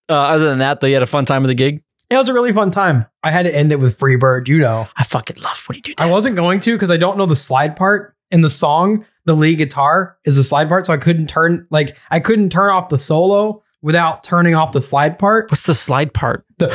Uh, 0.09 0.15
other 0.15 0.47
than 0.47 0.59
that, 0.59 0.81
though, 0.81 0.87
you 0.87 0.95
had 0.95 1.03
a 1.03 1.07
fun 1.07 1.25
time 1.25 1.43
with 1.43 1.51
the 1.51 1.55
gig. 1.55 1.81
It 2.11 2.17
was 2.17 2.29
a 2.29 2.33
really 2.33 2.53
fun 2.53 2.71
time. 2.71 3.05
I 3.23 3.31
had 3.31 3.45
to 3.45 3.55
end 3.55 3.71
it 3.71 3.81
with 3.81 3.99
Freebird, 3.99 4.49
you 4.49 4.59
know. 4.59 4.89
I 4.97 5.05
fucking 5.05 5.43
love 5.43 5.63
when 5.67 5.77
you 5.77 5.83
do 5.83 5.95
that. 5.97 6.05
I 6.05 6.11
wasn't 6.11 6.37
going 6.37 6.61
to 6.61 6.75
because 6.75 6.91
I 6.91 6.97
don't 6.97 7.19
know 7.19 7.27
the 7.27 7.37
slide 7.37 7.77
part 7.77 8.17
in 8.31 8.41
the 8.41 8.51
song. 8.51 9.05
The 9.27 9.37
lead 9.37 9.59
guitar 9.59 10.17
is 10.25 10.37
the 10.37 10.45
slide 10.45 10.69
part, 10.69 10.87
so 10.87 10.95
I 10.95 10.97
couldn't 10.97 11.27
turn 11.27 11.67
like 11.71 11.99
I 12.11 12.19
couldn't 12.21 12.49
turn 12.49 12.71
off 12.71 12.89
the 12.89 12.99
solo 12.99 13.63
without 13.83 14.25
turning 14.25 14.55
off 14.55 14.73
the 14.73 14.81
slide 14.81 15.19
part. 15.19 15.51
What's 15.51 15.65
the 15.65 15.75
slide 15.75 16.15
part? 16.15 16.47
The 16.57 16.69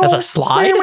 That's 0.00 0.12
a 0.14 0.22
slide? 0.22 0.74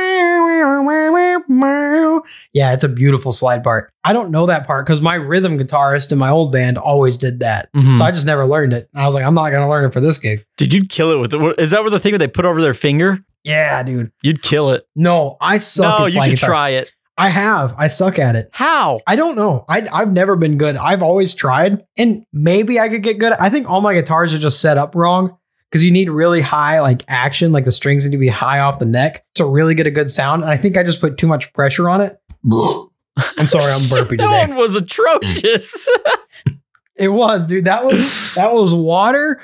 Yeah, 2.54 2.74
it's 2.74 2.84
a 2.84 2.90
beautiful 2.90 3.32
slide 3.32 3.64
part. 3.64 3.92
I 4.04 4.14
don't 4.14 4.32
know 4.32 4.46
that 4.46 4.66
part 4.66 4.86
because 4.86 5.02
my 5.02 5.16
rhythm 5.16 5.58
guitarist 5.60 6.12
in 6.12 6.18
my 6.18 6.30
old 6.30 6.52
band 6.52 6.78
always 6.78 7.18
did 7.18 7.40
that. 7.42 7.70
Mhm. 7.76 7.98
So 7.98 8.04
I 8.04 8.12
just 8.12 8.26
never 8.26 8.46
learned 8.46 8.74
it. 8.74 8.90
And 8.94 9.04
I 9.04 9.06
was 9.06 9.14
like, 9.16 9.26
I'm 9.26 9.34
not 9.34 9.50
gonna 9.52 9.70
learn 9.70 9.86
it 9.86 9.94
for 9.94 10.00
this 10.00 10.18
gig. 10.18 10.46
Dude, 10.58 10.74
you'd 10.74 10.90
kill 10.90 11.12
it 11.12 11.18
with 11.20 11.34
it. 11.34 11.60
Is 11.60 11.72
that 11.72 11.82
where 11.82 11.90
the 11.92 12.00
thing 12.00 12.14
where 12.14 12.20
they 12.20 12.28
put 12.28 12.46
over 12.46 12.62
their 12.62 12.74
finger? 12.74 13.20
Yeah, 13.44 13.84
dude. 13.84 14.12
You'd 14.24 14.42
kill 14.42 14.72
it. 14.72 14.84
No, 14.96 15.38
I 15.42 15.58
suck 15.60 16.00
no, 16.00 16.06
you 16.06 16.22
should 16.22 16.32
guitar. 16.32 16.50
try 16.50 16.70
it. 16.70 16.92
I 17.18 17.30
have. 17.30 17.74
I 17.78 17.88
suck 17.88 18.20
at 18.20 18.36
it. 18.36 18.50
How? 18.52 19.00
I 19.08 19.16
don't 19.16 19.36
know. 19.38 19.64
I, 19.70 19.88
I've 19.94 20.12
never 20.12 20.36
been 20.36 20.58
good. 20.58 20.76
I've 20.76 21.02
always 21.02 21.34
tried, 21.34 21.82
and 21.98 22.26
maybe 22.34 22.78
I 22.80 22.90
could 22.90 23.04
get 23.04 23.20
good. 23.20 23.32
I 23.34 23.50
think 23.50 23.70
all 23.70 23.80
my 23.80 23.94
guitars 23.94 24.34
are 24.34 24.38
just 24.40 24.60
set 24.60 24.78
up 24.78 24.96
wrong 24.96 25.38
because 25.76 25.84
you 25.84 25.92
need 25.92 26.10
really 26.10 26.40
high 26.40 26.80
like 26.80 27.04
action, 27.10 27.52
like 27.52 27.66
the 27.66 27.72
strings 27.72 28.06
need 28.06 28.14
to 28.14 28.18
be 28.18 28.30
high 28.30 28.60
off 28.60 28.80
the 28.80 28.86
neck 28.86 29.26
to 29.36 29.44
really 29.46 29.76
get 29.76 29.86
a 29.86 29.92
good 29.92 30.10
sound. 30.10 30.42
And 30.42 30.50
I 30.50 30.56
think 30.56 30.78
I 30.78 30.84
just 30.84 31.02
put 31.02 31.18
too 31.18 31.28
much 31.28 31.52
pressure 31.52 31.90
on 31.90 32.00
it. 32.00 32.18
I'm 33.38 33.46
sorry, 33.46 33.74
I'm 33.74 33.82
burpy 33.90 34.16
that 34.16 34.24
today. 34.24 34.48
one 34.48 34.56
was 34.56 34.78
atrocious. 34.78 35.90
It 36.98 37.10
was, 37.10 37.46
dude. 37.46 37.66
That 37.66 37.84
was 37.84 38.34
that 38.36 38.54
was 38.54 38.74
water, 38.74 39.42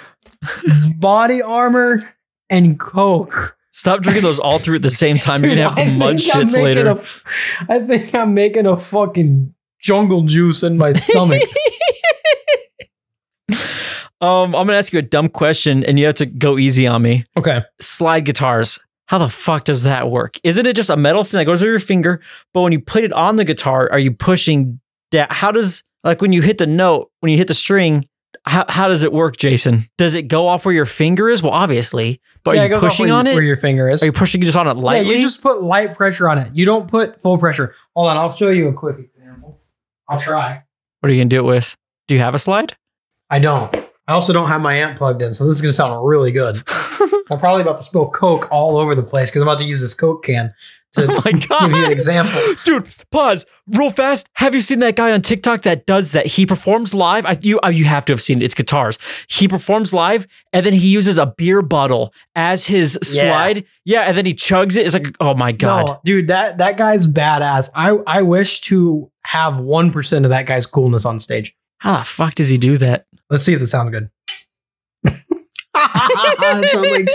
body 0.97 1.41
armor, 1.41 2.09
and 2.49 2.79
coke. 2.79 3.57
Stop 3.71 3.99
drinking 4.03 4.23
those 4.23 4.39
all 4.39 4.57
through 4.57 4.75
at 4.75 4.83
the 4.83 4.89
same 4.89 5.17
time. 5.17 5.43
You're 5.43 5.55
gonna 5.55 5.67
have 5.69 5.75
to 5.75 5.91
munch 5.97 6.29
mud 6.33 6.49
think 6.49 6.55
I'm 6.55 6.61
shits 6.61 6.63
later. 6.63 6.87
a- 7.67 7.73
I 7.73 7.79
think 7.85 8.15
I'm 8.15 8.33
making 8.33 8.67
a 8.67 8.77
fucking 8.77 9.53
jungle 9.81 10.21
juice 10.23 10.63
in 10.63 10.77
my 10.77 10.93
stomach. 10.93 11.41
Um, 14.21 14.55
I'm 14.55 14.67
gonna 14.67 14.73
ask 14.77 14.93
you 14.93 14.99
a 14.99 15.03
dumb 15.03 15.27
question, 15.29 15.83
and 15.83 15.97
you 15.99 16.05
have 16.05 16.15
to 16.15 16.25
go 16.25 16.57
easy 16.57 16.87
on 16.87 17.01
me. 17.01 17.25
okay. 17.37 17.63
Slide 17.79 18.25
guitars. 18.25 18.79
How 19.07 19.17
the 19.17 19.27
fuck 19.27 19.65
does 19.65 19.83
that 19.83 20.09
work? 20.09 20.37
Isn't 20.43 20.65
it 20.65 20.75
just 20.75 20.89
a 20.89 20.95
metal 20.95 21.23
thing 21.25 21.39
that 21.39 21.45
goes 21.45 21.61
over 21.61 21.69
your 21.71 21.79
finger? 21.79 22.21
But 22.53 22.61
when 22.61 22.71
you 22.71 22.79
put 22.79 23.03
it 23.03 23.11
on 23.11 23.35
the 23.35 23.43
guitar, 23.43 23.89
are 23.91 23.99
you 23.99 24.11
pushing 24.13 24.79
down? 25.11 25.27
How 25.29 25.51
does 25.51 25.83
like 26.05 26.21
when 26.21 26.31
you 26.31 26.41
hit 26.41 26.59
the 26.59 26.67
note, 26.67 27.09
when 27.19 27.31
you 27.31 27.37
hit 27.37 27.47
the 27.49 27.53
string? 27.53 28.07
How, 28.45 28.65
how 28.69 28.87
does 28.87 29.03
it 29.03 29.11
work, 29.11 29.35
Jason? 29.37 29.81
Does 29.97 30.13
it 30.15 30.23
go 30.29 30.47
off 30.47 30.63
where 30.65 30.73
your 30.73 30.85
finger 30.85 31.29
is? 31.29 31.43
Well, 31.43 31.51
obviously, 31.51 32.21
but 32.43 32.55
Yeah, 32.55 32.63
are 32.63 32.69
you 32.69 32.79
pushing 32.79 33.07
where 33.07 33.15
on 33.15 33.27
it? 33.27 33.35
Where 33.35 33.43
your 33.43 33.57
finger 33.57 33.87
is. 33.89 34.01
Are 34.01 34.05
you 34.07 34.11
pushing 34.13 34.41
just 34.41 34.55
on 34.57 34.67
it 34.67 34.77
lightly? 34.77 35.11
Yeah, 35.11 35.17
you 35.17 35.25
just 35.25 35.43
put 35.43 35.61
light 35.61 35.93
pressure 35.95 36.27
on 36.29 36.37
it. 36.37 36.55
You 36.55 36.65
don't 36.65 36.87
put 36.87 37.21
full 37.21 37.37
pressure. 37.37 37.75
Hold 37.95 38.07
on, 38.07 38.17
I'll 38.17 38.31
show 38.31 38.49
you 38.49 38.69
a 38.69 38.73
quick 38.73 38.97
example. 38.97 39.59
I'll 40.07 40.19
try. 40.19 40.63
what 41.01 41.09
are 41.09 41.13
you 41.13 41.19
gonna 41.19 41.29
do 41.29 41.39
it 41.39 41.43
with? 41.45 41.75
Do 42.07 42.15
you 42.15 42.21
have 42.21 42.33
a 42.33 42.39
slide? 42.39 42.75
I 43.29 43.39
don't. 43.39 43.75
I 44.07 44.13
also 44.13 44.33
don't 44.33 44.47
have 44.49 44.61
my 44.61 44.75
amp 44.75 44.97
plugged 44.97 45.21
in, 45.21 45.33
so 45.33 45.45
this 45.47 45.55
is 45.55 45.61
gonna 45.61 45.73
sound 45.73 46.05
really 46.05 46.31
good. 46.31 46.61
I'm 47.31 47.39
probably 47.39 47.61
about 47.61 47.77
to 47.77 47.83
spill 47.83 48.09
Coke 48.09 48.49
all 48.51 48.77
over 48.77 48.93
the 48.95 49.03
place 49.03 49.29
because 49.29 49.41
I'm 49.41 49.47
about 49.47 49.59
to 49.59 49.65
use 49.65 49.81
this 49.81 49.93
Coke 49.93 50.23
can 50.25 50.53
to 50.93 51.05
Oh 51.09 51.21
my 51.23 51.31
give 51.31 51.71
you 51.77 51.85
an 51.85 51.91
example. 51.93 52.37
Dude, 52.65 52.93
pause 53.11 53.45
real 53.67 53.91
fast. 53.91 54.27
Have 54.33 54.53
you 54.53 54.59
seen 54.59 54.79
that 54.81 54.97
guy 54.97 55.13
on 55.13 55.21
TikTok 55.21 55.61
that 55.61 55.85
does 55.85 56.11
that? 56.11 56.27
He 56.27 56.45
performs 56.45 56.93
live. 56.93 57.25
I, 57.25 57.37
you, 57.39 57.61
uh, 57.63 57.69
you 57.69 57.85
have 57.85 58.03
to 58.07 58.13
have 58.13 58.19
seen 58.21 58.41
it. 58.41 58.45
It's 58.45 58.53
guitars. 58.53 58.97
He 59.29 59.47
performs 59.47 59.93
live 59.93 60.27
and 60.51 60.65
then 60.65 60.73
he 60.73 60.89
uses 60.91 61.17
a 61.17 61.27
beer 61.27 61.61
bottle 61.61 62.13
as 62.35 62.67
his 62.67 62.99
Yeah. 63.13 63.21
slide. 63.21 63.65
Yeah, 63.85 64.01
and 64.01 64.17
then 64.17 64.25
he 64.25 64.33
chugs 64.33 64.75
it. 64.75 64.85
It's 64.85 64.93
like, 64.93 65.15
oh 65.21 65.33
my 65.35 65.53
god. 65.53 65.87
No, 65.87 65.99
dude, 66.03 66.27
that 66.27 66.57
that 66.57 66.75
guy's 66.75 67.07
badass. 67.07 67.69
I 67.73 67.91
I 68.05 68.23
wish 68.23 68.59
to 68.61 69.09
have 69.23 69.59
one 69.59 69.91
percent 69.91 70.25
of 70.25 70.29
that 70.29 70.45
guy's 70.47 70.65
coolness 70.65 71.05
on 71.05 71.21
stage. 71.21 71.55
How 71.77 71.99
the 71.99 72.03
fuck 72.03 72.35
does 72.35 72.49
he 72.49 72.57
do 72.57 72.77
that? 72.79 73.05
Let's 73.31 73.43
see 73.45 73.53
if 73.53 73.59
this 73.59 73.71
sounds 73.71 73.89
good. 73.89 74.09
Sounds 76.41 76.73
like- 76.75 77.09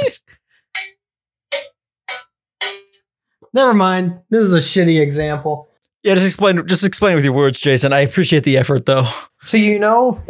Never 3.52 3.74
mind. 3.74 4.18
This 4.30 4.42
is 4.42 4.52
a 4.52 4.58
shitty 4.58 5.00
example. 5.00 5.68
Yeah, 6.02 6.14
just 6.14 6.26
explain. 6.26 6.66
Just 6.66 6.84
explain 6.84 7.14
with 7.14 7.24
your 7.24 7.32
words, 7.32 7.60
Jason. 7.60 7.92
I 7.92 8.00
appreciate 8.00 8.44
the 8.44 8.56
effort, 8.58 8.86
though. 8.86 9.08
So 9.42 9.56
you 9.56 9.78
know, 9.78 10.20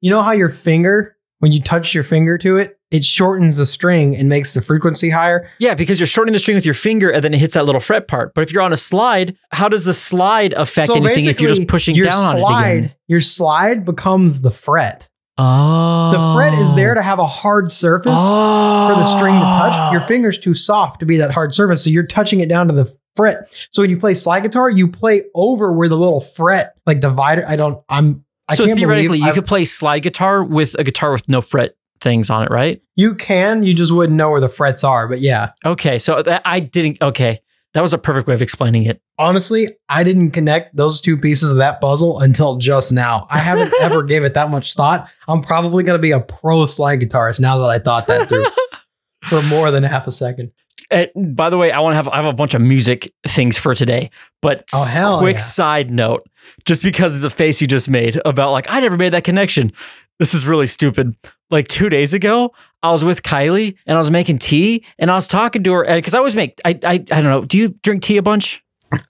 you 0.00 0.10
know 0.10 0.22
how 0.22 0.32
your 0.32 0.48
finger, 0.48 1.16
when 1.40 1.52
you 1.52 1.60
touch 1.62 1.94
your 1.94 2.04
finger 2.04 2.38
to 2.38 2.56
it, 2.56 2.78
it 2.90 3.04
shortens 3.04 3.56
the 3.58 3.66
string 3.66 4.16
and 4.16 4.28
makes 4.28 4.54
the 4.54 4.60
frequency 4.62 5.10
higher. 5.10 5.48
Yeah, 5.58 5.74
because 5.74 6.00
you're 6.00 6.06
shortening 6.06 6.32
the 6.32 6.38
string 6.38 6.54
with 6.56 6.64
your 6.64 6.74
finger, 6.74 7.10
and 7.10 7.22
then 7.22 7.34
it 7.34 7.40
hits 7.40 7.54
that 7.54 7.66
little 7.66 7.80
fret 7.80 8.08
part. 8.08 8.34
But 8.34 8.42
if 8.42 8.52
you're 8.52 8.62
on 8.62 8.72
a 8.72 8.76
slide, 8.78 9.36
how 9.50 9.68
does 9.68 9.84
the 9.84 9.94
slide 9.94 10.52
affect 10.54 10.88
So 10.88 10.94
anything 10.94 11.26
if 11.26 11.40
you're 11.40 11.50
just 11.50 11.68
pushing 11.68 11.94
down 11.96 12.38
slide, 12.38 12.42
on 12.42 12.64
it 12.70 12.76
again? 12.78 12.94
Your 13.06 13.20
slide 13.20 13.84
becomes 13.84 14.40
the 14.42 14.50
fret. 14.50 15.08
Oh, 15.38 16.10
The 16.12 16.34
fret 16.36 16.54
is 16.54 16.74
there 16.74 16.92
oh. 16.92 16.94
to 16.96 17.02
have 17.02 17.18
a 17.18 17.26
hard 17.26 17.70
surface 17.70 18.20
for 18.20 18.94
the 18.94 19.16
string 19.16 19.34
to 19.34 19.40
touch. 19.40 19.72
Ah. 19.74 19.90
Your 19.92 20.00
finger's 20.02 20.38
too 20.38 20.54
soft 20.54 21.00
to 21.00 21.06
be 21.06 21.16
that 21.18 21.30
hard 21.30 21.54
surface, 21.54 21.84
so 21.84 21.90
you're 21.90 22.06
touching 22.06 22.40
it 22.40 22.48
down 22.48 22.68
to 22.68 22.74
the 22.74 22.94
fret. 23.16 23.50
So 23.70 23.82
when 23.82 23.90
you 23.90 23.98
play 23.98 24.14
slide 24.14 24.40
guitar, 24.40 24.68
you 24.70 24.88
play 24.88 25.22
over 25.34 25.72
where 25.72 25.88
the 25.88 25.96
little 25.96 26.20
fret, 26.20 26.74
like 26.86 27.00
divider. 27.00 27.44
I 27.48 27.56
don't. 27.56 27.82
I'm. 27.88 28.24
I 28.48 28.54
so 28.56 28.66
can't 28.66 28.78
theoretically, 28.78 29.18
you 29.18 29.24
I've- 29.26 29.34
could 29.34 29.46
play 29.46 29.64
slide 29.64 30.00
guitar 30.00 30.44
with 30.44 30.76
a 30.78 30.84
guitar 30.84 31.12
with 31.12 31.28
no 31.28 31.40
fret 31.40 31.76
things 32.00 32.28
on 32.28 32.42
it, 32.42 32.50
right? 32.50 32.82
You 32.96 33.14
can. 33.14 33.62
You 33.62 33.72
just 33.74 33.92
wouldn't 33.92 34.16
know 34.16 34.30
where 34.30 34.40
the 34.40 34.48
frets 34.48 34.82
are. 34.84 35.06
But 35.08 35.20
yeah, 35.20 35.52
Okay, 35.64 35.98
so 35.98 36.20
that 36.22 36.42
I 36.44 36.60
didn't. 36.60 37.00
Okay, 37.00 37.40
that 37.74 37.80
was 37.80 37.92
a 37.94 37.98
perfect 37.98 38.26
way 38.28 38.34
of 38.34 38.42
explaining 38.42 38.84
it. 38.84 39.00
honestly, 39.18 39.68
I 39.88 40.04
didn't 40.04 40.32
connect 40.32 40.76
those 40.76 41.00
two 41.00 41.16
pieces 41.16 41.50
of 41.50 41.56
that 41.58 41.80
puzzle 41.80 42.20
until 42.20 42.56
just 42.56 42.92
now. 42.92 43.26
I 43.30 43.38
haven't 43.38 43.72
ever 43.80 44.02
gave 44.02 44.24
it 44.24 44.34
that 44.34 44.50
much 44.50 44.74
thought. 44.74 45.08
I'm 45.28 45.40
probably 45.40 45.82
going 45.82 45.98
to 45.98 46.02
be 46.02 46.10
a 46.10 46.20
pro 46.20 46.66
slide 46.66 47.00
guitarist 47.00 47.40
now 47.40 47.58
that 47.58 47.70
I 47.70 47.78
thought 47.78 48.06
that 48.08 48.28
through 48.28 48.46
for 49.28 49.42
more 49.48 49.70
than 49.70 49.82
half 49.84 50.06
a 50.06 50.10
second. 50.10 50.52
And 50.90 51.34
by 51.36 51.48
the 51.48 51.56
way, 51.56 51.70
I 51.72 51.80
want 51.80 51.92
to 51.92 51.96
have 51.96 52.08
I 52.08 52.16
have 52.16 52.26
a 52.26 52.32
bunch 52.34 52.52
of 52.54 52.60
music 52.60 53.12
things 53.26 53.56
for 53.56 53.74
today. 53.74 54.10
But 54.42 54.64
Oh, 54.74 55.16
quick 55.20 55.36
yeah. 55.36 55.40
side 55.40 55.90
note, 55.90 56.22
just 56.66 56.82
because 56.82 57.16
of 57.16 57.22
the 57.22 57.30
face 57.30 57.60
you 57.62 57.66
just 57.66 57.88
made 57.88 58.20
about 58.26 58.50
like 58.52 58.66
I 58.68 58.80
never 58.80 58.98
made 58.98 59.12
that 59.14 59.24
connection. 59.24 59.72
This 60.18 60.34
is 60.34 60.44
really 60.46 60.66
stupid. 60.66 61.14
Like 61.50 61.68
two 61.68 61.88
days 61.88 62.12
ago, 62.12 62.52
I 62.82 62.90
was 62.90 63.04
with 63.04 63.22
Kylie 63.22 63.76
and 63.86 63.96
I 63.96 64.00
was 64.00 64.10
making 64.10 64.38
tea 64.38 64.84
and 64.98 65.10
I 65.10 65.14
was 65.14 65.28
talking 65.28 65.62
to 65.64 65.72
her 65.72 65.88
uh, 65.88 65.94
because 65.96 66.14
I 66.14 66.18
always 66.18 66.36
make 66.36 66.60
I, 66.64 66.70
I 66.82 66.92
I 66.94 66.96
don't 66.98 67.24
know. 67.24 67.44
Do 67.44 67.56
you 67.56 67.70
drink 67.82 68.02
tea 68.02 68.16
a 68.16 68.22
bunch? 68.22 68.62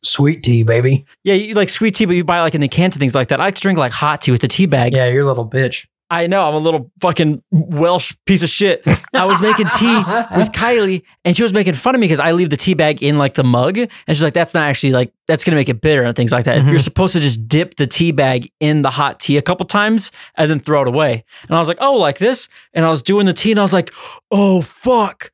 Sweet 0.05 0.43
tea, 0.43 0.63
baby. 0.63 1.05
Yeah, 1.25 1.35
you 1.35 1.55
like 1.55 1.69
sweet 1.69 1.95
tea, 1.95 2.05
but 2.05 2.15
you 2.15 2.25
buy 2.25 2.41
like 2.41 2.55
in 2.55 2.61
the 2.61 2.69
cans 2.69 2.95
and 2.95 3.01
things 3.01 3.15
like 3.15 3.29
that. 3.29 3.41
I 3.41 3.45
like 3.45 3.55
to 3.57 3.61
drink 3.61 3.79
like 3.79 3.93
hot 3.93 4.21
tea 4.23 4.31
with 4.31 4.41
the 4.41 4.49
tea 4.49 4.67
bags. 4.67 5.01
Yeah, 5.01 5.09
you're 5.09 5.23
a 5.23 5.27
little 5.27 5.49
bitch. 5.49 5.87
I 6.13 6.27
know 6.27 6.47
I'm 6.47 6.55
a 6.55 6.59
little 6.59 6.91
fucking 7.01 7.43
Welsh 7.51 8.15
piece 8.27 8.43
of 8.43 8.51
shit. 8.51 8.83
I 9.15 9.25
was 9.25 9.41
making 9.41 9.67
tea 9.79 9.97
with 10.37 10.53
Kylie, 10.61 11.03
and 11.25 11.35
she 11.35 11.43
was 11.43 11.55
making 11.55 11.73
fun 11.73 11.95
of 11.95 12.01
me 12.03 12.07
because 12.07 12.21
I 12.21 12.33
leave 12.33 12.51
the 12.51 12.57
tea 12.59 12.75
bag 12.75 13.03
in 13.03 13.17
like 13.17 13.33
the 13.33 13.45
mug, 13.45 13.79
and 13.79 13.89
she's 14.09 14.23
like, 14.23 14.35
"That's 14.35 14.53
not 14.53 14.65
actually 14.65 14.93
like 14.93 15.11
that's 15.27 15.43
gonna 15.43 15.57
make 15.57 15.71
it 15.71 15.81
bitter 15.81 16.03
and 16.03 16.15
things 16.15 16.31
like 16.31 16.45
that. 16.45 16.61
Mhm. 16.61 16.71
You're 16.71 16.79
supposed 16.81 17.15
to 17.15 17.21
just 17.21 17.49
dip 17.49 17.77
the 17.77 17.87
tea 17.87 18.13
bag 18.13 18.51
in 18.61 18.83
the 18.83 18.91
hot 18.91 19.21
tea 19.21 19.39
a 19.39 19.43
couple 19.43 19.65
times 19.65 20.13
and 20.37 20.51
then 20.51 20.61
throw 20.61 20.83
it 20.83 20.89
away." 20.89 21.25
And 21.49 21.57
I 21.57 21.59
was 21.59 21.69
like, 21.69 21.79
"Oh, 21.81 21.97
like 21.97 22.19
this?" 22.19 22.49
And 22.75 22.85
I 22.85 22.91
was 22.91 23.01
doing 23.01 23.25
the 23.25 23.33
tea, 23.33 23.51
and 23.53 23.59
I 23.59 23.63
was 23.63 23.73
like, 23.73 23.91
"Oh 24.31 24.61
fuck." 24.61 25.31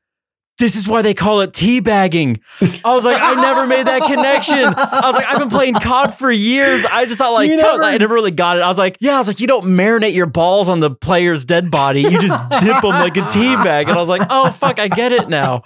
This 0.59 0.75
is 0.75 0.87
why 0.87 1.01
they 1.01 1.13
call 1.13 1.39
it 1.39 1.53
tea 1.53 1.79
bagging. 1.79 2.39
I 2.83 2.93
was 2.93 3.05
like, 3.05 3.17
I 3.21 3.33
never 3.35 3.65
made 3.65 3.87
that 3.87 4.01
connection. 4.03 4.65
I 4.65 5.01
was 5.05 5.15
like, 5.15 5.25
I've 5.25 5.39
been 5.39 5.49
playing 5.49 5.75
COD 5.75 6.13
for 6.15 6.29
years. 6.31 6.85
I 6.85 7.05
just 7.05 7.17
thought 7.17 7.31
like, 7.31 7.49
never- 7.49 7.81
I 7.83 7.97
never 7.97 8.13
really 8.13 8.31
got 8.31 8.57
it. 8.57 8.61
I 8.61 8.67
was 8.67 8.77
like, 8.77 8.97
yeah, 8.99 9.15
I 9.15 9.17
was 9.19 9.27
like, 9.29 9.39
you 9.39 9.47
don't 9.47 9.65
marinate 9.65 10.13
your 10.13 10.25
balls 10.25 10.67
on 10.67 10.81
the 10.81 10.91
player's 10.91 11.45
dead 11.45 11.71
body. 11.71 12.01
You 12.01 12.19
just 12.19 12.37
dip 12.59 12.81
them 12.81 12.91
like 12.91 13.15
a 13.17 13.25
tea 13.27 13.55
bag. 13.55 13.87
And 13.87 13.95
I 13.97 13.99
was 13.99 14.09
like, 14.09 14.21
oh 14.29 14.51
fuck, 14.51 14.79
I 14.79 14.89
get 14.89 15.11
it 15.13 15.29
now. 15.29 15.63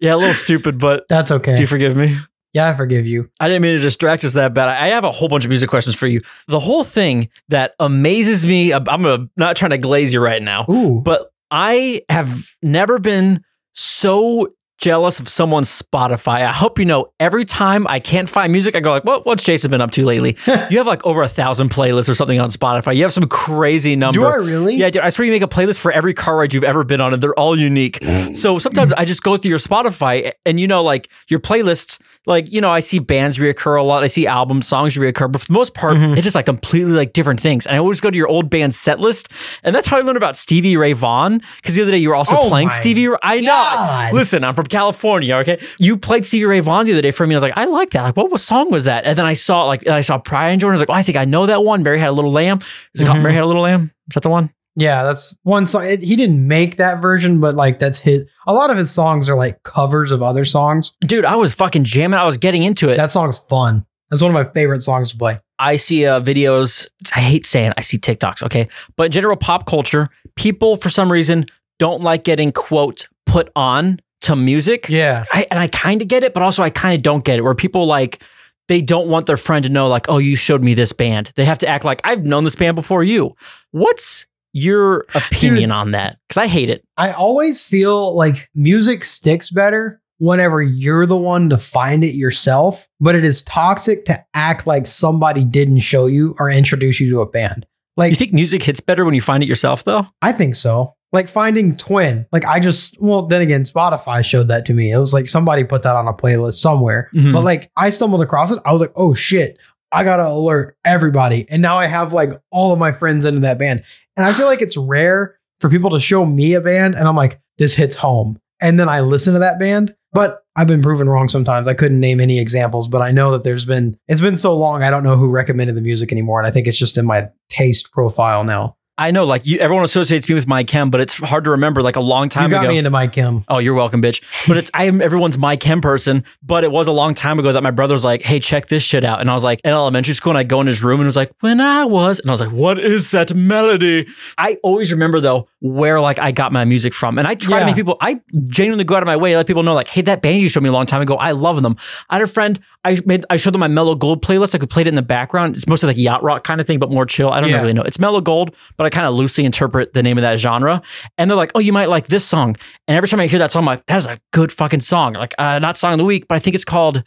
Yeah, 0.00 0.14
a 0.14 0.16
little 0.16 0.34
stupid, 0.34 0.78
but 0.78 1.04
That's 1.08 1.30
okay. 1.30 1.54
do 1.54 1.62
you 1.62 1.66
forgive 1.66 1.96
me? 1.96 2.18
yeah, 2.52 2.68
I 2.68 2.74
forgive 2.74 3.06
you. 3.06 3.30
I 3.40 3.48
didn't 3.48 3.62
mean 3.62 3.76
to 3.76 3.80
distract 3.82 4.24
us 4.24 4.32
that 4.34 4.54
bad. 4.54 4.68
I 4.68 4.88
have 4.88 5.04
a 5.04 5.10
whole 5.10 5.28
bunch 5.28 5.44
of 5.44 5.48
music 5.50 5.70
questions 5.70 5.96
for 5.96 6.06
you. 6.06 6.20
The 6.48 6.60
whole 6.60 6.84
thing 6.84 7.28
that 7.48 7.74
amazes 7.80 8.44
me, 8.44 8.72
I'm 8.72 8.84
gonna 8.84 9.28
not 9.36 9.56
trying 9.56 9.70
to 9.70 9.78
glaze 9.78 10.12
you 10.12 10.20
right 10.20 10.42
now, 10.42 10.66
Ooh. 10.68 11.00
but 11.00 11.30
I 11.50 12.02
have 12.08 12.48
never 12.62 12.98
been 12.98 13.42
so 13.74 14.54
jealous 14.78 15.20
of 15.20 15.28
someone's 15.28 15.68
Spotify. 15.82 16.42
I 16.46 16.52
hope 16.52 16.78
you 16.78 16.84
know 16.84 17.06
every 17.20 17.44
time 17.44 17.86
I 17.88 18.00
can't 18.00 18.28
find 18.28 18.52
music, 18.52 18.74
I 18.76 18.80
go 18.80 18.90
like, 18.90 19.04
"What? 19.04 19.24
What's 19.26 19.44
Jason 19.44 19.70
been 19.70 19.80
up 19.80 19.90
to 19.92 20.04
lately?" 20.04 20.36
you 20.46 20.78
have 20.78 20.86
like 20.86 21.04
over 21.06 21.22
a 21.22 21.28
thousand 21.28 21.70
playlists 21.70 22.08
or 22.08 22.14
something 22.14 22.40
on 22.40 22.50
Spotify. 22.50 22.94
You 22.96 23.02
have 23.02 23.12
some 23.12 23.26
crazy 23.26 23.96
number. 23.96 24.20
Do 24.20 24.26
I 24.26 24.34
really? 24.36 24.76
Yeah, 24.76 24.90
dude, 24.90 25.02
I 25.02 25.08
swear 25.10 25.26
you 25.26 25.32
make 25.32 25.42
a 25.42 25.48
playlist 25.48 25.80
for 25.80 25.92
every 25.92 26.14
car 26.14 26.36
ride 26.38 26.52
you've 26.52 26.64
ever 26.64 26.84
been 26.84 27.00
on, 27.00 27.12
and 27.14 27.22
they're 27.22 27.38
all 27.38 27.56
unique. 27.58 28.02
So 28.34 28.58
sometimes 28.58 28.92
I 28.92 29.04
just 29.04 29.22
go 29.22 29.36
through 29.36 29.50
your 29.50 29.58
Spotify, 29.58 30.32
and 30.44 30.58
you 30.58 30.66
know, 30.66 30.82
like 30.82 31.08
your 31.28 31.40
playlists, 31.40 32.00
like 32.26 32.50
you 32.52 32.60
know, 32.60 32.70
I 32.70 32.80
see 32.80 32.98
bands 32.98 33.38
reoccur 33.38 33.78
a 33.78 33.82
lot. 33.82 34.02
I 34.02 34.08
see 34.08 34.26
albums, 34.26 34.66
songs 34.66 34.96
reoccur, 34.96 35.30
but 35.30 35.40
for 35.42 35.46
the 35.46 35.52
most 35.52 35.74
part, 35.74 35.94
Mhm. 35.96 36.12
it's 36.14 36.22
just 36.22 36.34
like 36.36 36.46
completely 36.46 36.92
like 36.92 37.12
different 37.12 37.40
things. 37.40 37.66
And 37.66 37.76
I 37.76 37.78
always 37.78 38.00
go 38.00 38.10
to 38.10 38.16
your 38.16 38.28
old 38.28 38.50
band 38.50 38.74
set 38.74 38.98
list, 39.00 39.28
and 39.62 39.74
that's 39.74 39.86
how 39.86 39.98
I 39.98 40.00
learned 40.00 40.16
about 40.16 40.36
Stevie 40.36 40.76
Ray 40.76 40.92
Vaughan. 40.92 41.40
Because 41.56 41.74
the 41.74 41.82
other 41.82 41.90
day 41.92 41.98
you 41.98 42.08
were 42.08 42.14
also 42.14 42.36
Oh 42.38 42.48
playing 42.48 42.70
Stevie. 42.70 43.08
Ray- 43.08 43.16
I 43.22 43.40
know. 43.40 43.46
God. 43.52 44.12
Listen, 44.14 44.44
I'm 44.44 44.54
from 44.54 44.63
California. 44.68 45.36
Okay, 45.36 45.60
you 45.78 45.96
played 45.96 46.24
Stevie 46.24 46.44
Ray 46.46 46.60
Vaughan 46.60 46.86
the 46.86 46.92
other 46.92 47.02
day 47.02 47.10
for 47.10 47.26
me. 47.26 47.34
I 47.34 47.36
was 47.36 47.42
like, 47.42 47.56
I 47.56 47.64
like 47.66 47.90
that. 47.90 48.02
Like, 48.02 48.16
what 48.16 48.30
was 48.30 48.42
song 48.44 48.70
was 48.70 48.84
that? 48.84 49.04
And 49.04 49.16
then 49.18 49.26
I 49.26 49.34
saw 49.34 49.64
like 49.64 49.86
I 49.86 50.00
saw 50.00 50.18
Pride 50.18 50.50
and 50.50 50.60
Jordan. 50.60 50.74
I 50.74 50.76
was 50.76 50.80
like, 50.88 50.90
oh, 50.90 50.98
I 50.98 51.02
think 51.02 51.16
I 51.18 51.24
know 51.24 51.46
that 51.46 51.64
one. 51.64 51.82
Mary 51.82 51.98
had 51.98 52.08
a 52.10 52.12
little 52.12 52.32
lamb. 52.32 52.60
Is 52.94 53.02
it 53.02 53.06
called 53.06 53.18
Mhm. 53.18 53.22
Mary 53.22 53.34
had 53.34 53.42
a 53.44 53.46
little 53.46 53.62
lamb? 53.62 53.90
Is 54.08 54.14
that 54.14 54.22
the 54.22 54.30
one? 54.30 54.50
Yeah, 54.76 55.04
that's 55.04 55.38
one 55.44 55.68
song. 55.68 55.84
It, 55.86 56.02
he 56.02 56.16
didn't 56.16 56.48
make 56.48 56.78
that 56.78 57.00
version, 57.00 57.38
but 57.40 57.54
like 57.54 57.78
that's 57.78 58.00
his. 58.00 58.24
A 58.46 58.52
lot 58.52 58.70
of 58.70 58.76
his 58.76 58.90
songs 58.90 59.28
are 59.28 59.36
like 59.36 59.62
covers 59.62 60.10
of 60.10 60.20
other 60.22 60.44
songs. 60.44 60.92
Dude, 61.06 61.24
I 61.24 61.36
was 61.36 61.54
fucking 61.54 61.84
jamming. 61.84 62.18
I 62.18 62.24
was 62.24 62.38
getting 62.38 62.64
into 62.64 62.88
it. 62.88 62.96
That 62.96 63.12
song's 63.12 63.38
fun. 63.38 63.86
That's 64.10 64.20
one 64.22 64.34
of 64.34 64.46
my 64.46 64.52
favorite 64.52 64.82
songs 64.82 65.10
to 65.12 65.16
play. 65.16 65.38
I 65.60 65.76
see 65.76 66.04
uh, 66.06 66.20
videos. 66.20 66.88
I 67.14 67.20
hate 67.20 67.46
saying 67.46 67.72
I 67.76 67.82
see 67.82 67.98
TikToks, 67.98 68.42
okay? 68.42 68.68
But 68.96 69.04
in 69.04 69.12
general 69.12 69.36
pop 69.36 69.66
culture, 69.66 70.10
people 70.34 70.76
for 70.76 70.90
some 70.90 71.10
reason 71.10 71.46
don't 71.78 72.02
like 72.02 72.24
getting 72.24 72.50
quote 72.50 73.06
put 73.26 73.50
on 73.54 74.00
to 74.24 74.36
music. 74.36 74.88
Yeah. 74.88 75.24
I, 75.32 75.46
and 75.50 75.58
I 75.58 75.68
kind 75.68 76.02
of 76.02 76.08
get 76.08 76.22
it, 76.22 76.34
but 76.34 76.42
also 76.42 76.62
I 76.62 76.70
kind 76.70 76.94
of 76.94 77.02
don't 77.02 77.24
get 77.24 77.38
it. 77.38 77.42
Where 77.42 77.54
people 77.54 77.86
like 77.86 78.22
they 78.68 78.80
don't 78.80 79.08
want 79.08 79.26
their 79.26 79.36
friend 79.36 79.62
to 79.64 79.68
know, 79.70 79.88
like, 79.88 80.08
oh, 80.08 80.18
you 80.18 80.36
showed 80.36 80.62
me 80.62 80.74
this 80.74 80.92
band. 80.92 81.30
They 81.36 81.44
have 81.44 81.58
to 81.58 81.68
act 81.68 81.84
like 81.84 82.00
I've 82.04 82.24
known 82.24 82.44
this 82.44 82.54
band 82.54 82.76
before 82.76 83.04
you. 83.04 83.36
What's 83.72 84.26
your 84.52 85.04
opinion 85.14 85.70
on 85.70 85.90
that? 85.90 86.18
Because 86.28 86.42
I 86.42 86.46
hate 86.46 86.70
it. 86.70 86.84
I 86.96 87.12
always 87.12 87.62
feel 87.62 88.14
like 88.14 88.48
music 88.54 89.04
sticks 89.04 89.50
better 89.50 90.00
whenever 90.18 90.62
you're 90.62 91.06
the 91.06 91.16
one 91.16 91.50
to 91.50 91.58
find 91.58 92.04
it 92.04 92.14
yourself, 92.14 92.88
but 93.00 93.14
it 93.14 93.24
is 93.24 93.42
toxic 93.42 94.04
to 94.06 94.24
act 94.32 94.66
like 94.66 94.86
somebody 94.86 95.44
didn't 95.44 95.80
show 95.80 96.06
you 96.06 96.34
or 96.38 96.48
introduce 96.48 97.00
you 97.00 97.10
to 97.10 97.20
a 97.20 97.26
band. 97.26 97.66
Like 97.96 98.10
You 98.10 98.16
think 98.16 98.32
music 98.32 98.62
hits 98.62 98.80
better 98.80 99.04
when 99.04 99.14
you 99.14 99.20
find 99.20 99.42
it 99.42 99.48
yourself, 99.48 99.84
though? 99.84 100.06
I 100.22 100.32
think 100.32 100.54
so. 100.56 100.94
Like 101.14 101.28
finding 101.28 101.76
Twin. 101.76 102.26
Like 102.32 102.44
I 102.44 102.58
just 102.60 103.00
well, 103.00 103.22
then 103.22 103.40
again, 103.40 103.62
Spotify 103.62 104.24
showed 104.24 104.48
that 104.48 104.66
to 104.66 104.74
me. 104.74 104.90
It 104.90 104.98
was 104.98 105.14
like 105.14 105.28
somebody 105.28 105.62
put 105.64 105.84
that 105.84 105.94
on 105.94 106.08
a 106.08 106.12
playlist 106.12 106.54
somewhere. 106.54 107.08
Mhm. 107.14 107.32
But 107.32 107.44
like 107.44 107.70
I 107.76 107.90
stumbled 107.90 108.20
across 108.20 108.50
it. 108.50 108.58
I 108.66 108.72
was 108.72 108.80
like, 108.80 108.92
oh 108.96 109.14
shit, 109.14 109.56
I 109.92 110.02
gotta 110.02 110.26
alert 110.26 110.76
everybody. 110.84 111.46
And 111.48 111.62
now 111.62 111.76
I 111.78 111.86
have 111.86 112.12
like 112.12 112.32
all 112.50 112.72
of 112.72 112.80
my 112.80 112.90
friends 112.90 113.24
into 113.24 113.40
that 113.40 113.58
band. 113.58 113.84
And 114.16 114.26
I 114.26 114.32
feel 114.32 114.46
like 114.46 114.60
it's 114.60 114.76
rare 114.76 115.38
for 115.60 115.70
people 115.70 115.90
to 115.90 116.00
show 116.00 116.26
me 116.26 116.54
a 116.54 116.60
band 116.60 116.96
and 116.96 117.06
I'm 117.06 117.16
like, 117.16 117.40
this 117.58 117.76
hits 117.76 117.94
home. 117.96 118.38
And 118.60 118.78
then 118.80 118.88
I 118.88 119.00
listen 119.00 119.34
to 119.34 119.38
that 119.38 119.60
band. 119.60 119.94
But 120.12 120.40
I've 120.56 120.68
been 120.68 120.82
proven 120.82 121.08
wrong 121.08 121.28
sometimes. 121.28 121.66
I 121.66 121.74
couldn't 121.74 121.98
name 121.98 122.20
any 122.20 122.38
examples, 122.38 122.86
but 122.86 123.02
I 123.02 123.10
know 123.10 123.32
that 123.32 123.42
there's 123.44 123.64
been 123.66 123.96
it's 124.08 124.20
been 124.20 124.38
so 124.38 124.56
long 124.56 124.82
I 124.82 124.90
don't 124.90 125.02
know 125.04 125.16
who 125.16 125.28
recommended 125.28 125.76
the 125.76 125.80
music 125.80 126.10
anymore. 126.12 126.38
And 126.40 126.46
I 126.46 126.50
think 126.50 126.66
it's 126.66 126.78
just 126.78 126.98
in 126.98 127.06
my 127.06 127.28
taste 127.48 127.92
profile 127.92 128.44
now. 128.44 128.76
I 128.96 129.10
know, 129.10 129.24
like 129.24 129.44
you, 129.44 129.58
everyone 129.58 129.82
associates 129.82 130.28
me 130.28 130.36
with 130.36 130.46
my 130.46 130.62
chem, 130.62 130.88
but 130.88 131.00
it's 131.00 131.14
hard 131.14 131.42
to 131.44 131.50
remember. 131.50 131.82
Like 131.82 131.96
a 131.96 132.00
long 132.00 132.24
You 132.26 132.30
time 132.30 132.50
got 132.50 132.62
ago. 132.64 132.70
me 132.70 132.78
into 132.78 132.90
my 132.90 133.08
chem. 133.08 133.44
Oh, 133.48 133.58
you're 133.58 133.74
welcome, 133.74 134.00
bitch. 134.00 134.22
But 134.46 134.56
it's 134.56 134.70
I 134.72 134.84
am 134.84 135.02
everyone's 135.02 135.36
my 135.36 135.56
chem 135.56 135.80
person. 135.80 136.22
But 136.44 136.62
it 136.62 136.70
was 136.70 136.86
a 136.86 136.92
long 136.92 137.12
time 137.14 137.40
ago 137.40 137.50
that 137.52 137.62
my 137.64 137.72
brother 137.72 137.92
was 137.94 138.04
like, 138.04 138.22
"Hey, 138.22 138.38
check 138.38 138.68
this 138.68 138.84
shit 138.84 139.02
out," 139.02 139.20
and 139.20 139.28
I 139.28 139.34
was 139.34 139.42
like, 139.42 139.60
in 139.64 139.70
elementary 139.70 140.14
school, 140.14 140.30
and 140.30 140.38
I 140.38 140.44
go 140.44 140.60
in 140.60 140.68
his 140.68 140.80
room 140.84 141.00
and 141.00 141.06
it 141.06 141.08
was 141.08 141.16
like, 141.16 141.32
"When 141.40 141.60
I 141.60 141.84
was," 141.84 142.20
and 142.20 142.30
I 142.30 142.32
was 142.32 142.40
like, 142.40 142.52
"What 142.52 142.78
is 142.78 143.10
that 143.10 143.34
melody?" 143.34 144.06
I 144.38 144.58
always 144.62 144.92
remember 144.92 145.20
though 145.20 145.48
where 145.58 146.00
like 146.00 146.20
I 146.20 146.30
got 146.30 146.52
my 146.52 146.64
music 146.64 146.94
from, 146.94 147.18
and 147.18 147.26
I 147.26 147.34
try 147.34 147.58
to 147.58 147.66
make 147.66 147.74
people. 147.74 147.96
I 148.00 148.20
genuinely 148.46 148.84
go 148.84 148.94
out 148.94 149.02
of 149.02 149.06
my 149.06 149.16
way 149.16 149.32
to 149.32 149.38
let 149.38 149.48
people 149.48 149.64
know, 149.64 149.74
like, 149.74 149.88
"Hey, 149.88 150.02
that 150.02 150.22
band 150.22 150.40
you 150.40 150.48
showed 150.48 150.62
me 150.62 150.68
a 150.68 150.72
long 150.72 150.86
time 150.86 151.02
ago, 151.02 151.16
I 151.16 151.32
love 151.32 151.60
them." 151.64 151.76
I 152.10 152.14
had 152.16 152.22
a 152.22 152.28
friend. 152.28 152.60
I 152.84 153.00
made 153.06 153.24
I 153.28 153.38
showed 153.38 153.54
them 153.54 153.60
my 153.60 153.66
Mellow 153.68 153.96
Gold 153.96 154.22
playlist. 154.22 154.54
I 154.54 154.58
could 154.58 154.70
play 154.70 154.82
it 154.82 154.86
in 154.88 154.94
the 154.94 155.02
background. 155.02 155.56
It's 155.56 155.66
mostly 155.66 155.88
like 155.88 155.96
yacht 155.96 156.22
rock 156.22 156.44
kind 156.44 156.60
of 156.60 156.66
thing, 156.68 156.78
but 156.78 156.90
more 156.90 157.06
chill. 157.06 157.30
I 157.32 157.40
don't 157.40 157.50
Yeah. 157.50 157.60
really 157.60 157.72
know. 157.72 157.82
It's 157.82 157.98
Mellow 157.98 158.20
Gold, 158.20 158.54
but 158.84 158.92
I 158.92 158.96
kind 158.96 159.06
of 159.06 159.14
loosely 159.14 159.44
interpret 159.46 159.94
the 159.94 160.02
name 160.02 160.18
of 160.18 160.22
that 160.22 160.38
genre. 160.38 160.82
And 161.16 161.30
they're 161.30 161.36
like, 161.36 161.52
"Oh, 161.54 161.58
you 161.60 161.72
might 161.72 161.88
like 161.88 162.08
this 162.08 162.24
song." 162.24 162.56
And 162.86 162.96
every 162.96 163.08
time 163.08 163.20
I 163.20 163.26
hear 163.26 163.38
that 163.38 163.50
song, 163.50 163.60
I'm 163.62 163.66
like, 163.66 163.86
"That 163.86 163.96
is 163.96 164.06
a 164.06 164.18
good 164.32 164.52
fucking 164.52 164.80
song." 164.80 165.14
Like, 165.14 165.34
uh, 165.38 165.58
not 165.58 165.76
song 165.78 165.92
of 165.94 165.98
the 165.98 166.04
week, 166.04 166.28
but 166.28 166.34
I 166.34 166.38
think 166.38 166.54
it's 166.54 166.64
called 166.64 167.02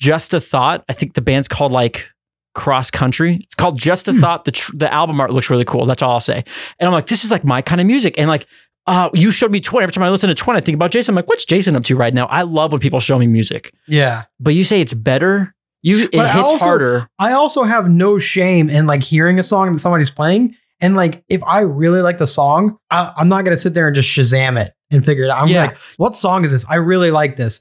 "Just 0.00 0.32
a 0.34 0.40
Thought." 0.40 0.84
I 0.88 0.92
think 0.94 1.14
the 1.14 1.20
band's 1.20 1.48
called 1.48 1.72
like 1.72 2.08
Cross 2.54 2.90
Country. 2.92 3.36
It's 3.42 3.54
called 3.54 3.78
"Just 3.78 4.08
a 4.08 4.12
Thought." 4.12 4.44
The 4.44 4.52
tr- 4.52 4.72
the 4.76 4.92
album 4.92 5.20
art 5.20 5.30
looks 5.32 5.50
really 5.50 5.64
cool. 5.64 5.84
That's 5.86 6.02
all 6.02 6.12
I'll 6.12 6.20
say. 6.20 6.42
And 6.78 6.86
I'm 6.86 6.92
like, 6.92 7.06
"This 7.06 7.24
is 7.24 7.30
like 7.30 7.44
my 7.44 7.62
kind 7.62 7.80
of 7.80 7.86
music." 7.86 8.18
And 8.18 8.28
like. 8.28 8.46
Uh, 8.86 9.08
you 9.12 9.30
showed 9.30 9.52
me 9.52 9.60
Twin. 9.60 9.82
Every 9.84 9.92
time 9.92 10.02
I 10.02 10.10
listen 10.10 10.28
to 10.30 10.34
Twin, 10.34 10.56
I 10.56 10.60
think 10.60 10.74
about 10.74 10.90
Jason. 10.90 11.12
I'm 11.12 11.16
like, 11.16 11.28
what's 11.28 11.44
Jason 11.44 11.76
up 11.76 11.84
to 11.84 11.94
right 11.96 12.12
now? 12.14 12.26
I 12.26 12.42
love 12.42 12.72
when 12.72 12.80
people 12.80 12.98
show 12.98 13.18
me 13.18 13.26
music. 13.28 13.72
Yeah. 13.86 14.24
But 14.40 14.54
you 14.54 14.64
say 14.64 14.80
it's 14.80 14.94
better. 14.94 15.54
You 15.82 16.04
it 16.04 16.12
But 16.12 16.26
I 16.26 16.28
hits 16.32 16.50
also- 16.52 16.64
harder. 16.64 17.08
I 17.18 17.32
also 17.32 17.62
have 17.64 17.88
no 17.88 18.18
shame 18.18 18.68
in 18.68 18.86
like 18.86 19.02
hearing 19.02 19.38
a 19.38 19.42
song 19.42 19.70
that 19.70 19.78
somebody's 19.78 20.10
playing. 20.10 20.56
And 20.80 20.96
like, 20.96 21.24
if 21.28 21.42
I 21.44 21.60
really 21.60 22.00
like 22.02 22.18
the 22.18 22.26
song, 22.26 22.78
I, 22.90 23.12
I'm 23.16 23.28
not 23.28 23.44
going 23.44 23.52
to 23.54 23.60
sit 23.60 23.74
there 23.74 23.86
and 23.86 23.94
just 23.94 24.08
Shazam 24.08 24.60
it 24.60 24.72
and 24.90 25.04
figure 25.04 25.24
it 25.24 25.30
out. 25.30 25.42
I'm 25.42 25.48
Yeah. 25.48 25.66
like, 25.66 25.76
what 25.96 26.14
song 26.16 26.44
is 26.44 26.52
this? 26.52 26.64
I 26.68 26.76
really 26.76 27.10
like 27.10 27.36
this. 27.36 27.60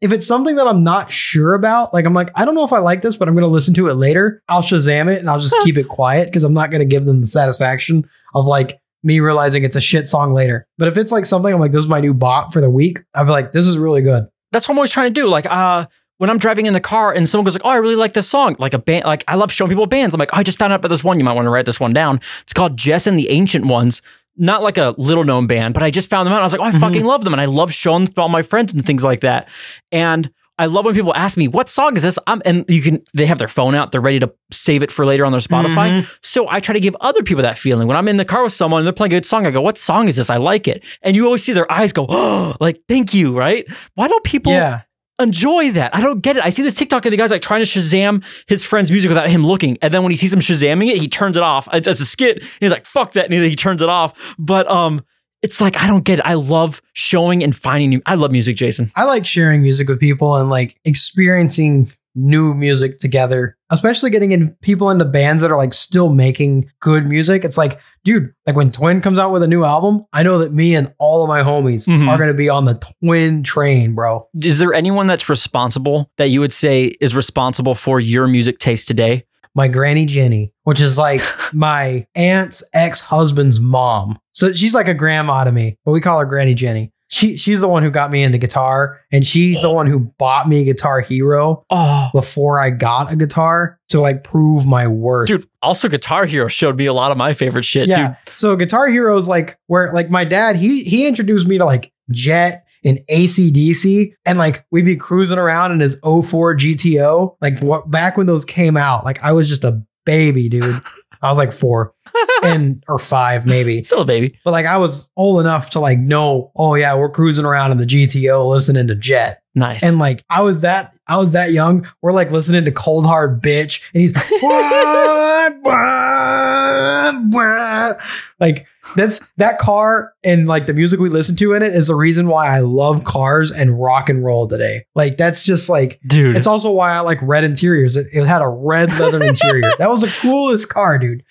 If 0.00 0.12
it's 0.12 0.26
something 0.26 0.54
that 0.56 0.66
I'm 0.66 0.84
not 0.84 1.10
sure 1.10 1.54
about, 1.54 1.92
like 1.92 2.04
I'm 2.06 2.14
like, 2.14 2.30
I 2.36 2.44
don't 2.44 2.54
know 2.54 2.64
if 2.64 2.72
I 2.72 2.78
like 2.78 3.02
this, 3.02 3.16
but 3.16 3.26
I'm 3.26 3.34
going 3.34 3.42
to 3.42 3.48
listen 3.50 3.74
to 3.74 3.88
it 3.88 3.94
later. 3.94 4.42
I'll 4.48 4.62
Shazam 4.62 5.12
it 5.12 5.18
and 5.18 5.28
I'll 5.28 5.40
just 5.40 5.56
keep 5.64 5.76
it 5.76 5.88
quiet 5.88 6.26
because 6.26 6.44
I'm 6.44 6.54
not 6.54 6.70
going 6.70 6.80
to 6.80 6.84
give 6.86 7.04
them 7.04 7.20
the 7.20 7.26
satisfaction 7.26 8.08
of 8.34 8.46
like 8.46 8.78
me 9.02 9.18
realizing 9.20 9.64
it's 9.64 9.74
a 9.76 9.80
shit 9.80 10.08
song 10.08 10.32
later. 10.32 10.66
But 10.76 10.88
if 10.88 10.96
it's 10.96 11.10
like 11.10 11.26
something 11.26 11.52
I'm 11.52 11.58
like, 11.58 11.72
this 11.72 11.80
is 11.82 11.88
my 11.88 12.00
new 12.00 12.14
bot 12.14 12.52
for 12.52 12.60
the 12.60 12.70
week, 12.70 13.00
I'll 13.14 13.24
be 13.24 13.30
like, 13.30 13.50
this 13.52 13.66
is 13.66 13.76
really 13.78 14.02
good. 14.02 14.26
That's 14.52 14.68
what 14.68 14.74
I'm 14.74 14.78
always 14.78 14.92
trying 14.92 15.12
to 15.12 15.20
do. 15.20 15.28
Like, 15.28 15.46
uh, 15.46 15.86
when 16.18 16.30
I'm 16.30 16.38
driving 16.38 16.66
in 16.66 16.72
the 16.74 16.80
car 16.80 17.12
and 17.12 17.28
someone 17.28 17.44
goes 17.44 17.54
like, 17.54 17.64
"Oh, 17.64 17.70
I 17.70 17.76
really 17.76 17.96
like 17.96 18.12
this 18.12 18.28
song," 18.28 18.54
like 18.58 18.74
a 18.74 18.78
band, 18.78 19.04
like 19.06 19.24
I 19.26 19.34
love 19.36 19.50
showing 19.50 19.70
people 19.70 19.86
bands. 19.86 20.14
I'm 20.14 20.18
like, 20.18 20.30
oh, 20.32 20.38
"I 20.38 20.42
just 20.42 20.58
found 20.58 20.72
out 20.72 20.76
about 20.80 20.88
this 20.88 21.02
one. 21.02 21.18
You 21.18 21.24
might 21.24 21.32
want 21.34 21.46
to 21.46 21.50
write 21.50 21.66
this 21.66 21.80
one 21.80 21.92
down." 21.92 22.20
It's 22.42 22.52
called 22.52 22.76
Jess 22.76 23.06
and 23.06 23.18
the 23.18 23.30
Ancient 23.30 23.66
Ones. 23.66 24.02
Not 24.36 24.62
like 24.62 24.78
a 24.78 24.94
little 24.98 25.24
known 25.24 25.46
band, 25.48 25.74
but 25.74 25.82
I 25.82 25.90
just 25.90 26.08
found 26.10 26.26
them 26.26 26.32
out. 26.32 26.40
I 26.40 26.44
was 26.44 26.52
like, 26.52 26.60
"Oh, 26.60 26.64
I 26.64 26.70
Mhm. 26.70 26.80
fucking 26.80 27.04
love 27.04 27.24
them," 27.24 27.32
and 27.34 27.40
I 27.40 27.46
love 27.46 27.72
showing 27.72 28.04
them 28.04 28.12
to 28.12 28.20
all 28.20 28.28
my 28.28 28.42
friends 28.42 28.72
and 28.72 28.84
things 28.86 29.02
like 29.02 29.20
that. 29.20 29.48
And 29.90 30.30
I 30.60 30.66
love 30.66 30.84
when 30.86 30.94
people 30.94 31.12
ask 31.14 31.36
me, 31.36 31.46
"What 31.48 31.68
song 31.68 31.96
is 31.96 32.02
this?" 32.04 32.18
I'm, 32.26 32.42
and 32.44 32.64
you 32.68 32.82
can 32.82 33.00
they 33.14 33.26
have 33.26 33.38
their 33.38 33.48
phone 33.48 33.74
out, 33.76 33.90
they're 33.92 34.00
ready 34.00 34.18
to 34.20 34.30
save 34.52 34.82
it 34.82 34.90
for 34.92 35.04
later 35.06 35.24
on 35.24 35.30
their 35.32 35.40
Spotify. 35.40 36.02
Mhm. 36.02 36.06
So 36.22 36.48
I 36.50 36.58
try 36.60 36.72
to 36.72 36.80
give 36.80 36.96
other 37.00 37.22
people 37.22 37.42
that 37.42 37.56
feeling. 37.58 37.86
When 37.88 37.96
I'm 37.96 38.08
in 38.08 38.16
the 38.16 38.24
car 38.24 38.42
with 38.44 38.52
someone 38.52 38.80
and 38.80 38.86
they're 38.86 38.92
playing 38.92 39.12
a 39.12 39.16
good 39.16 39.24
song, 39.26 39.46
I 39.46 39.50
go, 39.50 39.60
"What 39.60 39.78
song 39.78 40.08
is 40.08 40.16
this? 40.16 40.30
I 40.30 40.36
like 40.36 40.66
it." 40.68 40.82
And 41.02 41.14
you 41.16 41.26
always 41.26 41.42
see 41.44 41.52
their 41.52 41.70
eyes 41.72 41.92
go, 41.92 42.06
"Oh, 42.08 42.54
like 42.60 42.80
thank 42.88 43.14
you." 43.14 43.36
Right? 43.36 43.66
Why 43.94 44.08
don't 44.08 44.24
people? 44.24 44.52
Yeah. 44.52 44.80
Enjoy 45.20 45.72
that. 45.72 45.94
I 45.94 46.00
don't 46.00 46.20
get 46.20 46.36
it. 46.36 46.44
I 46.44 46.50
see 46.50 46.62
this 46.62 46.74
TikTok 46.74 47.04
and 47.04 47.12
the 47.12 47.16
guy's 47.16 47.30
like 47.30 47.42
trying 47.42 47.64
to 47.64 47.66
Shazam 47.66 48.24
his 48.46 48.64
friend's 48.64 48.90
music 48.90 49.08
without 49.08 49.28
him 49.28 49.46
looking. 49.46 49.78
And 49.82 49.92
then 49.92 50.02
when 50.02 50.10
he 50.10 50.16
sees 50.16 50.32
him 50.32 50.40
Shazamming 50.40 50.88
it, 50.88 50.98
he 50.98 51.08
turns 51.08 51.36
it 51.36 51.42
off. 51.42 51.68
It's, 51.72 51.86
it's 51.86 52.00
a 52.00 52.06
skit. 52.06 52.44
He's 52.60 52.70
like, 52.70 52.86
fuck 52.86 53.12
that. 53.12 53.26
And 53.26 53.34
he, 53.34 53.48
he 53.50 53.56
turns 53.56 53.82
it 53.82 53.88
off. 53.88 54.34
But 54.38 54.70
um, 54.70 55.04
it's 55.42 55.60
like, 55.60 55.76
I 55.76 55.86
don't 55.86 56.04
get 56.04 56.20
it. 56.20 56.24
I 56.24 56.34
love 56.34 56.82
showing 56.92 57.42
and 57.42 57.54
finding 57.54 57.90
new. 57.90 58.02
I 58.06 58.14
love 58.14 58.32
music, 58.32 58.56
Jason. 58.56 58.90
I 58.96 59.04
like 59.04 59.26
sharing 59.26 59.62
music 59.62 59.88
with 59.88 60.00
people 60.00 60.36
and 60.36 60.50
like 60.50 60.78
experiencing 60.84 61.92
new 62.18 62.54
music 62.54 62.98
together, 62.98 63.56
especially 63.70 64.10
getting 64.10 64.32
in 64.32 64.50
people 64.62 64.90
into 64.90 65.04
bands 65.04 65.42
that 65.42 65.50
are 65.50 65.56
like 65.56 65.72
still 65.74 66.08
making 66.10 66.70
good 66.80 67.06
music. 67.06 67.44
It's 67.44 67.56
like, 67.58 67.78
dude, 68.04 68.32
like 68.46 68.56
when 68.56 68.70
Twin 68.72 69.00
comes 69.00 69.18
out 69.18 69.30
with 69.32 69.42
a 69.42 69.48
new 69.48 69.64
album, 69.64 70.02
I 70.12 70.22
know 70.22 70.38
that 70.38 70.52
me 70.52 70.74
and 70.74 70.92
all 70.98 71.22
of 71.22 71.28
my 71.28 71.42
homies 71.42 71.86
Mhm. 71.88 72.08
are 72.08 72.16
going 72.16 72.28
to 72.28 72.34
be 72.34 72.48
on 72.48 72.64
the 72.64 72.80
Twin 73.02 73.42
train, 73.42 73.94
bro. 73.94 74.26
Is 74.42 74.58
there 74.58 74.74
anyone 74.74 75.06
that's 75.06 75.28
responsible 75.28 76.10
that 76.18 76.28
you 76.30 76.40
would 76.40 76.52
say 76.52 76.86
is 77.00 77.14
responsible 77.14 77.74
for 77.74 78.00
your 78.00 78.26
music 78.26 78.58
taste 78.58 78.88
today? 78.88 79.24
My 79.54 79.66
granny 79.66 80.06
Jenny, 80.06 80.52
which 80.64 80.80
is 80.80 80.98
like 80.98 81.20
my 81.54 82.06
aunt's 82.14 82.62
ex 82.74 83.00
husband's 83.00 83.58
mom. 83.60 84.18
So 84.32 84.52
she's 84.52 84.74
like 84.74 84.86
a 84.88 84.94
grandma 84.94 85.44
to 85.44 85.52
me, 85.52 85.76
but 85.84 85.90
we 85.92 86.00
call 86.00 86.20
her 86.20 86.26
Granny 86.26 86.54
Jenny. 86.54 86.92
She, 87.10 87.36
she's 87.36 87.60
the 87.60 87.68
one 87.68 87.82
who 87.82 87.90
got 87.90 88.10
me 88.10 88.22
into 88.22 88.36
guitar, 88.36 89.00
and 89.10 89.24
she's 89.24 89.62
the 89.62 89.68
oh. 89.68 89.72
one 89.72 89.86
who 89.86 90.00
bought 90.18 90.46
me 90.46 90.64
Guitar 90.64 91.00
Hero 91.00 91.64
Oh, 91.70 92.10
before 92.12 92.60
I 92.60 92.68
got 92.70 93.10
a 93.10 93.16
guitar 93.16 93.78
to 93.88 94.00
like 94.00 94.24
prove 94.24 94.66
my 94.66 94.86
worth. 94.86 95.28
dude. 95.28 95.44
Also, 95.62 95.88
Guitar 95.88 96.26
Hero 96.26 96.48
showed 96.48 96.76
me 96.76 96.84
a 96.86 96.92
lot 96.92 97.10
of 97.10 97.16
my 97.16 97.32
favorite 97.32 97.64
shit, 97.64 97.88
yeah. 97.88 98.08
dude. 98.08 98.16
So 98.36 98.56
Guitar 98.56 98.88
Hero 98.88 99.16
is 99.16 99.26
like 99.26 99.58
where 99.68 99.92
like 99.92 100.10
my 100.10 100.24
dad, 100.24 100.56
he 100.56 100.84
he 100.84 101.06
introduced 101.06 101.46
me 101.48 101.56
to 101.58 101.64
like 101.64 101.92
Jet 102.10 102.66
and 102.84 103.00
ACDC 103.10 104.12
and 104.24 104.38
like 104.38 104.64
we'd 104.70 104.84
be 104.84 104.96
cruising 104.96 105.38
around 105.38 105.72
in 105.72 105.80
his 105.80 105.98
04 106.02 106.56
GTO. 106.56 107.36
Like 107.40 107.58
what 107.60 107.90
back 107.90 108.16
when 108.16 108.26
those 108.26 108.44
came 108.44 108.76
out, 108.76 109.04
like 109.04 109.22
I 109.22 109.32
was 109.32 109.48
just 109.48 109.64
a 109.64 109.82
baby, 110.04 110.48
dude. 110.48 110.64
I 111.22 111.28
was 111.28 111.38
like 111.38 111.52
four 111.52 111.94
and 112.42 112.84
or 112.88 112.98
five 112.98 113.46
maybe. 113.46 113.82
Still 113.82 114.02
a 114.02 114.06
baby. 114.06 114.38
But 114.44 114.52
like 114.52 114.66
I 114.66 114.76
was 114.78 115.10
old 115.16 115.40
enough 115.40 115.70
to 115.70 115.80
like 115.80 115.98
know, 115.98 116.52
oh 116.56 116.74
yeah, 116.74 116.94
we're 116.94 117.10
cruising 117.10 117.44
around 117.44 117.72
in 117.72 117.78
the 117.78 117.86
GTO 117.86 118.48
listening 118.48 118.86
to 118.88 118.94
Jet. 118.94 119.42
Nice. 119.54 119.82
And 119.82 119.98
like 119.98 120.24
I 120.30 120.42
was 120.42 120.60
that 120.62 120.94
I 121.06 121.16
was 121.16 121.32
that 121.32 121.52
young. 121.52 121.86
We're 122.02 122.12
like 122.12 122.30
listening 122.30 122.64
to 122.66 122.72
Cold 122.72 123.06
Hard 123.06 123.42
Bitch, 123.42 123.82
and 123.92 124.02
he's 124.02 124.12
what, 124.40 125.62
what, 125.62 127.24
what? 127.30 127.98
like 128.40 128.66
that's 128.96 129.20
that 129.36 129.58
car 129.58 130.14
and 130.24 130.46
like 130.46 130.66
the 130.66 130.74
music 130.74 131.00
we 131.00 131.08
listen 131.08 131.36
to 131.36 131.52
in 131.54 131.62
it 131.62 131.74
is 131.74 131.88
the 131.88 131.94
reason 131.94 132.28
why 132.28 132.54
I 132.54 132.60
love 132.60 133.04
cars 133.04 133.50
and 133.50 133.80
rock 133.80 134.08
and 134.08 134.24
roll 134.24 134.48
today. 134.48 134.86
Like 134.94 135.16
that's 135.16 135.44
just 135.44 135.68
like 135.68 136.00
dude. 136.06 136.36
it's 136.36 136.46
also 136.46 136.70
why 136.70 136.92
I 136.92 137.00
like 137.00 137.18
red 137.22 137.44
interiors. 137.44 137.96
It, 137.96 138.06
it 138.12 138.24
had 138.24 138.42
a 138.42 138.48
red 138.48 138.96
leather 138.98 139.22
interior. 139.24 139.72
That 139.78 139.90
was 139.90 140.00
the 140.00 140.14
coolest 140.20 140.68
car, 140.68 140.98
dude. 140.98 141.22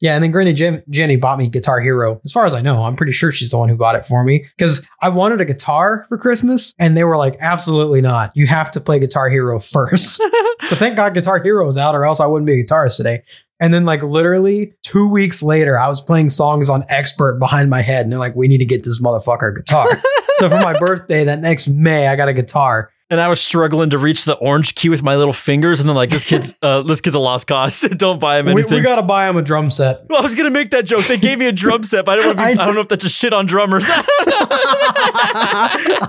Yeah, 0.00 0.14
and 0.14 0.22
then 0.22 0.32
Granny 0.32 0.52
Jen- 0.52 0.82
Jenny 0.90 1.16
bought 1.16 1.38
me 1.38 1.48
Guitar 1.48 1.80
Hero. 1.80 2.20
As 2.24 2.32
far 2.32 2.46
as 2.46 2.52
I 2.52 2.60
know, 2.60 2.82
I'm 2.82 2.96
pretty 2.96 3.12
sure 3.12 3.30
she's 3.32 3.50
the 3.50 3.58
one 3.58 3.68
who 3.68 3.76
bought 3.76 3.94
it 3.94 4.04
for 4.04 4.24
me 4.24 4.46
because 4.56 4.84
I 5.00 5.08
wanted 5.08 5.40
a 5.40 5.44
guitar 5.44 6.04
for 6.08 6.18
Christmas, 6.18 6.74
and 6.78 6.96
they 6.96 7.04
were 7.04 7.16
like, 7.16 7.36
"Absolutely 7.40 8.00
not! 8.00 8.32
You 8.34 8.46
have 8.46 8.70
to 8.72 8.80
play 8.80 8.98
Guitar 8.98 9.30
Hero 9.30 9.60
first. 9.60 10.16
so 10.66 10.76
thank 10.76 10.96
God 10.96 11.14
Guitar 11.14 11.42
Hero 11.42 11.68
is 11.68 11.76
out, 11.76 11.94
or 11.94 12.04
else 12.04 12.20
I 12.20 12.26
wouldn't 12.26 12.46
be 12.46 12.60
a 12.60 12.64
guitarist 12.64 12.96
today. 12.96 13.22
And 13.60 13.72
then, 13.72 13.84
like 13.84 14.02
literally 14.02 14.74
two 14.82 15.08
weeks 15.08 15.42
later, 15.42 15.78
I 15.78 15.86
was 15.86 16.00
playing 16.00 16.30
songs 16.30 16.68
on 16.68 16.84
Expert 16.88 17.38
behind 17.38 17.70
my 17.70 17.80
head, 17.80 18.04
and 18.04 18.12
they're 18.12 18.18
like, 18.18 18.34
"We 18.34 18.48
need 18.48 18.58
to 18.58 18.66
get 18.66 18.84
this 18.84 19.00
motherfucker 19.00 19.52
a 19.52 19.54
guitar." 19.54 19.88
so 20.38 20.50
for 20.50 20.58
my 20.58 20.78
birthday 20.78 21.24
that 21.24 21.38
next 21.38 21.68
May, 21.68 22.08
I 22.08 22.16
got 22.16 22.28
a 22.28 22.34
guitar. 22.34 22.90
And 23.14 23.20
I 23.20 23.28
was 23.28 23.40
struggling 23.40 23.90
to 23.90 23.98
reach 23.98 24.24
the 24.24 24.34
orange 24.34 24.74
key 24.74 24.88
with 24.88 25.04
my 25.04 25.14
little 25.14 25.32
fingers, 25.32 25.78
and 25.78 25.88
then 25.88 25.94
like 25.94 26.10
this 26.10 26.24
kid's 26.24 26.52
uh, 26.62 26.82
this 26.82 27.00
kid's 27.00 27.14
a 27.14 27.20
lost 27.20 27.46
cause. 27.46 27.80
Don't 27.96 28.18
buy 28.18 28.40
him 28.40 28.48
anything. 28.48 28.74
we 28.74 28.80
got 28.80 28.96
to 28.96 29.02
buy 29.02 29.28
him 29.28 29.36
a 29.36 29.42
drum 29.42 29.70
set. 29.70 30.06
Well, 30.10 30.18
I 30.20 30.22
was 30.22 30.34
gonna 30.34 30.50
make 30.50 30.72
that 30.72 30.84
joke. 30.84 31.04
They 31.04 31.16
gave 31.16 31.38
me 31.38 31.46
a 31.46 31.52
drum 31.52 31.84
set, 31.84 32.04
but 32.04 32.18
I 32.18 32.22
don't, 32.22 32.36
be, 32.36 32.42
I 32.42 32.50
I, 32.50 32.54
know. 32.54 32.66
don't 32.66 32.74
know 32.74 32.80
if 32.80 32.88
that's 32.88 33.04
a 33.04 33.08
shit 33.08 33.32
on 33.32 33.46
drummers. 33.46 33.84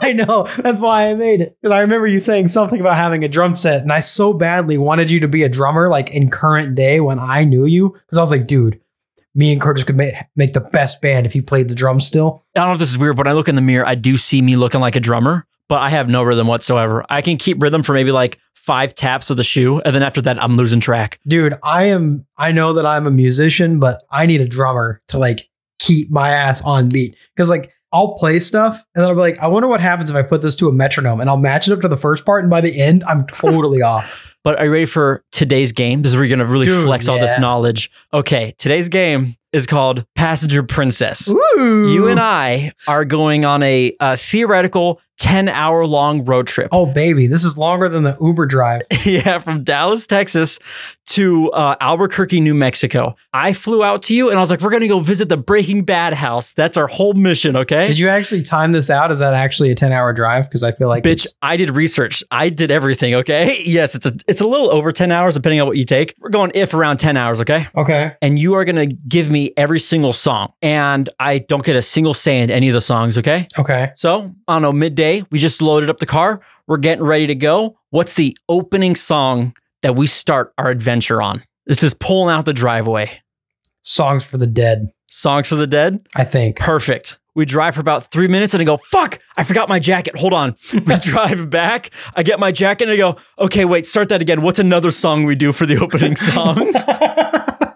I 0.01 0.13
know. 0.15 0.47
That's 0.57 0.81
why 0.81 1.11
I 1.11 1.13
made 1.13 1.41
it. 1.41 1.55
Because 1.61 1.71
I 1.75 1.81
remember 1.81 2.07
you 2.07 2.19
saying 2.19 2.47
something 2.47 2.81
about 2.81 2.97
having 2.97 3.23
a 3.23 3.27
drum 3.27 3.55
set, 3.55 3.83
and 3.83 3.93
I 3.93 3.99
so 3.99 4.33
badly 4.33 4.79
wanted 4.79 5.11
you 5.11 5.19
to 5.19 5.27
be 5.27 5.43
a 5.43 5.49
drummer, 5.49 5.87
like 5.89 6.09
in 6.09 6.31
current 6.31 6.73
day 6.73 7.01
when 7.01 7.19
I 7.19 7.43
knew 7.43 7.65
you. 7.65 7.89
Because 7.91 8.17
I 8.17 8.21
was 8.21 8.31
like, 8.31 8.47
dude, 8.47 8.81
me 9.35 9.51
and 9.51 9.61
Curtis 9.61 9.83
could 9.83 9.95
make, 9.95 10.15
make 10.35 10.53
the 10.53 10.61
best 10.61 11.03
band 11.03 11.27
if 11.27 11.35
you 11.35 11.43
played 11.43 11.69
the 11.69 11.75
drums 11.75 12.07
still. 12.07 12.43
I 12.55 12.61
don't 12.61 12.69
know 12.69 12.73
if 12.73 12.79
this 12.79 12.89
is 12.89 12.97
weird, 12.97 13.15
but 13.15 13.27
when 13.27 13.31
I 13.31 13.35
look 13.35 13.49
in 13.49 13.55
the 13.55 13.61
mirror, 13.61 13.85
I 13.85 13.93
do 13.93 14.17
see 14.17 14.41
me 14.41 14.55
looking 14.55 14.81
like 14.81 14.95
a 14.95 14.99
drummer. 14.99 15.45
But 15.69 15.81
I 15.81 15.89
have 15.89 16.09
no 16.09 16.23
rhythm 16.23 16.47
whatsoever. 16.47 17.05
I 17.09 17.21
can 17.21 17.37
keep 17.37 17.61
rhythm 17.61 17.83
for 17.83 17.93
maybe 17.93 18.11
like 18.11 18.39
five 18.53 18.95
taps 18.95 19.29
of 19.29 19.37
the 19.37 19.43
shoe, 19.43 19.79
and 19.81 19.95
then 19.95 20.03
after 20.03 20.21
that, 20.21 20.41
I'm 20.41 20.57
losing 20.57 20.79
track. 20.79 21.19
Dude, 21.27 21.53
I 21.63 21.85
am 21.85 22.25
I 22.37 22.51
know 22.51 22.73
that 22.73 22.85
I'm 22.85 23.07
a 23.07 23.11
musician, 23.11 23.79
but 23.79 24.03
I 24.11 24.25
need 24.25 24.41
a 24.41 24.47
drummer 24.47 25.01
to 25.09 25.17
like 25.17 25.49
keep 25.79 26.09
my 26.09 26.29
ass 26.29 26.61
on 26.63 26.89
beat. 26.89 27.15
Cause 27.37 27.49
like 27.49 27.71
I'll 27.95 28.15
play 28.15 28.39
stuff 28.39 28.83
and 28.93 29.01
then 29.01 29.09
I'll 29.09 29.15
be 29.15 29.21
like, 29.21 29.39
I 29.39 29.47
wonder 29.47 29.67
what 29.67 29.79
happens 29.79 30.09
if 30.09 30.15
I 30.17 30.21
put 30.21 30.41
this 30.41 30.55
to 30.57 30.67
a 30.67 30.71
metronome 30.71 31.21
and 31.21 31.29
I'll 31.29 31.37
match 31.37 31.67
it 31.67 31.73
up 31.73 31.81
to 31.81 31.87
the 31.87 31.97
first 31.97 32.25
part. 32.25 32.43
And 32.43 32.49
by 32.49 32.59
the 32.59 32.81
end, 32.81 33.03
I'm 33.05 33.25
totally 33.27 33.81
off. 33.83 34.35
But 34.43 34.59
are 34.59 34.65
you 34.65 34.71
ready 34.71 34.85
for 34.85 35.23
today's 35.31 35.71
game? 35.71 36.01
This 36.01 36.11
is 36.11 36.17
where 36.17 36.25
you're 36.25 36.37
gonna 36.37 36.49
really 36.49 36.65
Dude, 36.67 36.83
flex 36.83 37.07
all 37.07 37.17
this 37.17 37.39
knowledge. 37.39 37.89
Okay, 38.13 38.53
today's 38.57 38.89
game 38.89 39.35
is 39.53 39.65
called 39.65 40.05
Passenger 40.13 40.61
Princess. 40.61 41.29
Ooh. 41.29 41.89
You 41.89 42.09
and 42.09 42.19
I 42.19 42.73
are 42.87 43.05
going 43.05 43.45
on 43.45 43.63
a, 43.63 43.95
uh 43.99 44.17
theoretical 44.17 44.99
10 45.17 45.47
hour 45.49 45.85
long 45.85 46.25
road 46.25 46.47
trip. 46.47 46.69
Oh 46.71 46.85
baby, 46.85 47.27
this 47.27 47.43
is 47.43 47.57
longer 47.57 47.89
than 47.89 48.03
the 48.03 48.17
Uber 48.19 48.45
drive. 48.45 48.83
yeah, 49.05 49.37
from 49.37 49.63
Dallas, 49.63 50.07
Texas 50.07 50.59
to 51.07 51.51
uh, 51.51 51.75
Albuquerque, 51.79 52.39
New 52.39 52.55
Mexico. 52.55 53.15
I 53.33 53.53
flew 53.53 53.83
out 53.83 54.03
to 54.03 54.15
you 54.15 54.29
and 54.29 54.37
I 54.37 54.41
was 54.41 54.49
like, 54.49 54.61
we're 54.61 54.69
going 54.69 54.81
to 54.81 54.87
go 54.87 54.99
visit 54.99 55.29
the 55.29 55.37
Breaking 55.37 55.83
Bad 55.83 56.13
house. 56.13 56.51
That's 56.51 56.77
our 56.77 56.87
whole 56.87 57.13
mission, 57.13 57.55
okay? 57.55 57.87
Did 57.87 57.99
you 57.99 58.07
actually 58.07 58.43
time 58.43 58.71
this 58.71 58.89
out? 58.89 59.11
Is 59.11 59.19
that 59.19 59.33
actually 59.33 59.71
a 59.71 59.75
10 59.75 59.91
hour 59.91 60.13
drive? 60.13 60.45
Because 60.45 60.63
I 60.63 60.71
feel 60.71 60.87
like 60.87 61.03
Bitch, 61.03 61.27
I 61.41 61.57
did 61.57 61.69
research. 61.69 62.23
I 62.31 62.49
did 62.49 62.71
everything, 62.71 63.15
okay? 63.15 63.63
Yes, 63.75 63.95
it's 63.95 64.05
a 64.05 64.13
it's 64.27 64.41
a 64.41 64.47
little 64.47 64.69
over 64.69 64.91
10 64.91 65.11
hours 65.11 65.35
depending 65.35 65.59
on 65.59 65.67
what 65.67 65.75
you 65.75 65.83
take. 65.83 66.13
We're 66.19 66.29
going 66.29 66.51
if 66.53 66.73
around 66.73 66.97
10 66.97 67.17
hours, 67.17 67.41
okay? 67.41 67.67
Okay. 67.75 68.13
And 68.21 68.37
you 68.39 68.53
are 68.53 68.63
going 68.63 68.75
to 68.75 68.95
give 69.07 69.29
me 69.29 69.53
every 69.57 69.79
single 69.79 70.13
song. 70.13 70.53
And 70.61 71.09
I 71.19 71.39
don't 71.39 71.63
get 71.63 71.75
a 71.75 71.81
single 71.81 72.13
say 72.13 72.39
in 72.39 72.49
any 72.49 72.69
of 72.69 72.73
the 72.73 72.81
songs, 72.81 73.17
okay? 73.17 73.47
Okay. 73.57 73.91
So, 73.95 74.33
I 74.47 74.53
don't 74.53 74.61
know, 74.61 74.71
midday, 74.71 75.23
we 75.31 75.39
just 75.39 75.61
loaded 75.61 75.89
up 75.89 75.97
the 75.97 76.05
car. 76.05 76.41
We're 76.67 76.77
getting 76.77 77.03
ready 77.03 77.27
to 77.27 77.35
go. 77.35 77.77
What's 77.89 78.13
the 78.13 78.37
opening 78.47 78.95
song 78.95 79.55
that 79.85 79.95
we 79.95 80.07
start 80.07 80.51
our 80.57 80.71
adventure 80.71 81.21
on? 81.21 81.43
This 81.67 81.83
is 81.83 81.93
pulling 81.93 82.33
out 82.33 82.45
the 82.45 82.53
driveway. 82.53 83.21
Songs 83.83 84.23
for 84.25 84.39
the 84.39 84.47
dead, 84.47 84.89
Songs 85.05 85.49
for 85.49 85.53
the 85.53 85.67
Dead? 85.67 86.07
I 86.15 86.23
think. 86.23 86.57
Perfect. 86.57 87.19
We 87.35 87.45
drive 87.45 87.75
for 87.75 87.81
about 87.81 88.09
three 88.09 88.27
minutes 88.27 88.55
and 88.55 88.61
I 88.61 88.65
go, 88.65 88.77
fuck, 88.77 89.19
I 89.37 89.43
forgot 89.43 89.69
my 89.69 89.77
jacket. 89.77 90.17
Hold 90.17 90.33
on. 90.33 90.55
We 90.73 90.79
drive 91.01 91.51
back. 91.51 91.91
I 92.15 92.23
get 92.23 92.39
my 92.39 92.51
jacket 92.51 92.85
and 92.85 92.93
I 92.93 92.97
go, 92.97 93.17
okay, 93.37 93.63
wait, 93.63 93.85
start 93.85 94.09
that 94.09 94.23
again. 94.23 94.41
What's 94.41 94.57
another 94.57 94.89
song 94.89 95.23
we 95.25 95.35
do 95.35 95.51
for 95.51 95.67
the 95.67 95.77
opening 95.77 96.15
song? 96.15 96.73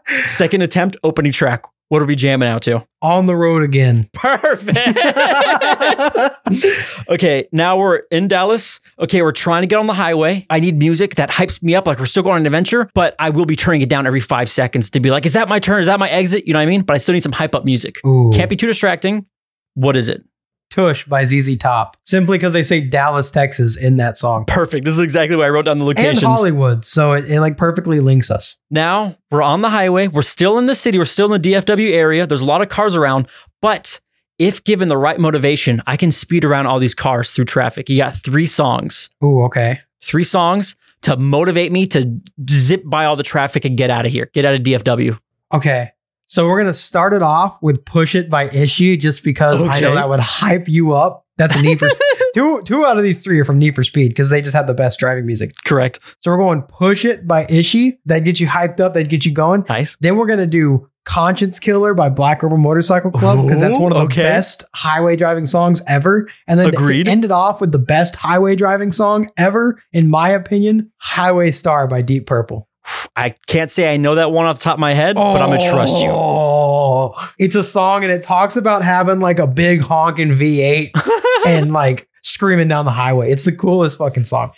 Second 0.25 0.63
attempt, 0.63 0.97
opening 1.03 1.31
track. 1.31 1.63
What 1.89 2.03
are 2.03 2.05
we 2.05 2.15
jamming 2.15 2.47
out 2.47 2.61
to? 2.63 2.85
On 3.01 3.25
the 3.25 3.35
road 3.35 3.63
again. 3.63 4.03
Perfect. 4.13 4.77
okay, 7.09 7.47
now 7.51 7.77
we're 7.77 8.03
in 8.11 8.27
Dallas. 8.27 8.79
Okay, 8.99 9.23
we're 9.23 9.31
trying 9.31 9.63
to 9.63 9.67
get 9.67 9.79
on 9.79 9.87
the 9.87 9.93
highway. 9.93 10.45
I 10.51 10.59
need 10.59 10.77
music 10.77 11.15
that 11.15 11.31
hypes 11.31 11.63
me 11.63 11.75
up 11.75 11.87
like 11.87 11.97
we're 11.97 12.05
still 12.05 12.21
going 12.21 12.35
on 12.35 12.41
an 12.41 12.45
adventure, 12.45 12.91
but 12.93 13.15
I 13.17 13.31
will 13.31 13.45
be 13.45 13.55
turning 13.55 13.81
it 13.81 13.89
down 13.89 14.05
every 14.05 14.19
five 14.19 14.49
seconds 14.49 14.91
to 14.91 14.99
be 14.99 15.09
like, 15.09 15.25
is 15.25 15.33
that 15.33 15.49
my 15.49 15.57
turn? 15.57 15.81
Is 15.81 15.87
that 15.87 15.99
my 15.99 16.09
exit? 16.09 16.45
You 16.45 16.53
know 16.53 16.59
what 16.59 16.63
I 16.63 16.67
mean? 16.67 16.83
But 16.83 16.93
I 16.93 16.97
still 16.97 17.13
need 17.13 17.23
some 17.23 17.31
hype 17.31 17.55
up 17.55 17.65
music. 17.65 18.05
Ooh. 18.05 18.29
Can't 18.33 18.51
be 18.51 18.55
too 18.55 18.67
distracting. 18.67 19.25
What 19.73 19.95
is 19.95 20.09
it? 20.09 20.23
Tush 20.69 21.05
by 21.05 21.23
ZZ 21.23 21.57
Top. 21.57 21.97
Simply 22.05 22.37
because 22.37 22.53
they 22.53 22.63
say 22.63 22.79
Dallas, 22.81 23.31
Texas 23.31 23.75
in 23.75 23.97
that 23.97 24.17
song. 24.17 24.45
Perfect. 24.45 24.85
This 24.85 24.93
is 24.93 25.03
exactly 25.03 25.35
why 25.35 25.45
I 25.45 25.49
wrote 25.49 25.65
down 25.65 25.79
the 25.79 25.85
And 25.85 25.97
locations. 25.97 26.21
Hollywood. 26.23 26.85
So 26.85 27.13
it, 27.13 27.29
it 27.29 27.41
like 27.41 27.57
perfectly 27.57 27.99
links 27.99 28.29
us. 28.29 28.57
Now 28.69 29.17
we're 29.31 29.41
on 29.41 29.61
the 29.61 29.69
highway. 29.69 30.07
We're 30.07 30.21
still 30.21 30.57
in 30.57 30.67
the 30.67 30.75
city. 30.75 30.97
We're 30.97 31.05
still 31.05 31.33
in 31.33 31.41
the 31.41 31.51
DFW 31.53 31.91
area. 31.91 32.25
There's 32.27 32.41
a 32.41 32.45
lot 32.45 32.61
of 32.61 32.69
cars 32.69 32.95
around, 32.95 33.27
but 33.61 33.99
if 34.37 34.63
given 34.63 34.87
the 34.87 34.97
right 34.97 35.19
motivation, 35.19 35.81
I 35.87 35.97
can 35.97 36.11
speed 36.11 36.45
around 36.45 36.67
all 36.67 36.79
these 36.79 36.95
cars 36.95 37.31
through 37.31 37.45
traffic. 37.45 37.89
You 37.89 37.97
got 37.97 38.15
three 38.15 38.45
songs. 38.45 39.09
Ooh, 39.23 39.41
okay. 39.43 39.81
three 40.01 40.23
songs 40.23 40.75
to 41.01 41.17
motivate 41.17 41.71
me 41.71 41.87
to 41.87 42.19
zip 42.49 42.83
by 42.85 43.05
all 43.05 43.15
the 43.15 43.23
traffic 43.23 43.65
and 43.65 43.77
get 43.77 43.89
out 43.89 44.05
of 44.05 44.11
here, 44.11 44.29
get 44.33 44.45
out 44.45 44.53
of 44.53 44.61
DFW. 44.61 45.17
Okay. 45.53 45.91
So 46.29 46.47
we're 46.47 46.59
gonna 46.59 46.75
start 46.75 47.13
it 47.13 47.23
off 47.23 47.59
with 47.59 47.83
Push 47.85 48.13
It 48.13 48.29
by 48.29 48.49
Issue 48.49 48.95
just 48.97 49.23
because 49.23 49.63
I 49.63 49.79
know 49.79 49.95
that 49.95 50.09
would 50.09 50.19
hype 50.19 50.67
you 50.67 50.93
up. 50.93 51.25
That's 51.37 51.55
a 51.55 51.61
Need 51.63 51.79
for 51.79 51.87
two 52.35 52.61
two 52.61 52.85
out 52.85 52.97
of 52.97 53.03
these 53.03 53.23
three 53.23 53.39
are 53.39 53.45
from 53.45 53.57
Need 53.57 53.73
for 53.73 53.83
Speed 53.83 54.09
because 54.09 54.29
they 54.29 54.39
just 54.39 54.55
have 54.55 54.67
the 54.67 54.75
best 54.75 54.99
driving 54.99 55.25
music. 55.25 55.53
Correct. 55.65 55.97
So 56.19 56.29
we're 56.29 56.37
going 56.37 56.61
Push 56.61 57.03
It 57.03 57.27
by 57.27 57.47
Ishii. 57.47 57.97
That 58.05 58.25
gets 58.25 58.39
you 58.39 58.45
hyped 58.45 58.79
up, 58.79 58.93
that 58.93 59.05
get 59.05 59.25
you 59.25 59.33
going. 59.33 59.65
Nice. 59.69 59.97
Then 60.01 60.17
we're 60.17 60.27
gonna 60.27 60.45
do 60.45 60.87
Conscience 61.05 61.59
Killer 61.59 61.95
by 61.95 62.09
Black 62.09 62.43
Rebel 62.43 62.57
Motorcycle 62.57 63.09
Club 63.09 63.43
because 63.43 63.59
that's 63.59 63.79
one 63.79 63.91
of 63.91 63.97
the 63.97 64.03
okay. 64.03 64.21
best 64.21 64.65
highway 64.75 65.15
driving 65.15 65.47
songs 65.47 65.81
ever. 65.87 66.29
And 66.47 66.59
then 66.59 66.69
Agreed. 66.69 67.05
to 67.05 67.11
end 67.11 67.25
it 67.25 67.31
off 67.31 67.59
with 67.59 67.71
the 67.71 67.79
best 67.79 68.15
highway 68.15 68.55
driving 68.55 68.91
song 68.91 69.27
ever, 69.35 69.81
in 69.91 70.07
my 70.07 70.29
opinion, 70.29 70.91
Highway 70.97 71.49
Star 71.49 71.87
by 71.87 72.03
Deep 72.03 72.27
Purple. 72.27 72.68
I 73.15 73.31
can't 73.47 73.69
say 73.71 73.93
I 73.93 73.97
know 73.97 74.15
that 74.15 74.31
one 74.31 74.45
off 74.45 74.57
the 74.59 74.63
top 74.63 74.75
of 74.75 74.79
my 74.79 74.93
head, 74.93 75.15
but 75.15 75.41
I'm 75.41 75.49
gonna 75.49 75.69
trust 75.69 76.01
you. 76.01 76.09
Oh, 76.11 77.13
it's 77.37 77.55
a 77.55 77.63
song 77.63 78.03
and 78.03 78.11
it 78.11 78.23
talks 78.23 78.55
about 78.55 78.83
having 78.83 79.19
like 79.19 79.39
a 79.39 79.47
big 79.47 79.81
honking 79.81 80.29
V8 80.29 80.91
and 81.47 81.71
like 81.73 82.07
screaming 82.23 82.67
down 82.67 82.85
the 82.85 82.91
highway. 82.91 83.31
It's 83.31 83.45
the 83.45 83.51
coolest 83.51 83.97
fucking 83.97 84.25
song. 84.25 84.51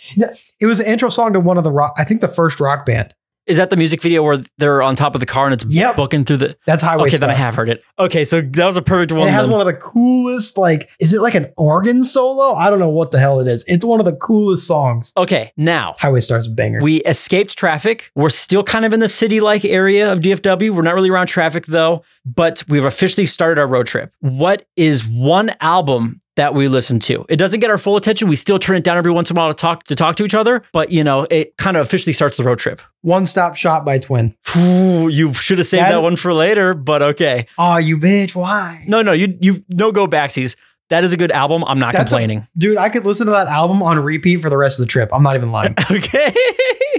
It 0.60 0.66
was 0.66 0.78
the 0.78 0.90
intro 0.90 1.08
song 1.08 1.32
to 1.32 1.40
one 1.40 1.58
of 1.58 1.64
the 1.64 1.72
rock, 1.72 1.94
I 1.98 2.04
think 2.04 2.20
the 2.20 2.28
first 2.28 2.60
rock 2.60 2.86
band. 2.86 3.14
Is 3.46 3.56
that 3.56 3.70
the 3.70 3.76
music 3.76 4.00
video 4.00 4.22
where 4.22 4.38
they're 4.58 4.82
on 4.82 4.94
top 4.94 5.14
of 5.16 5.20
the 5.20 5.26
car 5.26 5.46
and 5.46 5.52
it's 5.52 5.64
Yep. 5.74 5.96
booking 5.96 6.24
through 6.24 6.36
the? 6.38 6.56
That's 6.64 6.80
Highway 6.82 7.02
Okay, 7.08 7.16
Star. 7.16 7.26
then 7.26 7.30
I 7.30 7.38
have 7.38 7.56
heard 7.56 7.68
it. 7.68 7.82
Okay, 7.98 8.24
so 8.24 8.40
that 8.40 8.66
was 8.66 8.76
a 8.76 8.82
perfect 8.82 9.10
And 9.10 9.18
one. 9.18 9.28
it 9.28 9.32
has 9.32 9.48
one 9.48 9.60
of 9.60 9.66
the 9.66 9.72
coolest, 9.72 10.56
like, 10.56 10.88
is 11.00 11.12
it 11.12 11.20
like 11.20 11.34
an 11.34 11.48
organ 11.56 12.04
solo? 12.04 12.54
I 12.54 12.70
don't 12.70 12.78
know 12.78 12.88
what 12.88 13.10
the 13.10 13.18
hell 13.18 13.40
it 13.40 13.48
is. 13.48 13.64
It's 13.66 13.84
one 13.84 13.98
of 14.00 14.06
the 14.06 14.12
coolest 14.12 14.66
songs. 14.66 15.12
Okay, 15.16 15.52
now 15.56 15.94
Highway 15.98 16.20
starts 16.20 16.46
banger. 16.46 16.80
we 16.80 16.98
escaped 17.02 17.58
traffic. 17.58 18.10
We're 18.14 18.30
still 18.30 18.62
kind 18.62 18.84
of 18.84 18.92
in 18.92 19.00
the 19.00 19.08
city-like 19.08 19.64
area 19.64 20.12
of 20.12 20.20
DFW. 20.20 20.70
We're 20.74 20.82
not 20.82 20.94
really 20.94 21.10
around 21.10 21.26
traffic 21.26 21.66
though, 21.66 22.04
but 22.24 22.62
we've 22.68 22.84
officially 22.84 23.26
started 23.26 23.60
our 23.60 23.66
road 23.66 23.86
trip. 23.88 24.12
What 24.20 24.66
is 24.76 25.04
one 25.04 25.50
album 25.60 26.20
that 26.36 26.54
we 26.54 26.68
listen 26.68 26.98
to? 27.00 27.24
It 27.28 27.36
doesn't 27.36 27.60
get 27.60 27.70
our 27.70 27.78
full 27.78 27.96
attention. 27.96 28.28
We 28.28 28.36
still 28.36 28.58
turn 28.58 28.76
it 28.76 28.84
down 28.84 28.96
every 28.96 29.12
once 29.12 29.30
in 29.30 29.36
a 29.36 29.40
while 29.40 29.48
to 29.48 29.54
talk 29.54 29.84
to 29.84 29.94
talk 29.96 30.16
to 30.16 30.24
each 30.24 30.34
other, 30.34 30.62
but 30.72 30.90
you 30.90 31.04
know, 31.04 31.26
it 31.30 31.56
kind 31.56 31.76
of 31.76 31.82
officially 31.86 32.12
starts 32.12 32.36
the 32.36 32.44
road 32.44 32.58
trip. 32.58 32.80
One 33.02 33.26
Stop 33.26 33.56
Shop 33.56 33.84
by 33.84 33.98
Twin. 33.98 34.34
Ooh, 34.56 35.08
you 35.08 35.34
should 35.34 35.58
have 35.58 35.66
saved 35.66 35.82
That- 35.84 35.90
that 35.92 36.02
one 36.02 36.16
for 36.16 36.32
later, 36.32 36.74
but 36.74 37.02
okay. 37.02 37.46
Oh, 37.58 37.76
you 37.76 37.98
bitch. 37.98 38.34
Why? 38.34 38.84
No, 38.86 39.02
no, 39.02 39.12
you 39.12 39.36
you 39.40 39.64
no 39.68 39.92
go 39.92 40.06
backsies. 40.06 40.56
That 40.90 41.04
is 41.04 41.12
a 41.12 41.16
good 41.16 41.32
album. 41.32 41.64
I'm 41.66 41.78
not 41.78 41.92
That's 41.94 42.02
a- 42.02 42.04
complaining. 42.04 42.46
Dude, 42.56 42.76
I 42.76 42.90
could 42.90 43.06
listen 43.06 43.24
to 43.26 43.32
that 43.32 43.46
album 43.48 43.82
on 43.82 43.98
repeat 43.98 44.42
for 44.42 44.50
the 44.50 44.58
rest 44.58 44.78
of 44.78 44.84
the 44.86 44.90
trip. 44.90 45.08
I'm 45.12 45.22
not 45.22 45.36
even 45.36 45.50
lying. 45.50 45.74
okay. 45.90 46.34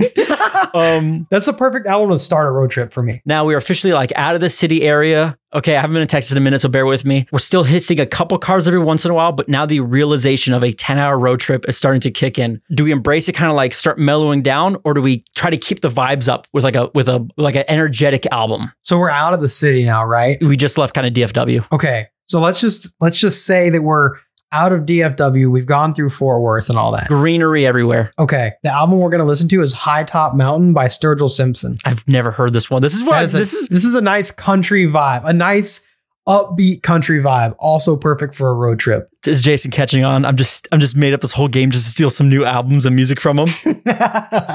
um 0.73 1.27
That's 1.29 1.45
the 1.45 1.53
perfect 1.53 1.87
album 1.87 2.09
to 2.11 2.19
start 2.19 2.47
a 2.47 2.51
road 2.51 2.71
trip 2.71 2.93
for 2.93 3.03
me. 3.03 3.21
now 3.25 3.45
we 3.45 3.53
are 3.53 3.57
officially 3.57 3.93
like 3.93 4.11
out 4.15 4.35
of 4.35 4.41
the 4.41 4.49
city 4.49 4.83
area. 4.83 5.37
Okay, 5.53 5.77
I 5.77 5.81
haven't 5.81 5.93
been 5.93 6.01
in 6.01 6.07
Texas 6.07 6.31
in 6.31 6.37
a 6.39 6.41
minute, 6.41 6.61
so 6.61 6.67
bear 6.67 6.87
with 6.87 7.05
me. 7.05 7.27
We're 7.31 7.37
still 7.37 7.63
hitting 7.63 7.99
a 7.99 8.07
couple 8.07 8.35
cars 8.39 8.67
every 8.67 8.79
once 8.79 9.05
in 9.05 9.11
a 9.11 9.13
while, 9.13 9.31
but 9.31 9.47
now 9.47 9.67
the 9.67 9.81
realization 9.81 10.51
of 10.51 10.63
a 10.63 10.71
10 10.71 10.97
hour 10.97 11.19
road 11.19 11.39
trip 11.39 11.69
is 11.69 11.77
starting 11.77 12.01
to 12.01 12.09
kick 12.11 12.39
in. 12.39 12.59
Do 12.73 12.83
we 12.83 12.91
embrace 12.91 13.29
it 13.29 13.33
kind 13.33 13.51
of 13.51 13.55
like 13.55 13.73
start 13.73 13.99
mellowing 13.99 14.41
down, 14.41 14.77
or 14.83 14.95
do 14.95 15.01
we 15.01 15.23
try 15.35 15.51
to 15.51 15.57
keep 15.57 15.81
the 15.81 15.89
vibes 15.89 16.27
up 16.27 16.47
with 16.53 16.63
like 16.63 16.75
a 16.75 16.89
with 16.95 17.07
a 17.07 17.27
like 17.37 17.55
an 17.55 17.65
energetic 17.67 18.25
album? 18.31 18.71
So 18.81 18.97
we're 18.97 19.11
out 19.11 19.33
of 19.33 19.41
the 19.41 19.49
city 19.49 19.85
now, 19.85 20.03
right? 20.05 20.43
We 20.43 20.57
just 20.57 20.79
left 20.79 20.95
kind 20.95 21.05
of 21.05 21.13
DFW. 21.13 21.71
Okay. 21.71 22.07
So 22.25 22.39
let's 22.39 22.59
just 22.59 22.91
let's 22.99 23.19
just 23.19 23.45
say 23.45 23.69
that 23.69 23.83
we're 23.83 24.13
out 24.53 24.71
of 24.71 24.81
DFW. 24.85 25.49
We've 25.51 25.65
gone 25.65 25.93
through 25.93 26.11
Fort 26.11 26.41
Worth 26.41 26.69
and 26.69 26.77
all 26.77 26.91
that. 26.93 27.07
Greenery 27.07 27.65
everywhere. 27.65 28.11
Okay. 28.19 28.53
The 28.63 28.71
album 28.71 28.99
we're 28.99 29.09
gonna 29.09 29.25
listen 29.25 29.49
to 29.49 29.61
is 29.63 29.73
High 29.73 30.03
Top 30.03 30.35
Mountain 30.35 30.73
by 30.73 30.85
Sturgill 30.85 31.29
Simpson. 31.29 31.75
I've 31.83 32.07
never 32.07 32.31
heard 32.31 32.53
this 32.53 32.69
one. 32.69 32.81
This 32.81 32.93
is 32.93 33.03
what 33.03 33.23
is 33.23 33.33
a- 33.33 33.37
this 33.39 33.53
is 33.53 33.67
this 33.69 33.83
is 33.83 33.95
a 33.95 34.01
nice 34.01 34.31
country 34.31 34.87
vibe, 34.87 35.23
a 35.25 35.33
nice 35.33 35.85
upbeat 36.27 36.83
country 36.83 37.21
vibe, 37.21 37.55
also 37.59 37.97
perfect 37.97 38.33
for 38.35 38.49
a 38.49 38.53
road 38.53 38.79
trip. 38.79 39.09
Is 39.27 39.41
Jason 39.41 39.71
catching 39.71 40.03
on. 40.03 40.25
I'm 40.25 40.35
just 40.35 40.67
I'm 40.71 40.79
just 40.79 40.95
made 40.95 41.13
up 41.13 41.21
this 41.21 41.31
whole 41.31 41.47
game 41.47 41.71
just 41.71 41.85
to 41.85 41.91
steal 41.91 42.09
some 42.09 42.29
new 42.29 42.45
albums 42.45 42.85
and 42.85 42.95
music 42.95 43.19
from 43.19 43.39
him. 43.39 43.49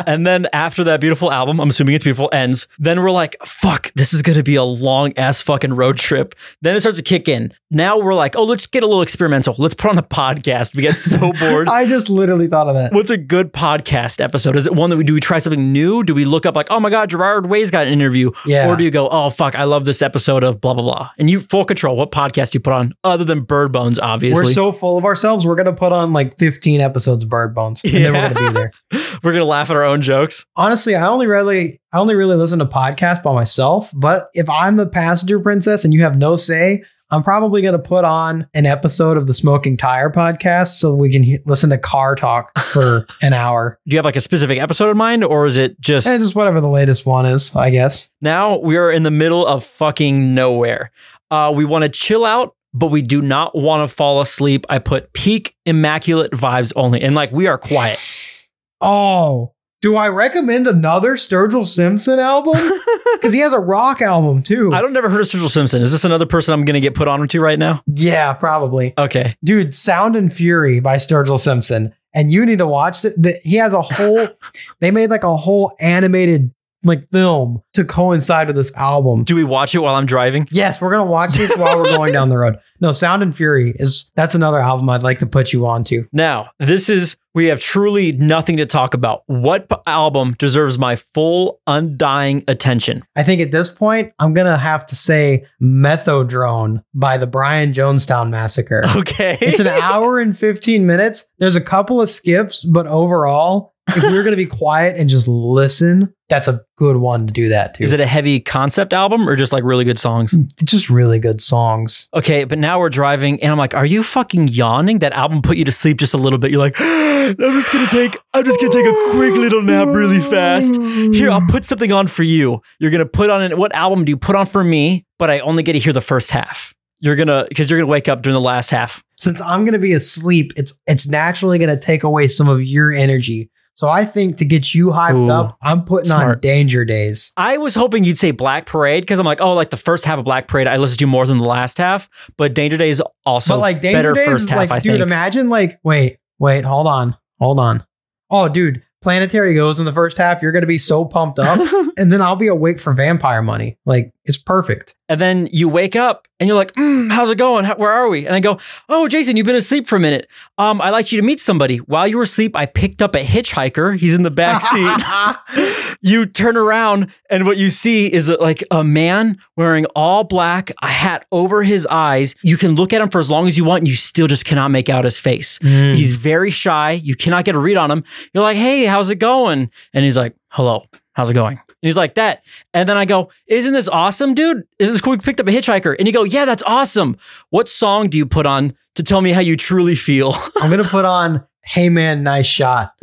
and 0.06 0.26
then 0.26 0.46
after 0.52 0.84
that 0.84 1.00
beautiful 1.00 1.32
album, 1.32 1.60
I'm 1.60 1.68
assuming 1.68 1.94
it's 1.94 2.04
beautiful 2.04 2.28
ends. 2.32 2.68
Then 2.78 3.00
we're 3.00 3.10
like, 3.10 3.36
fuck, 3.44 3.92
this 3.94 4.12
is 4.12 4.22
gonna 4.22 4.42
be 4.42 4.56
a 4.56 4.64
long 4.64 5.16
ass 5.16 5.42
fucking 5.42 5.74
road 5.74 5.98
trip. 5.98 6.34
Then 6.62 6.76
it 6.76 6.80
starts 6.80 6.98
to 6.98 7.04
kick 7.04 7.28
in. 7.28 7.52
Now 7.70 7.98
we're 7.98 8.14
like, 8.14 8.34
oh, 8.34 8.44
let's 8.44 8.66
get 8.66 8.82
a 8.82 8.86
little 8.86 9.02
experimental. 9.02 9.54
Let's 9.58 9.74
put 9.74 9.90
on 9.90 9.98
a 9.98 10.02
podcast. 10.02 10.74
We 10.74 10.82
get 10.82 10.96
so 10.96 11.32
bored. 11.40 11.68
I 11.68 11.86
just 11.86 12.08
literally 12.08 12.48
thought 12.48 12.68
of 12.68 12.74
that. 12.74 12.94
What's 12.94 13.10
a 13.10 13.18
good 13.18 13.52
podcast 13.52 14.22
episode? 14.22 14.56
Is 14.56 14.66
it 14.66 14.74
one 14.74 14.88
that 14.88 14.96
we 14.96 15.04
do? 15.04 15.12
We 15.12 15.20
try 15.20 15.38
something 15.38 15.70
new? 15.70 16.02
Do 16.02 16.14
we 16.14 16.24
look 16.24 16.46
up 16.46 16.56
like, 16.56 16.68
oh 16.70 16.80
my 16.80 16.88
god, 16.88 17.10
Gerard 17.10 17.46
Way's 17.46 17.70
got 17.70 17.86
an 17.86 17.92
interview? 17.92 18.30
Yeah. 18.46 18.70
Or 18.70 18.76
do 18.76 18.84
you 18.84 18.90
go, 18.90 19.08
oh 19.10 19.28
fuck, 19.28 19.54
I 19.54 19.64
love 19.64 19.84
this 19.84 20.00
episode 20.00 20.44
of 20.44 20.60
blah 20.60 20.72
blah 20.72 20.82
blah? 20.82 21.10
And 21.18 21.28
you 21.28 21.40
full 21.40 21.66
control 21.66 21.96
what 21.96 22.10
podcast 22.10 22.54
you 22.54 22.60
put 22.60 22.72
on, 22.72 22.94
other 23.04 23.24
than 23.24 23.42
Bird 23.42 23.72
Bones, 23.72 23.98
obviously. 23.98 24.46
So 24.58 24.72
full 24.72 24.98
of 24.98 25.04
ourselves. 25.04 25.46
We're 25.46 25.54
gonna 25.54 25.72
put 25.72 25.92
on 25.92 26.12
like 26.12 26.36
15 26.36 26.80
episodes 26.80 27.22
of 27.22 27.28
Bird 27.28 27.54
Bones, 27.54 27.80
and 27.84 27.92
then 27.94 28.12
we're 28.12 28.28
gonna 28.34 28.48
be 28.48 28.52
there. 28.52 28.72
We're 29.22 29.30
gonna 29.32 29.44
laugh 29.44 29.70
at 29.70 29.76
our 29.76 29.84
own 29.84 30.02
jokes. 30.02 30.44
Honestly, 30.56 30.96
I 30.96 31.06
only 31.06 31.28
really, 31.28 31.80
I 31.92 31.98
only 31.98 32.16
really 32.16 32.34
listen 32.34 32.58
to 32.58 32.66
podcasts 32.66 33.22
by 33.22 33.32
myself. 33.32 33.92
But 33.94 34.28
if 34.34 34.50
I'm 34.50 34.76
the 34.76 34.88
passenger 34.88 35.38
princess 35.38 35.84
and 35.84 35.94
you 35.94 36.02
have 36.02 36.18
no 36.18 36.34
say, 36.34 36.82
I'm 37.12 37.22
probably 37.22 37.62
going 37.62 37.72
to 37.74 37.78
put 37.78 38.04
on 38.04 38.48
an 38.52 38.66
episode 38.66 39.16
of 39.16 39.28
the 39.28 39.32
Smoking 39.34 39.76
Tire 39.76 40.10
podcast 40.10 40.78
so 40.78 40.92
we 40.92 41.10
can 41.12 41.22
he- 41.22 41.38
listen 41.46 41.70
to 41.70 41.78
car 41.78 42.16
talk 42.16 42.58
for 42.58 43.06
an 43.22 43.34
hour. 43.34 43.78
Do 43.86 43.94
you 43.94 43.98
have 43.98 44.04
like 44.04 44.16
a 44.16 44.20
specific 44.20 44.58
episode 44.58 44.90
in 44.90 44.96
mind, 44.96 45.22
or 45.22 45.46
is 45.46 45.56
it 45.56 45.80
just 45.80 46.08
And 46.08 46.20
just 46.20 46.34
whatever 46.34 46.60
the 46.60 46.68
latest 46.68 47.06
one 47.06 47.26
is, 47.26 47.54
I 47.54 47.70
guess. 47.70 48.10
now 48.20 48.58
we 48.58 48.76
are 48.76 48.90
in 48.90 49.04
the 49.04 49.12
middle 49.12 49.46
of 49.46 49.64
fucking 49.64 50.34
nowhere? 50.34 50.90
Uh, 51.30 51.52
we 51.54 51.64
want 51.64 51.84
to 51.84 51.88
chill 51.90 52.24
out, 52.24 52.56
but 52.74 52.88
we 52.88 53.02
do 53.02 53.20
not 53.22 53.54
want 53.56 53.88
to 53.88 53.94
fall 53.94 54.20
asleep. 54.20 54.64
I 54.68 54.78
put 54.78 55.12
peak 55.12 55.54
immaculate 55.66 56.32
vibes 56.32 56.72
only, 56.76 57.00
and 57.02 57.14
like 57.14 57.32
we 57.32 57.46
are 57.46 57.58
quiet. 57.58 57.98
Oh, 58.80 59.54
do 59.82 59.96
I 59.96 60.06
recommend 60.08 60.68
another 60.68 61.14
Sturgill 61.16 61.66
Simpson 61.66 62.18
album? 62.18 62.54
Because 63.14 63.32
he 63.32 63.40
has 63.40 63.52
a 63.52 63.58
rock 63.58 64.00
album 64.00 64.44
too. 64.44 64.72
I 64.72 64.80
don't 64.80 64.92
never 64.92 65.08
heard 65.08 65.20
of 65.20 65.26
Sturgill 65.26 65.48
Simpson. 65.48 65.82
Is 65.82 65.90
this 65.90 66.04
another 66.04 66.26
person 66.26 66.54
I'm 66.54 66.64
gonna 66.64 66.78
get 66.78 66.94
put 66.94 67.08
on 67.08 67.26
to 67.26 67.40
right 67.40 67.58
now? 67.58 67.82
yeah, 67.86 68.32
probably. 68.34 68.94
Okay. 68.96 69.34
Dude, 69.42 69.74
Sound 69.74 70.14
and 70.14 70.32
Fury 70.32 70.78
by 70.78 70.94
Sturgill 70.96 71.40
Simpson. 71.40 71.92
And 72.14 72.30
you 72.30 72.46
need 72.46 72.58
to 72.58 72.66
watch 72.68 73.04
it. 73.04 73.20
The- 73.20 73.40
He 73.42 73.56
has 73.56 73.72
a 73.72 73.82
whole, 73.82 74.24
they 74.80 74.92
made 74.92 75.10
like 75.10 75.24
a 75.24 75.36
whole 75.36 75.74
animated 75.80 76.54
like 76.84 77.08
film 77.10 77.62
to 77.74 77.84
coincide 77.84 78.46
with 78.46 78.56
this 78.56 78.74
album. 78.76 79.24
Do 79.24 79.34
we 79.34 79.44
watch 79.44 79.74
it 79.74 79.80
while 79.80 79.94
I'm 79.94 80.06
driving? 80.06 80.46
Yes, 80.50 80.80
we're 80.80 80.90
gonna 80.90 81.10
watch 81.10 81.34
this 81.34 81.56
while 81.56 81.76
we're 81.76 81.84
going 81.84 82.12
down 82.12 82.28
the 82.28 82.38
road. 82.38 82.58
No, 82.80 82.92
Sound 82.92 83.24
and 83.24 83.36
Fury 83.36 83.74
is 83.76 84.08
that's 84.14 84.36
another 84.36 84.60
album 84.60 84.88
I'd 84.88 85.02
like 85.02 85.18
to 85.18 85.26
put 85.26 85.52
you 85.52 85.66
on 85.66 85.82
to. 85.82 86.06
Now, 86.12 86.52
this 86.60 86.88
is 86.88 87.16
we 87.34 87.46
have 87.46 87.58
truly 87.58 88.12
nothing 88.12 88.56
to 88.58 88.66
talk 88.66 88.94
about. 88.94 89.24
What 89.26 89.66
album 89.84 90.36
deserves 90.38 90.78
my 90.78 90.94
full 90.94 91.60
undying 91.66 92.44
attention? 92.46 93.02
I 93.16 93.24
think 93.24 93.40
at 93.40 93.50
this 93.50 93.68
point, 93.68 94.12
I'm 94.20 94.32
gonna 94.32 94.56
have 94.56 94.86
to 94.86 94.94
say 94.94 95.44
Methodrone 95.60 96.84
by 96.94 97.18
the 97.18 97.26
Brian 97.26 97.72
Jonestown 97.72 98.30
Massacre. 98.30 98.84
Okay. 98.98 99.38
It's 99.40 99.60
an 99.60 99.66
hour 99.66 100.18
and 100.18 100.36
15 100.36 100.86
minutes. 100.86 101.28
There's 101.38 101.56
a 101.56 101.60
couple 101.60 102.00
of 102.00 102.10
skips, 102.10 102.62
but 102.64 102.86
overall, 102.86 103.74
if 103.88 104.02
you're 104.02 104.24
gonna 104.24 104.36
be 104.36 104.46
quiet 104.46 104.96
and 104.96 105.08
just 105.08 105.28
listen, 105.28 106.14
that's 106.28 106.48
a 106.48 106.60
good 106.76 106.96
one 106.98 107.26
to 107.26 107.32
do 107.32 107.48
that 107.48 107.74
too. 107.74 107.84
Is 107.84 107.92
it 107.92 108.00
a 108.00 108.06
heavy 108.06 108.40
concept 108.40 108.92
album 108.92 109.28
or 109.28 109.36
just 109.36 109.52
like 109.52 109.64
really 109.64 109.84
good 109.84 109.98
songs? 109.98 110.32
Mm, 110.34 110.64
just 110.64 110.90
really 110.90 111.18
good 111.18 111.40
songs. 111.40 112.08
Okay, 112.14 112.44
but 112.44 112.58
now 112.58 112.78
we're 112.78 112.90
driving 112.90 113.42
and 113.42 113.50
I'm 113.50 113.58
like, 113.58 113.74
are 113.74 113.86
you 113.86 114.02
fucking 114.02 114.48
yawning? 114.48 114.98
That 115.00 115.12
album 115.12 115.42
put 115.42 115.56
you 115.56 115.64
to 115.64 115.72
sleep 115.72 115.98
just 115.98 116.14
a 116.14 116.18
little 116.18 116.38
bit. 116.38 116.50
You're 116.50 116.60
like, 116.60 116.76
I'm 116.78 117.36
just 117.36 117.72
gonna 117.72 117.86
take 117.88 118.16
I'm 118.34 118.44
just 118.44 118.60
gonna 118.60 118.72
take 118.72 118.86
a 118.86 119.10
quick 119.12 119.34
little 119.34 119.62
nap 119.62 119.88
really 119.88 120.20
fast. 120.20 120.76
Here, 120.80 121.30
I'll 121.30 121.46
put 121.48 121.64
something 121.64 121.92
on 121.92 122.06
for 122.06 122.22
you. 122.22 122.60
You're 122.78 122.90
gonna 122.90 123.06
put 123.06 123.30
on 123.30 123.42
an, 123.42 123.58
what 123.58 123.74
album 123.74 124.04
do 124.04 124.10
you 124.10 124.16
put 124.16 124.36
on 124.36 124.46
for 124.46 124.62
me? 124.62 125.06
But 125.18 125.30
I 125.30 125.40
only 125.40 125.62
get 125.62 125.72
to 125.72 125.78
hear 125.78 125.92
the 125.92 126.00
first 126.00 126.30
half. 126.30 126.74
You're 127.00 127.16
gonna 127.16 127.46
because 127.48 127.70
you're 127.70 127.78
gonna 127.78 127.90
wake 127.90 128.08
up 128.08 128.22
during 128.22 128.34
the 128.34 128.40
last 128.40 128.70
half. 128.70 129.02
Since 129.18 129.40
I'm 129.40 129.64
gonna 129.64 129.78
be 129.78 129.92
asleep, 129.92 130.52
it's 130.56 130.78
it's 130.86 131.06
naturally 131.06 131.58
gonna 131.58 131.78
take 131.78 132.02
away 132.02 132.28
some 132.28 132.48
of 132.48 132.62
your 132.62 132.92
energy. 132.92 133.50
So 133.78 133.88
I 133.88 134.04
think 134.04 134.38
to 134.38 134.44
get 134.44 134.74
you 134.74 134.88
hyped 134.88 135.28
Ooh, 135.28 135.30
up, 135.30 135.56
I'm 135.62 135.84
putting 135.84 136.10
on. 136.10 136.40
Danger 136.40 136.84
Days. 136.84 137.30
I 137.36 137.58
was 137.58 137.76
hoping 137.76 138.02
you'd 138.02 138.18
say 138.18 138.32
Black 138.32 138.66
Parade 138.66 139.04
because 139.04 139.20
I'm 139.20 139.24
like, 139.24 139.40
oh, 139.40 139.54
like 139.54 139.70
the 139.70 139.76
first 139.76 140.04
half 140.04 140.18
of 140.18 140.24
Black 140.24 140.48
Parade, 140.48 140.66
I 140.66 140.78
listened 140.78 140.98
to 140.98 141.06
more 141.06 141.24
than 141.24 141.38
the 141.38 141.44
last 141.44 141.78
half. 141.78 142.08
But 142.36 142.54
Danger 142.54 142.76
Days 142.76 143.00
also 143.24 143.54
but 143.54 143.60
like 143.60 143.80
Danger 143.80 143.98
better 143.98 144.14
Days 144.14 144.26
first 144.26 144.44
is 144.46 144.50
half, 144.50 144.56
like, 144.58 144.72
I 144.72 144.80
dude, 144.80 144.94
think. 144.94 145.02
imagine 145.02 145.48
like, 145.48 145.78
wait, 145.84 146.18
wait, 146.40 146.64
hold 146.64 146.88
on, 146.88 147.16
hold 147.38 147.60
on. 147.60 147.86
Oh, 148.30 148.48
dude, 148.48 148.82
Planetary 149.00 149.54
goes 149.54 149.78
in 149.78 149.84
the 149.84 149.92
first 149.92 150.18
half. 150.18 150.42
You're 150.42 150.50
gonna 150.50 150.66
be 150.66 150.76
so 150.76 151.04
pumped 151.04 151.38
up, 151.38 151.60
and 151.96 152.12
then 152.12 152.20
I'll 152.20 152.34
be 152.34 152.48
awake 152.48 152.80
for 152.80 152.92
Vampire 152.92 153.42
Money. 153.42 153.78
Like 153.86 154.12
it's 154.28 154.38
perfect. 154.38 154.94
and 155.08 155.20
then 155.20 155.48
you 155.50 155.68
wake 155.68 155.96
up 155.96 156.28
and 156.38 156.48
you're 156.48 156.56
like, 156.56 156.72
mm, 156.74 157.10
how's 157.10 157.30
it 157.30 157.38
going? 157.38 157.64
How, 157.64 157.76
where 157.76 157.90
are 157.90 158.08
we? 158.08 158.26
And 158.26 158.34
I 158.34 158.40
go, 158.40 158.58
oh, 158.88 159.08
Jason, 159.08 159.36
you've 159.36 159.46
been 159.46 159.56
asleep 159.56 159.88
for 159.88 159.96
a 159.96 160.00
minute. 160.00 160.28
Um, 160.58 160.80
I'd 160.80 160.90
like 160.90 161.10
you 161.10 161.20
to 161.20 161.26
meet 161.26 161.40
somebody. 161.40 161.78
While 161.78 162.06
you 162.06 162.18
were 162.18 162.24
asleep, 162.24 162.54
I 162.56 162.66
picked 162.66 163.00
up 163.02 163.14
a 163.16 163.24
hitchhiker. 163.24 163.98
He's 163.98 164.14
in 164.14 164.22
the 164.22 164.30
back 164.30 164.62
seat. 164.62 165.96
you 166.02 166.26
turn 166.26 166.56
around 166.56 167.10
and 167.30 167.46
what 167.46 167.56
you 167.56 167.70
see 167.70 168.12
is 168.12 168.28
like 168.28 168.62
a 168.70 168.84
man 168.84 169.38
wearing 169.56 169.86
all 169.96 170.24
black, 170.24 170.70
a 170.82 170.86
hat 170.88 171.24
over 171.32 171.62
his 171.62 171.86
eyes. 171.86 172.34
You 172.42 172.56
can 172.56 172.74
look 172.74 172.92
at 172.92 173.00
him 173.00 173.08
for 173.08 173.20
as 173.20 173.30
long 173.30 173.48
as 173.48 173.56
you 173.56 173.64
want 173.64 173.80
and 173.80 173.88
you 173.88 173.96
still 173.96 174.26
just 174.26 174.44
cannot 174.44 174.70
make 174.70 174.88
out 174.88 175.04
his 175.04 175.18
face. 175.18 175.58
Mm. 175.60 175.94
He's 175.94 176.12
very 176.12 176.50
shy. 176.50 176.92
You 176.92 177.16
cannot 177.16 177.46
get 177.46 177.56
a 177.56 177.58
read 177.58 177.76
on 177.78 177.90
him. 177.90 178.04
You're 178.34 178.44
like, 178.44 178.58
hey, 178.58 178.84
how's 178.84 179.10
it 179.10 179.16
going? 179.16 179.70
And 179.94 180.04
he's 180.04 180.16
like, 180.16 180.34
hello, 180.48 180.84
how's 181.14 181.30
it 181.30 181.34
going? 181.34 181.60
And 181.82 181.88
he's 181.88 181.96
like 181.96 182.14
that. 182.14 182.42
And 182.74 182.88
then 182.88 182.96
I 182.96 183.04
go, 183.04 183.30
isn't 183.46 183.72
this 183.72 183.88
awesome, 183.88 184.34
dude? 184.34 184.64
Isn't 184.78 184.94
this 184.94 185.00
cool? 185.00 185.12
We 185.12 185.18
picked 185.18 185.38
up 185.38 185.46
a 185.46 185.52
hitchhiker. 185.52 185.94
And 185.96 186.08
you 186.08 186.12
go, 186.12 186.24
yeah, 186.24 186.44
that's 186.44 186.62
awesome. 186.64 187.16
What 187.50 187.68
song 187.68 188.08
do 188.08 188.18
you 188.18 188.26
put 188.26 188.46
on 188.46 188.74
to 188.96 189.02
tell 189.04 189.20
me 189.20 189.30
how 189.30 189.40
you 189.40 189.56
truly 189.56 189.94
feel? 189.94 190.34
I'm 190.56 190.70
gonna 190.70 190.82
put 190.84 191.04
on 191.04 191.46
"Hey 191.62 191.88
Man, 191.88 192.22
Nice 192.22 192.46
Shot." 192.46 192.94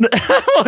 What, 0.56 0.66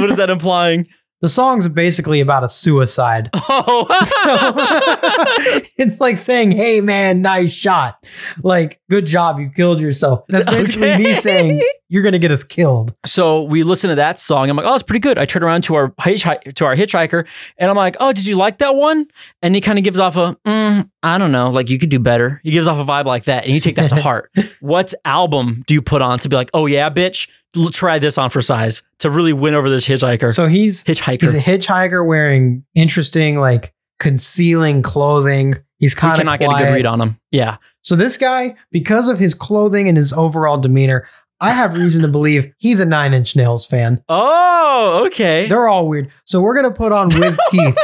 what 0.00 0.10
is 0.10 0.16
that 0.16 0.28
implying? 0.30 0.88
The 1.26 1.30
song's 1.30 1.66
basically 1.66 2.20
about 2.20 2.44
a 2.44 2.48
suicide. 2.48 3.30
Oh, 3.48 3.86
So 4.06 5.62
it's 5.76 6.00
like 6.00 6.18
saying, 6.18 6.52
"Hey 6.52 6.80
man, 6.80 7.20
nice 7.20 7.52
shot." 7.52 8.04
Like, 8.42 8.80
good 8.88 9.06
job, 9.06 9.40
you 9.40 9.50
killed 9.50 9.80
yourself. 9.80 10.24
That's 10.28 10.48
basically 10.48 10.96
me 10.98 11.14
saying 11.14 11.62
you're 11.88 12.02
gonna 12.02 12.18
get 12.20 12.30
us 12.30 12.44
killed. 12.44 12.94
So 13.06 13.42
we 13.42 13.62
listen 13.64 13.90
to 13.90 13.96
that 13.96 14.20
song. 14.20 14.50
I'm 14.50 14.56
like, 14.56 14.66
oh, 14.66 14.74
it's 14.74 14.82
pretty 14.82 15.00
good. 15.00 15.18
I 15.18 15.24
turn 15.24 15.42
around 15.42 15.64
to 15.64 15.74
our 15.74 15.88
to 15.88 16.64
our 16.64 16.76
hitchhiker, 16.76 17.26
and 17.58 17.70
I'm 17.70 17.76
like, 17.76 17.96
oh, 17.98 18.12
did 18.12 18.26
you 18.26 18.36
like 18.36 18.58
that 18.58 18.76
one? 18.76 19.06
And 19.42 19.54
he 19.54 19.60
kind 19.60 19.78
of 19.78 19.84
gives 19.84 19.98
off 19.98 20.16
a, 20.16 20.36
mm, 20.46 20.88
I 21.02 21.18
don't 21.18 21.32
know, 21.32 21.50
like 21.50 21.70
you 21.70 21.78
could 21.78 21.90
do 21.90 21.98
better. 21.98 22.40
He 22.44 22.52
gives 22.52 22.68
off 22.68 22.78
a 22.78 22.88
vibe 22.88 23.06
like 23.06 23.24
that, 23.24 23.44
and 23.44 23.52
you 23.52 23.60
take 23.60 23.76
that 23.76 23.90
to 23.90 24.00
heart. 24.00 24.30
what 24.60 24.94
album 25.04 25.64
do 25.66 25.74
you 25.74 25.82
put 25.82 26.02
on 26.02 26.18
to 26.20 26.28
be 26.28 26.36
like, 26.36 26.50
oh 26.54 26.66
yeah, 26.66 26.90
bitch, 26.90 27.28
try 27.70 27.98
this 27.98 28.18
on 28.18 28.30
for 28.30 28.40
size 28.40 28.82
to 29.00 29.10
really 29.10 29.32
win 29.32 29.54
over 29.54 29.68
this 29.68 29.86
hitchhiker? 29.86 30.32
So 30.32 30.46
he's 30.46 30.84
hitchhiker. 30.84 31.20
he's 31.20 31.34
a 31.34 31.40
hitchhiker 31.40 32.06
wearing 32.06 32.64
interesting, 32.74 33.38
like 33.38 33.72
concealing 33.98 34.82
clothing. 34.82 35.56
He's 35.78 35.94
kind 35.94 36.12
of 36.12 36.18
cannot 36.18 36.40
get 36.40 36.50
a 36.50 36.54
good 36.64 36.74
read 36.74 36.86
on 36.86 37.00
him. 37.00 37.20
Yeah. 37.30 37.58
So 37.82 37.96
this 37.96 38.16
guy, 38.16 38.56
because 38.70 39.08
of 39.08 39.18
his 39.18 39.34
clothing 39.34 39.88
and 39.88 39.96
his 39.96 40.12
overall 40.12 40.58
demeanor, 40.58 41.06
I 41.40 41.50
have 41.50 41.76
reason 41.76 42.02
to 42.02 42.08
believe 42.08 42.52
he's 42.58 42.80
a 42.80 42.86
Nine 42.86 43.12
Inch 43.12 43.36
Nails 43.36 43.66
fan. 43.66 44.02
Oh, 44.08 45.04
okay. 45.06 45.48
They're 45.48 45.68
all 45.68 45.86
weird. 45.88 46.10
So 46.24 46.40
we're 46.40 46.54
gonna 46.54 46.70
put 46.70 46.92
on 46.92 47.08
"With 47.08 47.38
Teeth" 47.50 47.76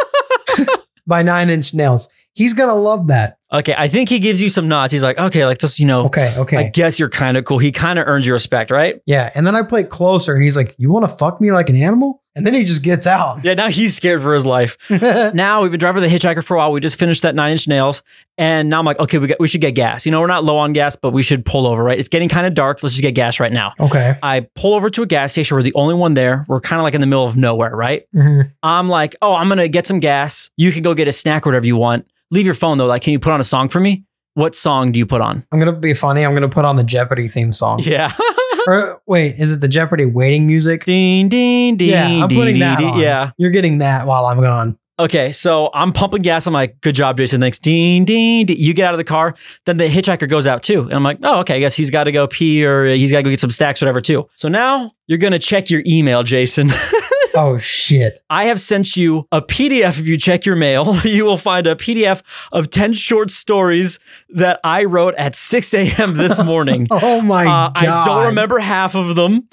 by 1.06 1.22
Nine 1.22 1.50
Inch 1.50 1.74
Nails. 1.74 2.08
He's 2.34 2.54
gonna 2.54 2.74
love 2.74 3.08
that. 3.08 3.38
Okay, 3.52 3.74
I 3.76 3.86
think 3.88 4.08
he 4.08 4.18
gives 4.18 4.40
you 4.40 4.48
some 4.48 4.66
nods. 4.66 4.92
He's 4.94 5.02
like, 5.02 5.18
okay, 5.18 5.44
like 5.44 5.58
this, 5.58 5.78
you 5.78 5.86
know. 5.86 6.06
Okay, 6.06 6.32
okay. 6.38 6.56
I 6.56 6.68
guess 6.70 6.98
you're 6.98 7.10
kind 7.10 7.36
of 7.36 7.44
cool. 7.44 7.58
He 7.58 7.70
kind 7.70 7.98
of 7.98 8.06
earns 8.08 8.26
your 8.26 8.32
respect, 8.34 8.70
right? 8.70 9.00
Yeah, 9.04 9.30
and 9.34 9.46
then 9.46 9.54
I 9.54 9.62
play 9.62 9.84
closer, 9.84 10.34
and 10.34 10.42
he's 10.42 10.56
like, 10.56 10.74
"You 10.78 10.90
want 10.90 11.04
to 11.04 11.14
fuck 11.14 11.38
me 11.40 11.52
like 11.52 11.68
an 11.68 11.76
animal?" 11.76 12.22
And 12.34 12.46
then 12.46 12.54
he 12.54 12.64
just 12.64 12.82
gets 12.82 13.06
out. 13.06 13.44
Yeah, 13.44 13.52
now 13.52 13.68
he's 13.68 13.94
scared 13.94 14.22
for 14.22 14.32
his 14.32 14.46
life. 14.46 14.78
now 15.34 15.60
we've 15.60 15.70
been 15.70 15.78
driving 15.78 16.00
the 16.02 16.08
hitchhiker 16.08 16.42
for 16.42 16.54
a 16.54 16.58
while. 16.60 16.72
We 16.72 16.80
just 16.80 16.98
finished 16.98 17.20
that 17.24 17.34
nine 17.34 17.52
inch 17.52 17.68
nails, 17.68 18.02
and 18.38 18.70
now 18.70 18.78
I'm 18.78 18.86
like, 18.86 18.98
okay, 18.98 19.18
we 19.18 19.26
got, 19.26 19.38
we 19.38 19.46
should 19.48 19.60
get 19.60 19.72
gas. 19.72 20.06
You 20.06 20.12
know, 20.12 20.20
we're 20.22 20.28
not 20.28 20.42
low 20.42 20.56
on 20.56 20.72
gas, 20.72 20.96
but 20.96 21.10
we 21.10 21.22
should 21.22 21.44
pull 21.44 21.66
over. 21.66 21.84
Right? 21.84 21.98
It's 21.98 22.08
getting 22.08 22.30
kind 22.30 22.46
of 22.46 22.54
dark. 22.54 22.82
Let's 22.82 22.94
just 22.94 23.02
get 23.02 23.12
gas 23.14 23.38
right 23.38 23.52
now. 23.52 23.72
okay. 23.78 24.16
I 24.22 24.46
pull 24.56 24.72
over 24.72 24.88
to 24.88 25.02
a 25.02 25.06
gas 25.06 25.32
station. 25.32 25.54
We're 25.58 25.62
the 25.62 25.74
only 25.74 25.94
one 25.94 26.14
there. 26.14 26.46
We're 26.48 26.62
kind 26.62 26.80
of 26.80 26.84
like 26.84 26.94
in 26.94 27.02
the 27.02 27.06
middle 27.06 27.26
of 27.26 27.36
nowhere, 27.36 27.76
right? 27.76 28.06
Mhm. 28.14 28.50
I'm 28.62 28.88
like, 28.88 29.14
oh, 29.20 29.34
I'm 29.34 29.50
gonna 29.50 29.68
get 29.68 29.86
some 29.86 30.00
gas. 30.00 30.50
You 30.56 30.72
can 30.72 30.82
go 30.82 30.94
get 30.94 31.08
a 31.08 31.12
snack 31.12 31.46
or 31.46 31.50
whatever 31.50 31.66
you 31.66 31.76
want. 31.76 32.06
Leave 32.32 32.46
your 32.46 32.54
phone 32.56 32.78
though. 32.78 32.86
Like, 32.86 33.02
can 33.02 33.12
you 33.12 33.20
put 33.20 33.32
on 33.32 33.38
a 33.40 33.44
song 33.44 33.68
for 33.68 33.78
me? 33.78 34.04
What 34.34 34.54
song 34.54 34.90
do 34.90 34.98
you 34.98 35.06
put 35.06 35.20
on? 35.20 35.46
I'm 35.52 35.58
gonna 35.60 35.72
be 35.72 35.94
funny. 35.94 36.24
I'm 36.24 36.34
gonna 36.34 36.48
put 36.48 36.64
on 36.64 36.74
the 36.76 36.82
Jeopardy 36.84 37.28
theme 37.28 37.52
song. 37.52 37.78
Yeah. 37.84 38.12
Or 38.64 39.02
wait, 39.08 39.40
is 39.40 39.50
it 39.50 39.60
the 39.60 39.66
Jeopardy 39.66 40.04
waiting 40.04 40.46
music? 40.46 40.84
ding 40.84 41.28
ding 41.28 41.76
ding. 41.76 41.88
yeah, 41.88 42.06
I'm 42.06 42.28
ding, 42.28 42.38
putting 42.38 42.54
ding, 42.54 42.60
that 42.60 42.78
ding. 42.78 42.90
on. 42.90 43.00
Yeah. 43.00 43.32
you're 43.36 43.50
getting 43.50 43.78
that 43.78 44.06
while 44.06 44.24
I'm 44.24 44.40
gone. 44.40 44.78
Okay, 45.00 45.32
so 45.32 45.68
I'm 45.74 45.92
pumping 45.92 46.22
gas. 46.22 46.46
I'm 46.46 46.52
like, 46.52 46.80
good 46.80 46.94
job, 46.94 47.16
Jason. 47.16 47.40
Thanks. 47.40 47.58
Ding, 47.58 48.04
ding, 48.04 48.46
ding. 48.46 48.56
You 48.56 48.72
get 48.72 48.86
out 48.86 48.94
of 48.94 48.98
the 48.98 49.04
car. 49.04 49.34
Then 49.66 49.78
the 49.78 49.88
hitchhiker 49.88 50.28
goes 50.28 50.46
out 50.46 50.62
too. 50.62 50.82
And 50.82 50.92
I'm 50.92 51.02
like, 51.02 51.18
oh, 51.24 51.40
okay. 51.40 51.56
I 51.56 51.58
guess 51.58 51.74
he's 51.74 51.90
got 51.90 52.04
to 52.04 52.12
go 52.12 52.28
pee 52.28 52.64
or 52.64 52.86
he's 52.86 53.10
got 53.10 53.16
to 53.18 53.22
go 53.24 53.30
get 53.30 53.40
some 53.40 53.50
stacks, 53.50 53.80
whatever, 53.80 54.00
too. 54.00 54.28
So 54.36 54.48
now 54.48 54.92
you're 55.08 55.18
going 55.18 55.32
to 55.32 55.40
check 55.40 55.68
your 55.70 55.82
email, 55.84 56.22
Jason. 56.22 56.68
Oh 57.34 57.56
shit! 57.58 58.22
I 58.30 58.44
have 58.44 58.60
sent 58.60 58.96
you 58.96 59.24
a 59.32 59.40
PDF. 59.42 59.98
If 59.98 60.06
you 60.06 60.16
check 60.16 60.44
your 60.46 60.56
mail, 60.56 60.96
you 61.04 61.24
will 61.24 61.36
find 61.36 61.66
a 61.66 61.74
PDF 61.74 62.22
of 62.52 62.70
10 62.70 62.92
short 62.94 63.30
stories 63.30 63.98
that 64.30 64.60
I 64.64 64.84
wrote 64.84 65.14
at 65.16 65.34
6 65.34 65.74
a.m. 65.74 66.14
this 66.14 66.42
morning. 66.44 66.88
Oh 66.90 67.20
my 67.20 67.42
Uh, 67.46 67.70
god! 67.70 67.72
I 67.76 68.04
don't 68.04 68.26
remember 68.26 68.58
half 68.58 68.94
of 68.94 69.16
them. 69.16 69.48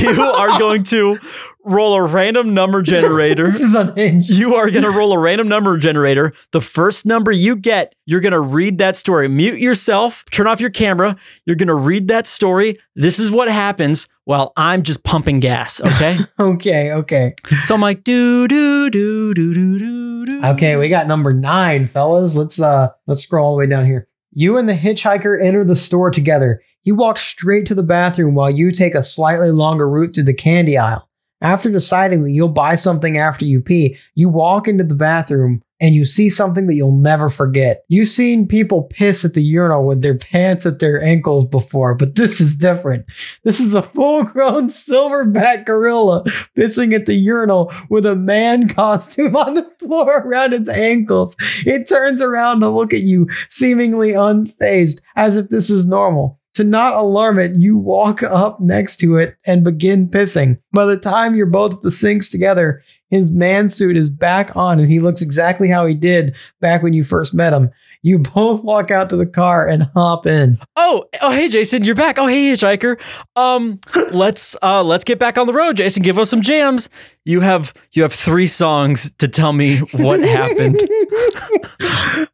You 0.00 0.22
are 0.22 0.58
going 0.58 0.82
to 0.84 1.18
roll 1.64 1.94
a 1.94 2.02
random 2.02 2.54
number 2.54 2.82
generator. 2.94 3.46
This 3.50 3.60
is 3.60 3.74
unhinged. 3.74 4.30
You 4.30 4.54
are 4.54 4.70
going 4.70 4.84
to 4.84 4.90
roll 4.90 5.12
a 5.12 5.18
random 5.18 5.48
number 5.48 5.76
generator. 5.78 6.32
The 6.52 6.60
first 6.60 7.06
number 7.06 7.32
you 7.32 7.56
get, 7.56 7.94
you're 8.06 8.20
going 8.20 8.32
to 8.32 8.40
read 8.40 8.78
that 8.78 8.96
story. 8.96 9.28
Mute 9.28 9.58
yourself, 9.58 10.24
turn 10.30 10.46
off 10.46 10.60
your 10.60 10.70
camera. 10.70 11.16
You're 11.46 11.56
going 11.56 11.68
to 11.68 11.74
read 11.74 12.08
that 12.08 12.26
story. 12.26 12.76
This 12.94 13.18
is 13.18 13.30
what 13.30 13.48
happens 13.50 14.08
while 14.24 14.52
I'm 14.56 14.82
just 14.82 15.04
pumping 15.04 15.40
gas. 15.40 15.80
Okay. 15.80 16.18
Okay, 16.38 16.92
okay, 16.92 17.34
so 17.62 17.74
I'm 17.74 17.80
like, 17.80 18.04
do, 18.04 18.46
do, 18.48 18.90
do, 18.90 19.34
do, 19.34 19.54
do, 19.54 19.78
do, 19.78 20.26
do. 20.26 20.44
okay. 20.44 20.76
We 20.76 20.88
got 20.88 21.06
number 21.06 21.32
nine, 21.32 21.86
fellas. 21.86 22.36
Let's 22.36 22.60
uh, 22.60 22.88
let's 23.06 23.22
scroll 23.22 23.46
all 23.46 23.52
the 23.54 23.58
way 23.60 23.66
down 23.66 23.86
here. 23.86 24.06
You 24.32 24.56
and 24.58 24.68
the 24.68 24.74
hitchhiker 24.74 25.40
enter 25.42 25.64
the 25.64 25.76
store 25.76 26.10
together. 26.10 26.60
He 26.82 26.92
walks 26.92 27.22
straight 27.22 27.66
to 27.66 27.74
the 27.74 27.82
bathroom 27.82 28.34
while 28.34 28.50
you 28.50 28.70
take 28.70 28.94
a 28.94 29.02
slightly 29.02 29.50
longer 29.50 29.88
route 29.88 30.12
to 30.14 30.22
the 30.22 30.34
candy 30.34 30.76
aisle. 30.76 31.08
After 31.44 31.70
deciding 31.70 32.22
that 32.22 32.30
you'll 32.30 32.48
buy 32.48 32.74
something 32.74 33.18
after 33.18 33.44
you 33.44 33.60
pee, 33.60 33.98
you 34.14 34.30
walk 34.30 34.66
into 34.66 34.82
the 34.82 34.94
bathroom 34.94 35.62
and 35.78 35.94
you 35.94 36.06
see 36.06 36.30
something 36.30 36.66
that 36.68 36.74
you'll 36.74 36.96
never 36.96 37.28
forget. 37.28 37.84
You've 37.88 38.08
seen 38.08 38.48
people 38.48 38.84
piss 38.84 39.26
at 39.26 39.34
the 39.34 39.42
urinal 39.42 39.86
with 39.86 40.00
their 40.00 40.16
pants 40.16 40.64
at 40.64 40.78
their 40.78 41.02
ankles 41.02 41.44
before, 41.44 41.94
but 41.94 42.14
this 42.14 42.40
is 42.40 42.56
different. 42.56 43.04
This 43.42 43.60
is 43.60 43.74
a 43.74 43.82
full 43.82 44.24
grown 44.24 44.68
silverback 44.68 45.66
gorilla 45.66 46.24
pissing 46.56 46.94
at 46.94 47.04
the 47.04 47.12
urinal 47.12 47.70
with 47.90 48.06
a 48.06 48.16
man 48.16 48.66
costume 48.74 49.36
on 49.36 49.52
the 49.52 49.70
floor 49.78 50.20
around 50.20 50.54
its 50.54 50.70
ankles. 50.70 51.36
It 51.66 51.86
turns 51.86 52.22
around 52.22 52.60
to 52.60 52.70
look 52.70 52.94
at 52.94 53.02
you, 53.02 53.28
seemingly 53.50 54.12
unfazed, 54.12 55.02
as 55.14 55.36
if 55.36 55.50
this 55.50 55.68
is 55.68 55.84
normal. 55.84 56.40
To 56.54 56.64
not 56.64 56.94
alarm 56.94 57.40
it, 57.40 57.56
you 57.56 57.76
walk 57.76 58.22
up 58.22 58.60
next 58.60 58.96
to 58.98 59.16
it 59.16 59.36
and 59.44 59.64
begin 59.64 60.08
pissing. 60.08 60.58
By 60.72 60.86
the 60.86 60.96
time 60.96 61.34
you're 61.34 61.46
both 61.46 61.74
at 61.74 61.82
the 61.82 61.90
sinks 61.90 62.28
together, 62.28 62.82
his 63.10 63.32
man 63.32 63.68
suit 63.68 63.96
is 63.96 64.08
back 64.08 64.54
on 64.56 64.78
and 64.78 64.90
he 64.90 65.00
looks 65.00 65.20
exactly 65.20 65.68
how 65.68 65.84
he 65.84 65.94
did 65.94 66.36
back 66.60 66.82
when 66.82 66.92
you 66.92 67.02
first 67.02 67.34
met 67.34 67.52
him. 67.52 67.70
You 68.04 68.18
both 68.18 68.62
walk 68.62 68.90
out 68.90 69.08
to 69.10 69.16
the 69.16 69.24
car 69.24 69.66
and 69.66 69.84
hop 69.94 70.26
in. 70.26 70.58
Oh, 70.76 71.06
oh, 71.22 71.30
hey, 71.30 71.48
Jason, 71.48 71.84
you're 71.84 71.94
back. 71.94 72.18
Oh, 72.18 72.26
hey, 72.26 72.52
hitchhiker. 72.52 73.00
Um, 73.34 73.80
let's 74.12 74.54
uh, 74.60 74.84
let's 74.84 75.04
get 75.04 75.18
back 75.18 75.38
on 75.38 75.46
the 75.46 75.54
road, 75.54 75.78
Jason. 75.78 76.02
Give 76.02 76.18
us 76.18 76.28
some 76.28 76.42
jams. 76.42 76.90
You 77.24 77.40
have 77.40 77.72
you 77.92 78.02
have 78.02 78.12
three 78.12 78.46
songs 78.46 79.10
to 79.12 79.26
tell 79.26 79.54
me 79.54 79.78
what 79.92 80.20
happened. 80.28 80.78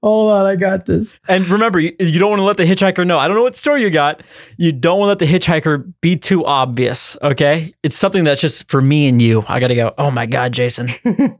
Hold 0.03 0.33
on, 0.33 0.45
I 0.45 0.57
got 0.57 0.87
this. 0.87 1.21
And 1.29 1.49
remember, 1.49 1.79
you, 1.79 1.95
you 2.01 2.19
don't 2.19 2.31
want 2.31 2.41
to 2.41 2.45
let 2.45 2.57
the 2.57 2.65
hitchhiker 2.65 3.07
know. 3.07 3.21
I 3.21 3.29
don't 3.29 3.37
know 3.37 3.45
what 3.45 3.55
story 3.55 3.83
you 3.83 3.91
got. 3.91 4.25
You 4.59 4.73
don't 4.73 4.99
want 4.99 5.21
to 5.21 5.25
let 5.25 5.31
the 5.31 5.39
hitchhiker 5.39 5.93
be 6.01 6.17
too 6.17 6.45
obvious. 6.45 7.17
Okay, 7.23 7.73
it's 7.85 7.95
something 7.95 8.25
that's 8.25 8.41
just 8.41 8.69
for 8.69 8.83
me 8.83 9.07
and 9.07 9.23
you. 9.23 9.45
I 9.47 9.61
gotta 9.61 9.77
go. 9.77 9.95
Oh 9.97 10.11
my 10.11 10.27
god, 10.27 10.51
Jason. 10.51 10.89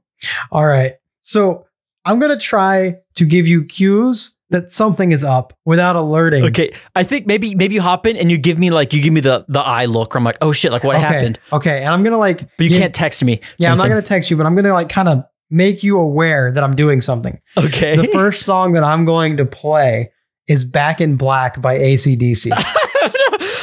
All 0.53 0.65
right. 0.65 0.93
So 1.23 1.67
I'm 2.05 2.19
gonna 2.19 2.39
try 2.39 2.97
to 3.15 3.25
give 3.25 3.47
you 3.47 3.65
cues 3.65 4.37
that 4.51 4.73
something 4.73 5.13
is 5.13 5.23
up 5.23 5.53
without 5.65 5.97
alerting. 5.97 6.45
Okay, 6.45 6.71
I 6.97 7.05
think 7.05 7.27
maybe 7.27 7.55
maybe 7.55 7.75
you 7.75 7.83
hop 7.83 8.07
in 8.07 8.17
and 8.17 8.31
you 8.31 8.39
give 8.39 8.59
me 8.59 8.71
like 8.71 8.93
you 8.93 9.03
give 9.03 9.13
me 9.13 9.21
the 9.21 9.45
the 9.49 9.61
eye 9.61 9.85
look. 9.85 10.15
Where 10.15 10.19
I'm 10.19 10.25
like, 10.25 10.39
oh 10.41 10.53
shit, 10.53 10.73
like 10.73 10.85
what 10.85 10.97
okay. 10.97 11.05
happened? 11.05 11.39
Okay, 11.53 11.79
and 11.83 11.89
I'm 11.89 12.03
gonna 12.03 12.19
like, 12.19 12.41
But 12.57 12.65
you 12.65 12.71
give- 12.71 12.81
can't 12.81 12.95
text 12.95 13.23
me. 13.25 13.41
Yeah, 13.59 13.73
I'm 13.73 13.79
not 13.79 13.89
gonna 13.89 14.03
text 14.03 14.31
you, 14.31 14.37
but 14.37 14.47
I'm 14.47 14.55
gonna 14.55 14.73
like 14.73 14.89
kind 14.89 15.09
of 15.09 15.25
make 15.51 15.83
you 15.83 15.99
aware 15.99 16.53
that 16.53 16.63
I'm 16.63 16.77
doing 16.77 17.01
something. 17.01 17.41
Okay. 17.57 17.97
The 17.97 18.09
first 18.13 18.43
song 18.45 18.73
that 18.73 18.85
I'm 18.85 19.05
going 19.05 19.37
to 19.39 19.45
play 19.45 20.13
is 20.47 20.65
"Back 20.65 21.01
in 21.01 21.17
Black" 21.17 21.61
by 21.61 21.77
ACDC. 21.79 22.51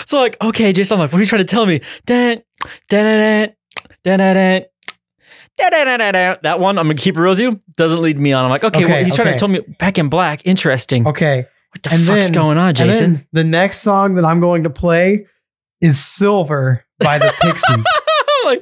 so 0.07 0.19
like, 0.19 0.38
okay, 0.41 0.73
Jason, 0.73 0.95
I'm 0.95 0.99
like, 0.99 1.11
what 1.11 1.19
are 1.19 1.21
you 1.21 1.27
trying 1.27 1.45
to 1.45 1.45
tell 1.45 1.65
me? 1.65 1.81
Dun, 2.05 2.43
dun, 2.89 3.03
dun, 3.19 3.53
dun, 4.03 4.19
dun, 4.19 4.65
That 5.57 6.57
one, 6.59 6.77
I'm 6.77 6.85
gonna 6.87 6.95
keep 6.95 7.17
it 7.17 7.19
real 7.21 7.31
with 7.31 7.39
you. 7.39 7.61
Doesn't 7.75 8.01
lead 8.01 8.19
me 8.19 8.33
on. 8.33 8.43
I'm 8.45 8.49
like, 8.51 8.63
okay, 8.63 8.83
well, 8.83 8.91
Okay, 8.93 9.03
he's 9.03 9.15
trying 9.15 9.33
to 9.33 9.37
tell 9.39 9.47
me 9.47 9.59
back 9.79 9.97
in 9.97 10.09
black. 10.09 10.45
Interesting. 10.45 11.07
Okay, 11.07 11.45
What 11.71 11.83
the 11.83 11.91
and 11.93 12.03
fuck's 12.03 12.25
then- 12.27 12.33
going 12.33 12.57
on, 12.57 12.73
Jason? 12.75 13.27
the 13.33 13.43
next 13.43 13.79
song 13.79 14.15
that 14.15 14.25
I'm 14.25 14.39
going 14.39 14.63
to 14.63 14.69
play 14.69 15.25
is 15.81 16.03
"Silver" 16.03 16.83
by 16.99 17.17
the 17.19 17.33
Pixies. 17.41 17.85
I'm 18.39 18.45
like, 18.45 18.59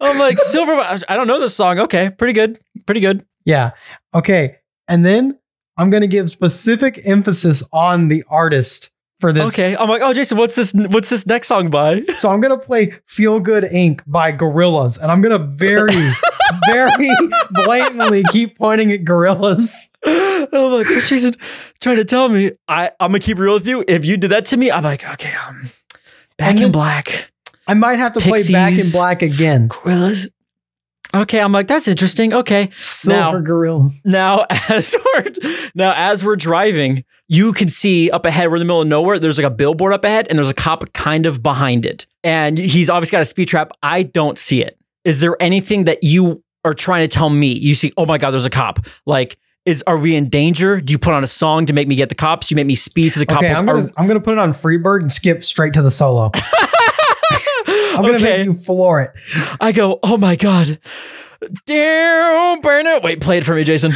I'm 0.00 0.18
like, 0.18 0.38
silver. 0.38 0.72
I 1.08 1.14
don't 1.16 1.26
know 1.26 1.38
this 1.40 1.54
song. 1.54 1.78
Okay, 1.80 2.10
pretty 2.10 2.32
good, 2.32 2.58
pretty 2.86 3.00
good. 3.00 3.24
Yeah. 3.44 3.72
Okay. 4.14 4.56
And 4.88 5.04
then 5.04 5.38
I'm 5.76 5.90
going 5.90 6.00
to 6.00 6.06
give 6.08 6.30
specific 6.30 7.00
emphasis 7.04 7.62
on 7.72 8.08
the 8.08 8.24
artist 8.28 8.90
for 9.18 9.32
this. 9.32 9.46
Okay, 9.48 9.76
I'm 9.76 9.88
like, 9.88 10.02
oh, 10.02 10.12
Jason, 10.12 10.36
what's 10.38 10.54
this? 10.54 10.72
What's 10.74 11.08
this 11.08 11.26
next 11.26 11.48
song 11.48 11.70
by? 11.70 12.02
So 12.18 12.30
I'm 12.30 12.40
going 12.40 12.58
to 12.58 12.64
play 12.64 12.94
Feel 13.06 13.40
Good 13.40 13.64
Inc. 13.64 14.00
by 14.06 14.32
Gorillaz. 14.32 15.00
And 15.00 15.10
I'm 15.10 15.20
going 15.22 15.38
to 15.38 15.46
very, 15.46 15.94
very 16.70 17.08
blatantly 17.50 18.22
keep 18.32 18.56
pointing 18.58 18.92
at 18.92 19.04
gorillas. 19.04 19.90
I'm 20.04 20.72
like, 20.72 20.86
Jason 20.86 21.34
trying 21.80 21.96
to 21.96 22.04
tell 22.04 22.28
me? 22.28 22.52
I, 22.68 22.90
I'm 23.00 23.10
gonna 23.10 23.18
keep 23.20 23.38
real 23.38 23.54
with 23.54 23.66
you. 23.66 23.84
If 23.88 24.04
you 24.04 24.16
did 24.16 24.30
that 24.30 24.44
to 24.46 24.56
me, 24.56 24.70
I'm 24.70 24.84
like, 24.84 25.04
okay, 25.14 25.34
um, 25.46 25.62
back 26.36 26.50
And 26.56 26.64
in 26.64 26.72
black, 26.72 27.30
I 27.66 27.74
might 27.74 27.98
have 27.98 28.12
to 28.14 28.20
play 28.20 28.42
Back 28.50 28.72
in 28.74 28.84
Black 28.92 29.22
again. 29.22 29.68
gorillas. 29.68 30.28
Okay, 31.14 31.40
I'm 31.40 31.52
like, 31.52 31.66
that's 31.68 31.88
interesting. 31.88 32.32
Okay, 32.32 32.70
Silver 32.80 33.16
Now- 33.38 33.40
Gorillas. 33.40 34.02
now 34.04 34.46
as 34.68 34.94
we're 35.14 35.32
now 35.74 35.92
as 35.96 36.24
we're 36.24 36.36
driving, 36.36 37.04
you 37.28 37.52
can 37.52 37.68
see 37.68 38.10
up 38.10 38.24
ahead. 38.24 38.48
We're 38.48 38.56
in 38.56 38.60
the 38.60 38.66
middle 38.66 38.82
of 38.82 38.88
nowhere. 38.88 39.18
There's 39.18 39.38
like 39.38 39.46
a 39.46 39.50
billboard 39.50 39.92
up 39.92 40.04
ahead, 40.04 40.26
and 40.28 40.38
there's 40.38 40.50
a 40.50 40.54
cop 40.54 40.92
kind 40.92 41.26
of 41.26 41.42
behind 41.42 41.84
it, 41.84 42.06
and 42.22 42.56
he's 42.56 42.88
obviously 42.90 43.16
got 43.16 43.22
a 43.22 43.26
speed 43.26 43.48
trap. 43.48 43.72
I 43.82 44.02
don't 44.02 44.38
see 44.38 44.62
it. 44.62 44.78
Is 45.04 45.20
there 45.20 45.36
anything 45.40 45.84
that 45.84 46.02
you 46.02 46.42
are 46.64 46.74
trying 46.74 47.08
to 47.08 47.14
tell 47.14 47.30
me? 47.30 47.52
You 47.52 47.74
see, 47.74 47.92
oh 47.96 48.06
my 48.06 48.18
god, 48.18 48.30
there's 48.30 48.44
a 48.44 48.50
cop. 48.50 48.86
Like, 49.06 49.38
is 49.64 49.82
are 49.86 49.98
we 49.98 50.14
in 50.14 50.28
danger? 50.28 50.80
Do 50.80 50.92
you 50.92 50.98
put 50.98 51.12
on 51.12 51.24
a 51.24 51.28
song 51.28 51.66
to 51.66 51.72
make 51.72 51.88
me 51.88 51.96
get 51.96 52.08
the 52.08 52.14
cops? 52.14 52.46
Do 52.46 52.54
you 52.54 52.56
make 52.56 52.66
me 52.66 52.76
speed 52.76 53.12
to 53.14 53.18
the 53.18 53.26
cop? 53.26 53.38
Okay, 53.38 53.52
I'm 53.52 53.66
gonna 53.66 53.86
I'm 53.96 54.06
gonna 54.06 54.20
put 54.20 54.32
it 54.32 54.38
on 54.38 54.52
Freebird 54.52 55.00
and 55.00 55.10
skip 55.10 55.44
straight 55.44 55.72
to 55.74 55.82
the 55.82 55.90
solo. 55.90 56.30
I'm 57.66 58.02
gonna 58.02 58.16
okay. 58.16 58.38
make 58.38 58.44
you 58.44 58.54
floor 58.54 59.00
it. 59.00 59.10
I 59.60 59.72
go, 59.72 59.98
oh 60.02 60.16
my 60.16 60.36
god. 60.36 60.78
Damn, 61.66 62.60
burn 62.60 62.86
it. 62.86 63.02
Wait, 63.02 63.20
play 63.20 63.38
it 63.38 63.44
for 63.44 63.54
me, 63.54 63.64
Jason. 63.64 63.92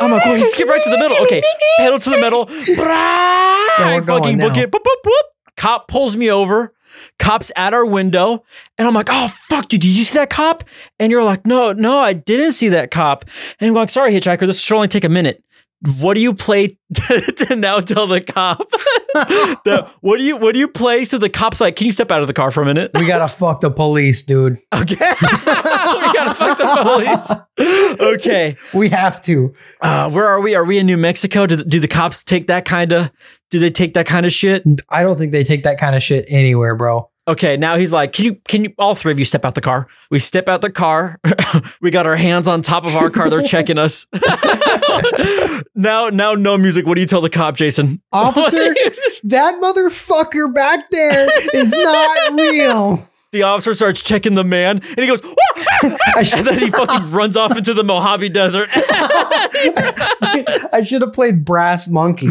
I'm 0.00 0.10
like, 0.10 0.26
oh, 0.26 0.34
he 0.34 0.42
skipped 0.42 0.70
right 0.70 0.82
to 0.82 0.90
the 0.90 0.98
middle. 0.98 1.16
Okay, 1.18 1.42
pedal 1.78 1.98
to 1.98 2.10
the 2.10 2.20
middle. 2.20 2.44
Going 2.46 4.04
fucking 4.04 4.38
book 4.38 4.56
it. 4.56 4.70
Boop, 4.70 4.80
boop, 4.80 5.02
boop. 5.04 5.22
Cop 5.56 5.88
pulls 5.88 6.16
me 6.16 6.30
over. 6.30 6.74
Cop's 7.18 7.50
at 7.56 7.74
our 7.74 7.84
window. 7.84 8.44
And 8.78 8.86
I'm 8.86 8.94
like, 8.94 9.08
oh, 9.10 9.28
fuck, 9.28 9.68
dude, 9.68 9.80
did 9.80 9.96
you 9.96 10.04
see 10.04 10.18
that 10.18 10.30
cop? 10.30 10.64
And 10.98 11.10
you're 11.10 11.24
like, 11.24 11.46
no, 11.46 11.72
no, 11.72 11.98
I 11.98 12.12
didn't 12.12 12.52
see 12.52 12.68
that 12.68 12.90
cop. 12.90 13.24
And 13.60 13.68
I'm 13.68 13.74
like, 13.74 13.90
sorry, 13.90 14.12
hitchhiker, 14.12 14.46
this 14.46 14.60
should 14.60 14.74
only 14.74 14.88
take 14.88 15.04
a 15.04 15.08
minute. 15.08 15.42
What 16.00 16.14
do 16.14 16.20
you 16.22 16.32
play 16.34 16.78
to, 16.94 17.20
to 17.48 17.56
now 17.56 17.80
tell 17.80 18.06
the 18.06 18.20
cop? 18.20 18.60
The- 19.14 19.88
what 20.00 20.18
do 20.18 20.24
you 20.24 20.36
what 20.36 20.54
do 20.54 20.58
you 20.58 20.66
play 20.66 21.04
so 21.04 21.18
the 21.18 21.28
cop's 21.28 21.60
like, 21.60 21.76
can 21.76 21.86
you 21.86 21.92
step 21.92 22.10
out 22.10 22.20
of 22.20 22.26
the 22.26 22.32
car 22.34 22.50
for 22.50 22.62
a 22.62 22.66
minute? 22.66 22.90
We 22.94 23.06
gotta 23.06 23.28
fuck 23.32 23.60
the 23.60 23.70
police, 23.70 24.24
dude. 24.24 24.58
Okay. 24.74 24.96
we 24.96 26.12
gotta 26.12 26.34
fuck 26.34 26.58
the 26.58 26.78
police. 26.82 28.00
Okay. 28.00 28.56
We 28.72 28.88
have 28.88 29.20
to. 29.22 29.54
Uh, 29.80 30.10
where 30.10 30.26
are 30.26 30.40
we? 30.40 30.56
Are 30.56 30.64
we 30.64 30.78
in 30.78 30.86
New 30.86 30.96
Mexico? 30.96 31.46
Do, 31.46 31.62
do 31.62 31.78
the 31.78 31.86
cops 31.86 32.24
take 32.24 32.48
that 32.48 32.64
kind 32.64 32.90
of? 32.92 33.12
Do 33.52 33.60
they 33.60 33.70
take 33.70 33.94
that 33.94 34.06
kind 34.06 34.26
of 34.26 34.32
shit? 34.32 34.64
I 34.88 35.04
don't 35.04 35.16
think 35.16 35.30
they 35.30 35.44
take 35.44 35.62
that 35.62 35.78
kind 35.78 35.94
of 35.94 36.02
shit 36.02 36.24
anywhere, 36.28 36.74
bro. 36.74 37.08
Okay. 37.26 37.56
Now 37.56 37.76
he's 37.76 37.92
like, 37.92 38.12
can 38.12 38.24
you? 38.26 38.34
Can 38.46 38.64
you? 38.64 38.74
All 38.78 38.94
three 38.94 39.12
of 39.12 39.18
you 39.18 39.24
step 39.24 39.44
out 39.44 39.54
the 39.54 39.60
car. 39.60 39.88
We 40.10 40.18
step 40.18 40.48
out 40.48 40.60
the 40.60 40.70
car. 40.70 41.20
we 41.80 41.90
got 41.90 42.06
our 42.06 42.16
hands 42.16 42.48
on 42.48 42.60
top 42.62 42.84
of 42.84 42.94
our 42.96 43.08
car. 43.10 43.30
They're 43.30 43.40
checking 43.40 43.78
us. 43.78 44.06
now, 45.74 46.10
now, 46.10 46.34
no 46.34 46.58
music. 46.58 46.86
What 46.86 46.96
do 46.96 47.00
you 47.00 47.06
tell 47.06 47.22
the 47.22 47.30
cop, 47.30 47.56
Jason? 47.56 48.02
Officer, 48.12 48.74
that 49.24 49.60
motherfucker 49.62 50.52
back 50.52 50.90
there 50.90 51.28
is 51.54 51.70
not 51.70 52.32
real. 52.32 53.08
The 53.34 53.42
officer 53.42 53.74
starts 53.74 54.02
checking 54.02 54.34
the 54.34 54.44
man, 54.44 54.80
and 54.82 54.98
he 54.98 55.06
goes, 55.06 55.20
and 55.82 56.46
then 56.46 56.60
he 56.60 56.70
fucking 56.70 57.10
runs 57.10 57.36
off 57.36 57.56
into 57.56 57.74
the 57.74 57.84
Mojave 57.84 58.28
Desert. 58.30 58.68
I 60.72 60.82
should 60.86 61.02
have 61.02 61.12
played 61.12 61.44
Brass 61.44 61.88
Monkey. 61.88 62.28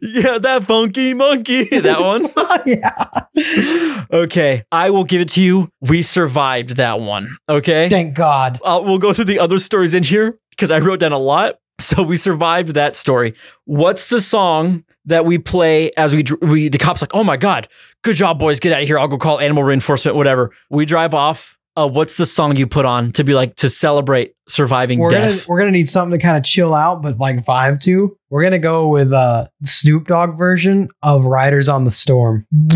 yeah, 0.00 0.38
that 0.38 0.64
funky 0.64 1.12
monkey. 1.12 1.64
That 1.64 2.00
one. 2.00 2.28
yeah. 2.66 4.04
Okay, 4.12 4.62
I 4.72 4.90
will 4.90 5.04
give 5.04 5.20
it 5.20 5.28
to 5.30 5.40
you. 5.42 5.68
We 5.80 6.02
survived 6.02 6.76
that 6.76 7.00
one. 7.00 7.36
Okay, 7.48 7.88
Thank 7.90 8.14
God. 8.14 8.60
uh, 8.64 8.80
we'll 8.84 8.98
go 8.98 9.12
through 9.12 9.24
the 9.24 9.40
other 9.40 9.58
stories 9.58 9.92
in 9.92 10.02
here 10.04 10.38
because 10.50 10.70
I 10.70 10.78
wrote 10.78 11.00
down 11.00 11.12
a 11.12 11.18
lot. 11.18 11.56
So 11.94 12.02
we 12.02 12.16
survived 12.16 12.74
that 12.74 12.96
story. 12.96 13.34
What's 13.66 14.08
the 14.08 14.20
song 14.20 14.84
that 15.04 15.26
we 15.26 15.38
play 15.38 15.90
as 15.96 16.14
we 16.14 16.24
we 16.40 16.68
the 16.68 16.78
cops 16.78 17.02
like? 17.02 17.10
Oh 17.14 17.22
my 17.22 17.36
god, 17.36 17.68
good 18.02 18.16
job, 18.16 18.38
boys! 18.38 18.58
Get 18.58 18.72
out 18.72 18.82
of 18.82 18.88
here. 18.88 18.98
I'll 18.98 19.06
go 19.08 19.18
call 19.18 19.38
animal 19.38 19.62
reinforcement. 19.64 20.16
Whatever. 20.16 20.50
We 20.70 20.86
drive 20.86 21.12
off. 21.14 21.58
Uh, 21.76 21.88
what's 21.88 22.16
the 22.16 22.24
song 22.24 22.56
you 22.56 22.66
put 22.68 22.84
on 22.84 23.10
to 23.12 23.24
be 23.24 23.34
like 23.34 23.56
to 23.56 23.68
celebrate 23.68 24.32
surviving 24.48 25.00
We're 25.00 25.10
gonna 25.10 25.28
death? 25.28 25.48
we're 25.48 25.58
gonna 25.58 25.72
need 25.72 25.88
something 25.90 26.16
to 26.16 26.22
kind 26.24 26.38
of 26.38 26.44
chill 26.44 26.72
out, 26.72 27.02
but 27.02 27.18
like 27.18 27.44
vibe 27.44 27.80
to. 27.80 28.16
We're 28.30 28.44
gonna 28.44 28.58
go 28.58 28.88
with 28.88 29.12
uh 29.12 29.48
Snoop 29.64 30.06
Dogg 30.06 30.38
version 30.38 30.88
of 31.02 31.26
Riders 31.26 31.68
on 31.68 31.84
the 31.84 31.90
Storm. 31.90 32.46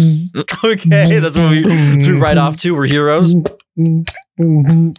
okay, 0.65 1.19
that's 1.21 1.37
what 1.37 1.51
we, 1.51 1.63
that's 1.63 2.07
what 2.07 2.15
we 2.15 2.21
ride 2.21 2.39
off 2.39 2.57
to. 2.59 2.75
We're 2.75 2.87
heroes. 2.87 3.35
You 4.39 4.95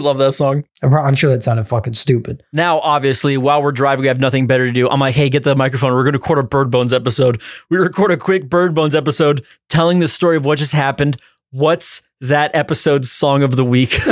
love 0.00 0.18
that 0.18 0.32
song. 0.32 0.64
I'm 0.82 0.94
I'm 0.94 1.14
sure 1.14 1.30
that 1.30 1.42
sounded 1.44 1.64
fucking 1.68 1.94
stupid. 1.94 2.42
Now, 2.52 2.78
obviously, 2.80 3.36
while 3.36 3.62
we're 3.62 3.72
driving, 3.72 4.02
we 4.02 4.08
have 4.08 4.20
nothing 4.20 4.46
better 4.46 4.66
to 4.66 4.72
do. 4.72 4.88
I'm 4.88 5.00
like, 5.00 5.14
hey, 5.14 5.28
get 5.28 5.42
the 5.44 5.54
microphone. 5.56 5.92
We're 5.92 6.04
going 6.04 6.12
to 6.14 6.18
record 6.18 6.38
a 6.38 6.42
Bird 6.44 6.70
Bones 6.70 6.92
episode. 6.92 7.42
We 7.68 7.78
record 7.78 8.10
a 8.10 8.16
quick 8.16 8.48
Bird 8.48 8.74
Bones 8.74 8.94
episode 8.94 9.44
telling 9.68 9.98
the 9.98 10.08
story 10.08 10.36
of 10.36 10.44
what 10.44 10.58
just 10.58 10.72
happened. 10.72 11.16
What's 11.50 12.02
that 12.20 12.50
episode's 12.54 13.10
song 13.10 13.42
of 13.42 13.56
the 13.56 13.64
week? 13.64 13.98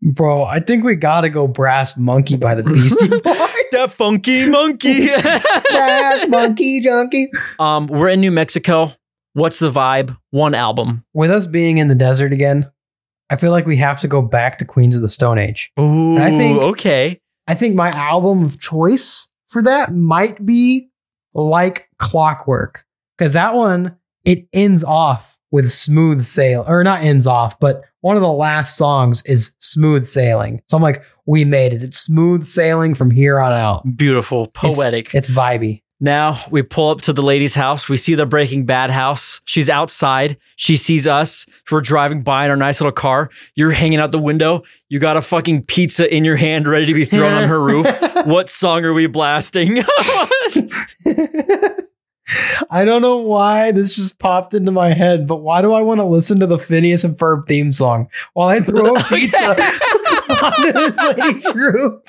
Bro, 0.00 0.44
I 0.44 0.60
think 0.60 0.84
we 0.84 0.94
gotta 0.94 1.28
go 1.28 1.48
Brass 1.48 1.96
Monkey 1.96 2.36
by 2.36 2.54
the 2.54 2.62
Beastie 2.62 3.08
Boys. 3.08 3.22
that 3.72 3.90
funky 3.90 4.48
monkey. 4.48 5.06
Brass 5.70 6.28
Monkey 6.28 6.80
Junkie. 6.80 7.30
um, 7.58 7.88
we're 7.88 8.08
in 8.10 8.20
New 8.20 8.30
Mexico. 8.30 8.92
What's 9.34 9.58
the 9.58 9.70
vibe? 9.70 10.16
One 10.30 10.54
album. 10.54 11.04
With 11.14 11.30
us 11.30 11.46
being 11.46 11.78
in 11.78 11.88
the 11.88 11.94
desert 11.94 12.32
again, 12.32 12.70
I 13.30 13.36
feel 13.36 13.50
like 13.52 13.66
we 13.66 13.76
have 13.76 14.00
to 14.00 14.08
go 14.08 14.22
back 14.22 14.58
to 14.58 14.64
Queens 14.64 14.96
of 14.96 15.02
the 15.02 15.08
Stone 15.08 15.38
Age. 15.38 15.70
Ooh, 15.78 16.16
I 16.18 16.30
think- 16.30 16.60
okay. 16.62 17.20
I 17.46 17.54
think 17.54 17.74
my 17.74 17.90
album 17.90 18.44
of 18.44 18.58
choice 18.60 19.28
for 19.48 19.62
that 19.62 19.94
might 19.94 20.44
be 20.44 20.88
like 21.34 21.88
Clockwork. 21.98 22.84
Because 23.16 23.32
that 23.34 23.54
one, 23.54 23.96
it 24.24 24.46
ends 24.52 24.84
off 24.84 25.36
with 25.50 25.70
Smooth 25.70 26.24
Sail, 26.26 26.64
or 26.68 26.84
not 26.84 27.02
ends 27.02 27.26
off, 27.26 27.58
but 27.58 27.82
one 28.00 28.16
of 28.16 28.22
the 28.22 28.30
last 28.32 28.76
songs 28.76 29.22
is 29.24 29.56
Smooth 29.60 30.06
Sailing. 30.06 30.60
So 30.68 30.76
I'm 30.76 30.82
like, 30.82 31.02
we 31.26 31.44
made 31.44 31.72
it. 31.72 31.82
It's 31.82 31.98
smooth 31.98 32.44
sailing 32.44 32.94
from 32.94 33.10
here 33.10 33.38
on 33.40 33.52
out. 33.52 33.82
Beautiful, 33.96 34.44
It's- 34.44 34.76
poetic. 34.76 35.14
It's, 35.14 35.28
vibey. 35.28 35.82
Now 36.00 36.40
we 36.50 36.62
pull 36.62 36.90
up 36.90 37.00
to 37.02 37.12
the 37.12 37.22
lady's 37.22 37.56
house. 37.56 37.88
We 37.88 37.96
see 37.96 38.14
the 38.14 38.24
Breaking 38.26 38.64
Bad 38.66 38.90
house. 38.90 39.40
She's 39.44 39.68
outside. 39.68 40.36
She 40.54 40.76
sees 40.76 41.08
us. 41.08 41.44
We're 41.70 41.80
driving 41.80 42.22
by 42.22 42.44
in 42.44 42.50
our 42.50 42.56
nice 42.56 42.80
little 42.80 42.92
car. 42.92 43.30
You're 43.56 43.72
hanging 43.72 43.98
out 43.98 44.12
the 44.12 44.18
window. 44.18 44.62
You 44.88 45.00
got 45.00 45.16
a 45.16 45.22
fucking 45.22 45.64
pizza 45.64 46.12
in 46.14 46.24
your 46.24 46.36
hand 46.36 46.68
ready 46.68 46.86
to 46.86 46.94
be 46.94 47.04
thrown 47.04 47.32
on 47.32 47.48
her 47.48 47.60
roof. 47.60 47.86
What 48.24 48.48
song 48.48 48.84
are 48.84 48.92
we 48.92 49.06
blasting? 49.06 49.78
I 52.70 52.84
don't 52.84 53.00
know 53.00 53.18
why 53.18 53.70
this 53.70 53.96
just 53.96 54.18
popped 54.18 54.52
into 54.52 54.70
my 54.70 54.92
head, 54.92 55.26
but 55.26 55.36
why 55.36 55.62
do 55.62 55.72
I 55.72 55.80
want 55.80 56.00
to 56.00 56.04
listen 56.04 56.40
to 56.40 56.46
the 56.46 56.58
Phineas 56.58 57.04
and 57.04 57.16
Ferb 57.16 57.46
theme 57.46 57.72
song 57.72 58.08
while 58.34 58.48
I 58.48 58.60
throw 58.60 58.96
a 58.96 59.04
pizza 59.08 59.56
onto 60.42 60.72
this 60.72 61.16
lady's 61.18 61.46
roof? 61.54 62.02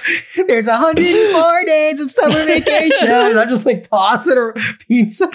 There's 0.47 0.67
104 0.67 1.65
days 1.65 1.99
of 1.99 2.11
summer 2.11 2.45
vacation. 2.45 3.07
And 3.09 3.39
I 3.39 3.45
just 3.45 3.65
like 3.65 3.87
toss 3.89 4.27
it 4.27 4.37
a 4.37 4.53
pizza. 4.87 5.27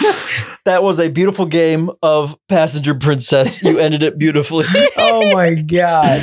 that 0.64 0.82
was 0.82 0.98
a 0.98 1.08
beautiful 1.10 1.46
game 1.46 1.90
of 2.02 2.36
Passenger 2.48 2.94
Princess. 2.94 3.62
You 3.62 3.78
ended 3.78 4.02
it 4.02 4.18
beautifully. 4.18 4.66
Oh 4.96 5.34
my 5.34 5.54
God. 5.54 6.20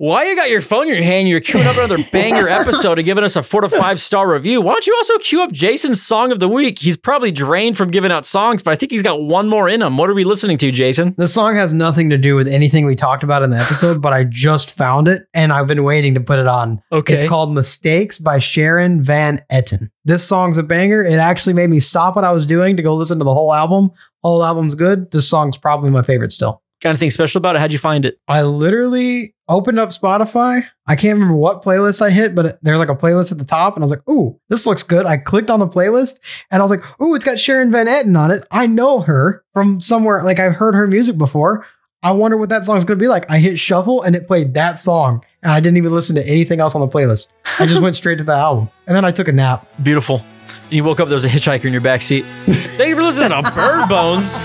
Why 0.00 0.28
you 0.28 0.36
got 0.36 0.48
your 0.48 0.60
phone 0.60 0.86
in 0.86 0.94
your 0.94 1.02
hand? 1.02 1.28
You're 1.28 1.40
queuing 1.40 1.66
up 1.66 1.76
another 1.76 2.00
banger 2.12 2.48
episode 2.48 3.00
and 3.00 3.04
giving 3.04 3.24
us 3.24 3.34
a 3.34 3.42
four 3.42 3.62
to 3.62 3.68
five 3.68 3.98
star 3.98 4.32
review. 4.32 4.62
Why 4.62 4.74
don't 4.74 4.86
you 4.86 4.94
also 4.94 5.18
queue 5.18 5.42
up 5.42 5.50
Jason's 5.50 6.00
song 6.00 6.30
of 6.30 6.38
the 6.38 6.48
week? 6.48 6.78
He's 6.78 6.96
probably 6.96 7.32
drained 7.32 7.76
from 7.76 7.90
giving 7.90 8.12
out 8.12 8.24
songs, 8.24 8.62
but 8.62 8.70
I 8.70 8.76
think 8.76 8.92
he's 8.92 9.02
got 9.02 9.20
one 9.20 9.48
more 9.48 9.68
in 9.68 9.82
him. 9.82 9.96
What 9.96 10.08
are 10.08 10.14
we 10.14 10.22
listening 10.22 10.56
to, 10.58 10.70
Jason? 10.70 11.16
The 11.18 11.26
song 11.26 11.56
has 11.56 11.74
nothing 11.74 12.10
to 12.10 12.16
do 12.16 12.36
with 12.36 12.46
anything 12.46 12.86
we 12.86 12.94
talked 12.94 13.24
about 13.24 13.42
in 13.42 13.50
the 13.50 13.56
episode, 13.56 14.00
but 14.00 14.12
I 14.12 14.22
just 14.22 14.70
found 14.70 15.08
it 15.08 15.26
and 15.34 15.52
I've 15.52 15.66
been 15.66 15.82
waiting 15.82 16.14
to 16.14 16.20
put 16.20 16.38
it 16.38 16.46
on. 16.46 16.80
Okay. 16.92 17.14
It's 17.14 17.28
called 17.28 17.52
Mistakes 17.52 18.20
by 18.20 18.38
Sharon 18.38 19.02
Van 19.02 19.42
Etten. 19.50 19.90
This 20.04 20.22
song's 20.22 20.58
a 20.58 20.62
banger. 20.62 21.04
It 21.04 21.14
actually 21.14 21.54
made 21.54 21.70
me 21.70 21.80
stop 21.80 22.14
what 22.14 22.24
I 22.24 22.30
was 22.30 22.46
doing 22.46 22.76
to 22.76 22.84
go 22.84 22.94
listen 22.94 23.18
to 23.18 23.24
the 23.24 23.34
whole 23.34 23.52
album. 23.52 23.90
Whole 24.22 24.44
album's 24.44 24.76
good. 24.76 25.10
This 25.10 25.28
song's 25.28 25.58
probably 25.58 25.90
my 25.90 26.02
favorite 26.02 26.30
still. 26.30 26.62
Got 26.80 26.90
anything 26.90 27.10
special 27.10 27.38
about 27.38 27.56
it? 27.56 27.58
How'd 27.58 27.72
you 27.72 27.78
find 27.78 28.04
it? 28.04 28.18
I 28.28 28.42
literally 28.42 29.34
opened 29.48 29.80
up 29.80 29.88
Spotify. 29.88 30.62
I 30.86 30.94
can't 30.94 31.14
remember 31.14 31.34
what 31.34 31.62
playlist 31.64 32.00
I 32.00 32.10
hit, 32.10 32.36
but 32.36 32.58
there's 32.62 32.78
like 32.78 32.88
a 32.88 32.94
playlist 32.94 33.32
at 33.32 33.38
the 33.38 33.44
top, 33.44 33.74
and 33.74 33.82
I 33.82 33.84
was 33.84 33.90
like, 33.90 34.08
"Ooh, 34.08 34.38
this 34.48 34.64
looks 34.64 34.84
good." 34.84 35.04
I 35.04 35.16
clicked 35.16 35.50
on 35.50 35.58
the 35.58 35.66
playlist, 35.66 36.20
and 36.52 36.60
I 36.60 36.64
was 36.64 36.70
like, 36.70 36.84
"Ooh, 37.00 37.16
it's 37.16 37.24
got 37.24 37.38
Sharon 37.38 37.72
Van 37.72 37.86
Etten 37.88 38.16
on 38.16 38.30
it. 38.30 38.46
I 38.52 38.66
know 38.68 39.00
her 39.00 39.44
from 39.54 39.80
somewhere. 39.80 40.22
Like 40.22 40.38
I've 40.38 40.54
heard 40.54 40.76
her 40.76 40.86
music 40.86 41.18
before. 41.18 41.66
I 42.00 42.12
wonder 42.12 42.36
what 42.36 42.48
that 42.50 42.64
song's 42.64 42.84
gonna 42.84 43.00
be 43.00 43.08
like." 43.08 43.28
I 43.28 43.38
hit 43.38 43.58
shuffle, 43.58 44.02
and 44.02 44.14
it 44.14 44.28
played 44.28 44.54
that 44.54 44.78
song, 44.78 45.24
and 45.42 45.50
I 45.50 45.58
didn't 45.58 45.78
even 45.78 45.92
listen 45.92 46.14
to 46.14 46.24
anything 46.24 46.60
else 46.60 46.76
on 46.76 46.80
the 46.80 46.86
playlist. 46.88 47.26
I 47.58 47.66
just 47.66 47.82
went 47.82 47.96
straight 47.96 48.18
to 48.18 48.24
the 48.24 48.34
album, 48.34 48.70
and 48.86 48.94
then 48.94 49.04
I 49.04 49.10
took 49.10 49.26
a 49.26 49.32
nap. 49.32 49.66
Beautiful. 49.82 50.24
And 50.64 50.72
you 50.72 50.84
woke 50.84 51.00
up, 51.00 51.08
there 51.08 51.16
was 51.16 51.24
a 51.24 51.28
hitchhiker 51.28 51.64
in 51.64 51.72
your 51.72 51.82
backseat. 51.82 52.24
Thank 52.46 52.90
you 52.90 52.96
for 52.96 53.02
listening 53.02 53.30
to 53.30 53.50
Bird 53.54 53.88
Bones. 53.88 54.40